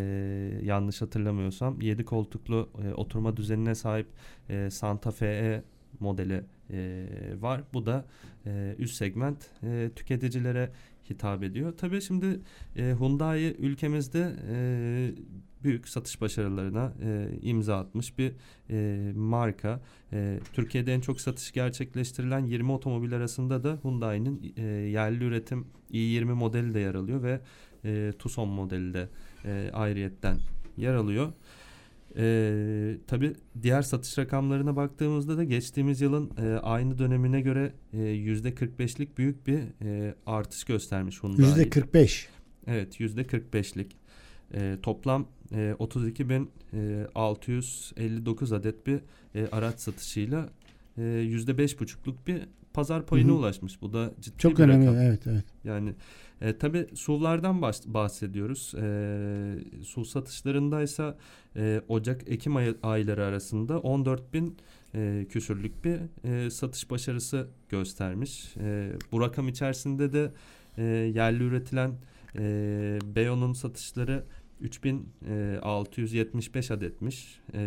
yanlış 0.62 1.02
hatırlamıyorsam 1.02 1.80
7 1.80 2.04
koltuklu 2.04 2.70
e, 2.84 2.94
oturma 2.94 3.36
düzenine 3.36 3.74
sahip 3.74 4.06
e, 4.48 4.70
Santa 4.70 5.10
Fe 5.10 5.62
modeli 6.00 6.44
e, 6.70 7.06
var. 7.40 7.62
Bu 7.74 7.86
da 7.86 8.04
e, 8.46 8.74
üst 8.78 8.94
segment 8.94 9.46
e, 9.62 9.90
tüketicilere 9.96 10.70
hitap 11.10 11.42
ediyor. 11.42 11.72
Tabii 11.76 12.02
şimdi 12.02 12.40
e, 12.76 12.94
Hyundai 12.98 13.56
ülkemizde 13.58 14.32
e, 14.50 14.56
büyük 15.64 15.88
satış 15.88 16.20
başarılarına 16.20 16.92
e, 17.02 17.28
imza 17.42 17.78
atmış 17.78 18.18
bir 18.18 18.32
e, 18.70 19.12
marka. 19.12 19.80
E, 20.12 20.38
Türkiye'de 20.52 20.94
en 20.94 21.00
çok 21.00 21.20
satış 21.20 21.52
gerçekleştirilen 21.52 22.44
20 22.44 22.72
otomobil 22.72 23.14
arasında 23.14 23.64
da 23.64 23.78
Hyundai'nin 23.82 24.54
e, 24.56 24.62
yerli 24.62 25.24
üretim 25.24 25.66
i20 25.90 26.24
modeli 26.24 26.74
de 26.74 26.80
yer 26.80 26.94
alıyor 26.94 27.22
ve 27.22 27.40
e, 27.84 28.12
Tucson 28.18 28.48
modeli 28.48 28.94
de 28.94 29.08
e, 29.44 29.70
ayrıyetten 29.72 30.38
yer 30.76 30.94
alıyor. 30.94 31.32
Ee, 32.16 32.96
tabii 33.06 33.32
diğer 33.62 33.82
satış 33.82 34.18
rakamlarına 34.18 34.76
baktığımızda 34.76 35.36
da 35.36 35.44
geçtiğimiz 35.44 36.00
yılın 36.00 36.30
e, 36.38 36.58
aynı 36.58 36.98
dönemine 36.98 37.40
göre 37.40 37.72
e, 37.92 37.96
%45'lik 37.96 39.18
büyük 39.18 39.46
bir 39.46 39.58
e, 39.84 40.14
artış 40.26 40.64
göstermiş 40.64 41.22
Hyundai. 41.22 41.42
Yüzde 41.42 41.70
45. 41.70 42.28
Evet 42.66 43.00
%45'lik. 43.00 43.96
E, 44.54 44.76
toplam 44.82 45.26
e, 45.52 45.74
32.659 45.78 48.54
adet 48.56 48.86
bir 48.86 49.00
e, 49.34 49.46
araç 49.52 49.80
satışıyla 49.80 50.48
e, 50.98 51.02
%5,5'luk 51.02 52.14
bir 52.26 52.42
pazar 52.72 53.06
payına 53.06 53.28
Hı 53.28 53.32
hı. 53.32 53.36
ulaşmış. 53.36 53.82
Bu 53.82 53.92
da 53.92 54.10
ciddi 54.20 54.38
Çok 54.38 54.58
bir 54.58 54.62
önemli. 54.64 54.86
rakam. 54.86 55.00
Evet, 55.00 55.26
evet. 55.26 55.44
Yani 55.64 55.94
e, 56.40 56.58
tabii 56.58 56.86
SUV'lardan 56.94 57.62
bahsediyoruz. 57.86 58.74
E, 58.74 58.82
SUV 59.84 60.04
satışlarındaysa 60.04 61.16
e, 61.56 61.82
Ocak-Ekim 61.88 62.56
ay- 62.56 62.76
ayları 62.82 63.24
arasında 63.24 63.80
14 63.80 64.34
bin 64.34 64.56
e, 64.94 65.26
küsürlük 65.30 65.84
bir 65.84 65.98
e, 66.24 66.50
satış 66.50 66.90
başarısı 66.90 67.48
göstermiş. 67.68 68.54
E, 68.60 68.92
bu 69.12 69.20
rakam 69.20 69.48
içerisinde 69.48 70.12
de 70.12 70.32
e, 70.78 70.82
yerli 71.14 71.42
üretilen 71.44 71.92
e, 72.38 72.98
Beyo'nun 73.14 73.52
satışları 73.52 74.24
3675 74.62 76.70
adetmiş. 76.70 77.40
E, 77.54 77.58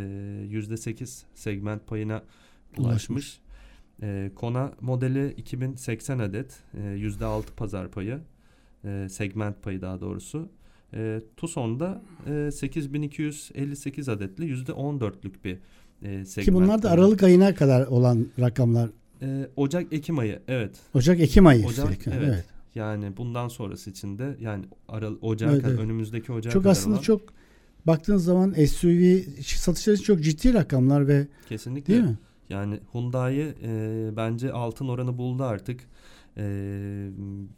%8 0.51 1.23
segment 1.33 1.87
payına 1.87 2.23
Ulaşmış. 2.77 2.87
ulaşmış. 2.87 3.39
E, 4.01 4.31
Kona 4.35 4.71
modeli 4.81 5.33
2080 5.37 6.19
adet, 6.19 6.59
e, 6.73 6.97
%6 6.97 7.43
pazar 7.57 7.91
payı, 7.91 8.19
e, 8.85 9.07
segment 9.09 9.63
payı 9.63 9.81
daha 9.81 10.01
doğrusu. 10.01 10.49
E, 10.93 11.21
Tucson'da 11.37 12.01
e, 12.27 12.51
8258 12.51 14.09
adetli 14.09 14.45
%14'lük 14.45 15.43
bir 15.43 15.57
e, 16.01 16.25
segment 16.25 16.45
Ki 16.45 16.53
bunlar 16.53 16.83
da. 16.83 16.91
Aralık 16.91 17.23
ayına 17.23 17.55
kadar 17.55 17.87
olan 17.87 18.27
rakamlar. 18.39 18.89
E, 19.21 19.47
Ocak-Ekim 19.55 20.19
ayı, 20.19 20.39
evet. 20.47 20.75
Ocak, 20.93 21.19
Ekim 21.19 21.47
ayı. 21.47 21.65
Ocak, 21.65 22.07
evet. 22.07 22.17
evet. 22.23 22.45
Yani 22.76 23.17
bundan 23.17 23.47
sonrası 23.47 23.89
için 23.89 24.17
de 24.19 24.38
yani 24.39 24.65
Aral 24.88 25.15
Ocağa 25.21 25.51
Evet, 25.51 25.61
kadar, 25.61 25.73
evet. 25.73 25.84
önümüzdeki 25.84 26.32
Ocağa 26.32 26.49
Çok 26.49 26.63
kadar 26.63 26.71
aslında 26.71 26.95
olan- 26.95 27.01
çok 27.03 27.21
baktığınız 27.88 28.23
zaman 28.26 28.53
SUV 28.53 29.21
satışları 29.41 30.01
çok 30.01 30.21
ciddi 30.23 30.53
rakamlar 30.53 31.07
ve 31.07 31.28
kesinlikle 31.49 31.93
değil 31.93 32.03
mi? 32.05 32.17
Yani 32.49 32.80
Hyundai 32.93 33.55
e, 33.63 34.09
bence 34.17 34.51
altın 34.51 34.88
oranı 34.88 35.17
buldu 35.17 35.43
artık. 35.43 35.82
E, 36.38 37.09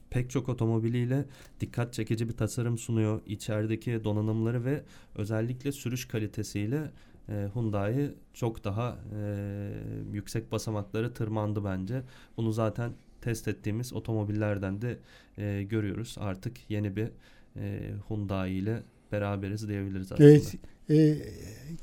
pek 0.09 0.30
çok 0.30 0.49
otomobiliyle 0.49 1.26
dikkat 1.59 1.93
çekici 1.93 2.28
bir 2.30 2.34
tasarım 2.34 2.78
sunuyor. 2.78 3.22
İçerideki 3.26 4.03
donanımları 4.03 4.65
ve 4.65 4.84
özellikle 5.15 5.72
sürüş 5.72 6.05
kalitesiyle 6.07 6.91
e, 7.30 7.47
Hyundai 7.53 8.11
çok 8.34 8.63
daha 8.63 8.97
e, 9.20 9.74
yüksek 10.13 10.51
basamakları 10.51 11.13
tırmandı 11.13 11.63
bence. 11.65 12.01
Bunu 12.38 12.51
zaten 12.51 12.91
test 13.28 13.47
ettiğimiz 13.47 13.93
otomobillerden 13.93 14.82
de 14.82 14.97
e, 15.38 15.63
görüyoruz. 15.63 16.15
Artık 16.19 16.69
yeni 16.69 16.95
bir 16.95 17.07
e, 17.55 17.91
Hyundai 18.09 18.51
ile 18.51 18.84
beraberiz 19.11 19.67
diyebiliriz 19.67 20.11
aslında. 20.11 20.30
Evet. 20.30 20.55
e, 20.89 21.17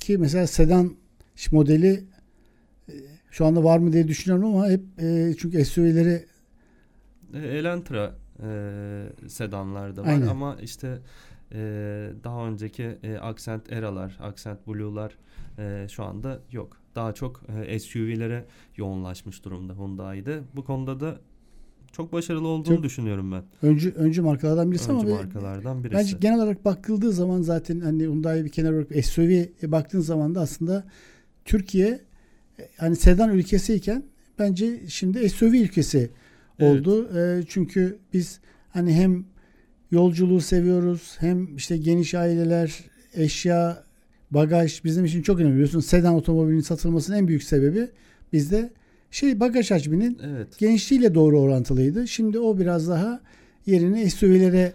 ki 0.00 0.18
mesela 0.18 0.46
sedan 0.46 0.96
modeli 1.50 2.04
e, 2.88 2.92
şu 3.30 3.46
anda 3.46 3.64
var 3.64 3.78
mı 3.78 3.92
diye 3.92 4.08
düşünüyorum 4.08 4.54
ama 4.54 4.68
hep 4.68 4.82
e, 4.98 5.34
çünkü 5.38 5.64
SUV'leri 5.64 6.24
E, 7.34 7.38
Elantra 7.38 8.14
e, 8.42 9.28
sedanlarda 9.28 10.02
var 10.02 10.08
Aynen. 10.08 10.26
ama 10.26 10.56
işte 10.62 10.98
e, 11.52 11.58
daha 12.24 12.46
önceki 12.46 12.98
e, 13.02 13.18
Accent 13.18 13.72
Era'lar, 13.72 14.16
Accent 14.20 14.66
Blue'lar 14.66 15.18
e, 15.58 15.86
şu 15.88 16.04
anda 16.04 16.40
yok. 16.52 16.76
Daha 16.94 17.12
çok 17.12 17.42
e, 17.66 17.78
SUV'lere 17.78 18.44
yoğunlaşmış 18.76 19.44
durumda 19.44 19.72
Hyundai'de. 19.74 20.40
Bu 20.56 20.64
konuda 20.64 21.00
da 21.00 21.20
çok 21.96 22.12
başarılı 22.12 22.48
olduğunu 22.48 22.74
Çok- 22.74 22.84
düşünüyorum 22.84 23.32
ben. 23.32 23.42
öncü 23.68 23.90
öncü 23.90 24.22
markalardan 24.22 24.70
birisi 24.72 24.92
Öncü 24.92 25.06
ama 25.06 25.16
markalardan 25.16 25.84
birisi. 25.84 25.94
bence 25.98 26.16
genel 26.20 26.36
olarak 26.36 26.64
bakıldığı 26.64 27.12
zaman 27.12 27.42
zaten 27.42 27.80
hani 27.80 28.02
Hyundai 28.02 28.44
bir 28.44 28.48
kenara 28.50 28.72
bırakıp 28.76 29.04
SUV'ye 29.04 29.48
baktığın 29.62 30.00
zaman 30.00 30.34
da 30.34 30.40
aslında 30.40 30.84
Türkiye 31.44 32.00
hani 32.76 32.96
sedan 32.96 33.30
ülkesiyken 33.30 34.02
bence 34.38 34.80
şimdi 34.88 35.28
SUV 35.30 35.52
ülkesi 35.54 36.10
Evet. 36.58 36.80
oldu. 36.80 37.18
E, 37.18 37.42
çünkü 37.48 37.98
biz 38.12 38.40
hani 38.70 38.92
hem 38.94 39.24
yolculuğu 39.90 40.40
seviyoruz 40.40 41.16
hem 41.18 41.56
işte 41.56 41.76
geniş 41.76 42.14
aileler, 42.14 42.74
eşya, 43.14 43.84
bagaj 44.30 44.84
bizim 44.84 45.04
için 45.04 45.22
çok 45.22 45.40
önemli. 45.40 45.52
Biliyorsun 45.54 45.80
sedan 45.80 46.14
otomobilinin 46.14 46.60
satılmasının 46.60 47.16
en 47.16 47.28
büyük 47.28 47.42
sebebi 47.42 47.88
bizde 48.32 48.72
şey 49.14 49.40
bagaj 49.40 49.70
hacminin 49.70 50.18
Evet. 50.24 50.58
genişliğiyle 50.58 51.14
doğru 51.14 51.40
orantılıydı. 51.40 52.08
Şimdi 52.08 52.38
o 52.38 52.58
biraz 52.58 52.88
daha 52.88 53.20
yerini 53.66 54.10
SUV'lere 54.10 54.72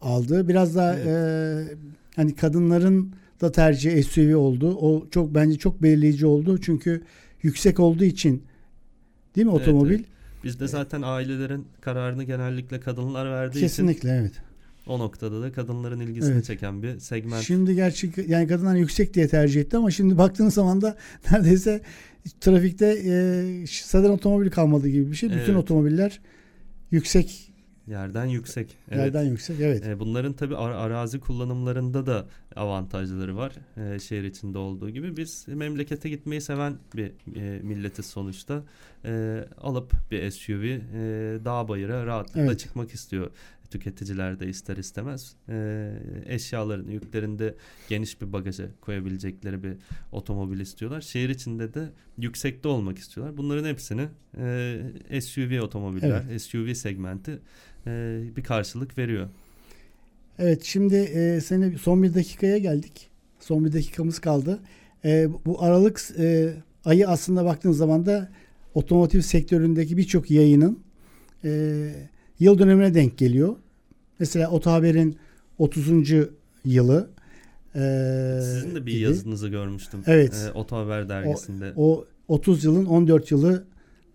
aldı. 0.00 0.48
Biraz 0.48 0.76
daha 0.76 0.94
Evet. 0.94 1.06
e, 1.06 1.76
hani 2.16 2.34
kadınların 2.34 3.12
da 3.40 3.52
tercihi 3.52 4.02
SUV 4.02 4.36
oldu. 4.36 4.76
O 4.80 5.06
çok 5.10 5.34
bence 5.34 5.58
çok 5.58 5.82
belirleyici 5.82 6.26
oldu. 6.26 6.60
Çünkü 6.60 7.02
yüksek 7.42 7.80
olduğu 7.80 8.04
için 8.04 8.42
değil 9.36 9.46
mi 9.46 9.52
Evet, 9.56 9.68
otomobil? 9.68 9.94
evet. 9.94 10.04
Bizde 10.44 10.68
zaten 10.68 11.02
ailelerin 11.02 11.66
kararını 11.80 12.24
genellikle 12.24 12.80
kadınlar 12.80 13.30
verdiği 13.30 13.58
için 13.58 13.66
Kesinlikle 13.66 14.10
evet. 14.10 14.32
O 14.86 14.98
noktada 14.98 15.42
da 15.42 15.52
kadınların 15.52 16.00
ilgisini 16.00 16.32
Evet. 16.32 16.44
çeken 16.44 16.82
bir 16.82 16.98
segment. 16.98 17.42
Şimdi 17.42 17.74
gerçek 17.74 18.28
yani 18.28 18.46
kadınlar 18.48 18.74
yüksek 18.76 19.14
diye 19.14 19.28
tercih 19.28 19.60
etti 19.60 19.76
ama 19.76 19.90
şimdi 19.90 20.18
baktığınız 20.18 20.54
zaman 20.54 20.82
da 20.82 20.96
neredeyse 21.30 21.80
trafikte 22.40 22.86
e, 22.86 23.66
sedan 23.66 24.10
otomobili 24.10 24.50
kalmadı 24.50 24.88
gibi 24.88 25.10
bir 25.10 25.16
şey. 25.16 25.28
Bütün 25.30 25.38
Evet. 25.40 25.56
otomobiller 25.56 26.20
yüksek 26.90 27.50
Yerden 27.86 28.24
yüksek. 28.26 28.76
Evet. 28.90 28.98
yerden 28.98 29.22
yüksek. 29.22 29.60
Evet. 29.60 29.86
E, 29.86 29.98
Bunların 29.98 30.32
tabi 30.32 30.56
arazi 30.56 31.20
kullanımlarında 31.20 32.06
da 32.06 32.26
avantajları 32.56 33.36
var. 33.36 33.52
E, 33.76 33.98
şehir 33.98 34.24
içinde 34.24 34.58
olduğu 34.58 34.90
gibi. 34.90 35.16
Biz 35.16 35.44
memlekete 35.48 36.08
gitmeyi 36.08 36.40
seven 36.40 36.76
bir 36.96 37.12
e, 37.36 37.60
milletiz 37.62 38.06
sonuçta. 38.06 38.62
E, 39.04 39.44
alıp 39.60 39.92
bir 40.10 40.30
SUV 40.30 40.62
e, 40.64 40.78
dağ 41.44 41.68
bayıra 41.68 42.06
rahatlıkla 42.06 42.40
Evet. 42.40 42.58
çıkmak 42.58 42.94
istiyor. 42.94 43.30
Tüketiciler 43.74 44.40
de 44.40 44.48
ister 44.48 44.76
istemez. 44.76 45.36
E, 45.48 45.90
eşyalarını, 46.26 46.92
yüklerinde 46.92 47.54
geniş 47.88 48.20
bir 48.20 48.32
bagaja 48.32 48.64
koyabilecekleri 48.80 49.62
bir 49.62 49.72
otomobil 50.12 50.60
istiyorlar. 50.60 51.00
Şehir 51.00 51.28
içinde 51.28 51.74
de 51.74 51.88
yüksekte 52.18 52.68
olmak 52.68 52.98
istiyorlar. 52.98 53.36
Bunların 53.36 53.68
hepsini 53.68 54.08
e, 55.10 55.20
SUV 55.20 55.60
otomobiller, 55.60 56.38
SUV 56.38 56.74
segmenti 56.74 57.38
e, 57.86 58.22
bir 58.36 58.42
karşılık 58.42 58.98
veriyor. 58.98 59.28
Evet 60.38 60.62
şimdi 60.64 60.96
e, 60.96 61.40
seni 61.40 61.78
son 61.78 62.02
bir 62.02 62.14
dakikaya 62.14 62.58
geldik. 62.58 63.10
Son 63.40 63.64
bir 63.64 63.72
dakikamız 63.72 64.18
kaldı. 64.18 64.60
E, 65.04 65.28
bu 65.46 65.62
Aralık 65.62 66.00
e, 66.18 66.54
ayı 66.84 67.08
aslında 67.08 67.44
baktığın 67.44 67.72
zaman 67.72 68.06
da 68.06 68.30
otomotiv 68.74 69.20
sektöründeki 69.20 69.96
birçok 69.96 70.30
yayının 70.30 70.78
e, 71.44 71.90
yıl 72.38 72.58
dönemine 72.58 72.94
denk 72.94 73.18
geliyor. 73.18 73.56
Mesela 74.18 74.50
Oto 74.50 74.70
Haber'in 74.70 75.16
30. 75.58 76.12
yılı. 76.64 77.10
e, 77.74 78.38
Sizin 78.42 78.74
de 78.74 78.86
bir 78.86 78.92
idi. 78.92 79.00
yazınızı 79.00 79.48
görmüştüm. 79.48 80.00
Evet. 80.06 80.34
E, 80.48 80.52
Oto 80.52 80.76
Haber 80.76 81.08
dergisinde. 81.08 81.72
O 81.76 82.04
30 82.28 82.64
yılın 82.64 82.84
14 82.84 83.30
yılı 83.30 83.64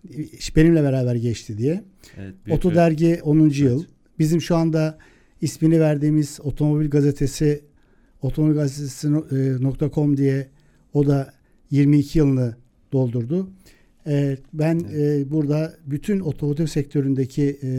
e, 0.10 0.18
benimle 0.56 0.84
beraber 0.84 1.16
geçti 1.16 1.58
diye. 1.58 1.84
evet, 2.18 2.34
büyük 2.45 2.58
Oto 2.58 2.70
bir- 2.72 2.76
Dergi 2.76 3.20
10. 3.24 3.50
yıl. 3.64 3.80
Evet. 3.80 3.89
Bizim 4.20 4.41
şu 4.41 4.56
anda 4.56 4.97
ismini 5.41 5.80
verdiğimiz 5.80 6.39
Otomobil 6.43 6.89
Gazetesi 6.89 7.64
otomobilgazetesi.com 8.22 10.18
diye 10.18 10.47
o 10.93 11.08
da 11.08 11.34
22 11.72 12.18
yılını 12.20 12.56
doldurdu. 12.91 13.50
Ee, 14.08 14.38
ben 14.54 14.80
e, 14.93 15.32
burada 15.32 15.74
bütün 15.86 16.20
otomotiv 16.20 16.66
sektöründeki 16.66 17.60
e, 17.64 17.70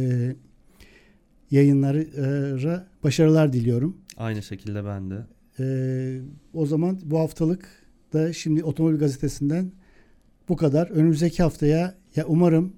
yayınlara 1.50 2.86
başarılar 3.04 3.52
diliyorum. 3.52 3.96
Aynı 4.16 4.42
şekilde 4.42 4.84
ben 4.84 5.10
de. 5.10 5.16
Ee, 5.60 6.20
o 6.54 6.66
zaman 6.66 7.00
bu 7.04 7.18
haftalık 7.18 7.68
da 8.12 8.32
şimdi 8.32 8.64
Otomobil 8.64 8.98
Gazetesi'nden 8.98 9.72
bu 10.48 10.56
kadar. 10.56 10.86
Önümüzdeki 10.90 11.42
haftaya 11.42 11.94
ya 12.16 12.24
umarım 12.26 12.72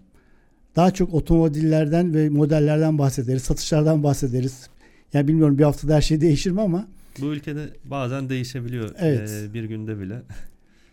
daha 0.76 0.90
çok 0.90 1.14
otomobillerden 1.14 2.14
ve 2.14 2.28
modellerden 2.28 2.98
bahsederiz, 2.98 3.42
satışlardan 3.42 4.02
bahsederiz. 4.02 4.68
Yani 5.12 5.28
bilmiyorum 5.28 5.58
bir 5.58 5.64
haftada 5.64 5.94
her 5.94 6.00
şey 6.02 6.20
değişir 6.20 6.50
mi 6.50 6.60
ama 6.60 6.88
Bu 7.20 7.26
ülkede 7.26 7.68
bazen 7.84 8.28
değişebiliyor 8.28 8.90
Evet. 8.98 9.30
e, 9.30 9.54
bir 9.54 9.64
günde 9.64 10.00
bile. 10.00 10.22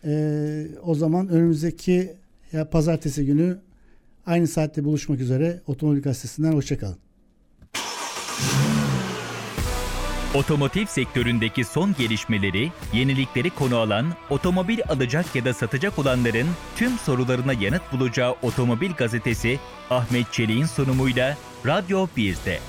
Ee, 0.05 0.67
o 0.83 0.95
zaman 0.95 1.27
önümüzdeki 1.27 2.13
ya 2.51 2.69
pazartesi 2.69 3.25
günü 3.25 3.57
aynı 4.25 4.47
saatte 4.47 4.83
buluşmak 4.83 5.19
üzere 5.19 5.61
Otomobil 5.67 6.01
Gazetesi'nden 6.01 6.51
hoşçakalın. 6.51 6.97
Otomotiv 10.33 10.85
sektöründeki 10.85 11.65
son 11.65 11.95
gelişmeleri, 11.97 12.71
yenilikleri 12.93 13.49
konu 13.49 13.77
alan, 13.77 14.13
otomobil 14.29 14.79
alacak 14.89 15.35
ya 15.35 15.45
da 15.45 15.53
satacak 15.53 15.99
olanların 15.99 16.47
tüm 16.75 16.97
sorularına 16.97 17.53
yanıt 17.53 17.81
bulacağı 17.91 18.35
Otomobil 18.41 18.91
Gazetesi 18.91 19.59
Ahmet 19.89 20.33
Çelik'in 20.33 20.65
sunumuyla 20.65 21.37
Radyo 21.65 22.07
1'de. 22.17 22.59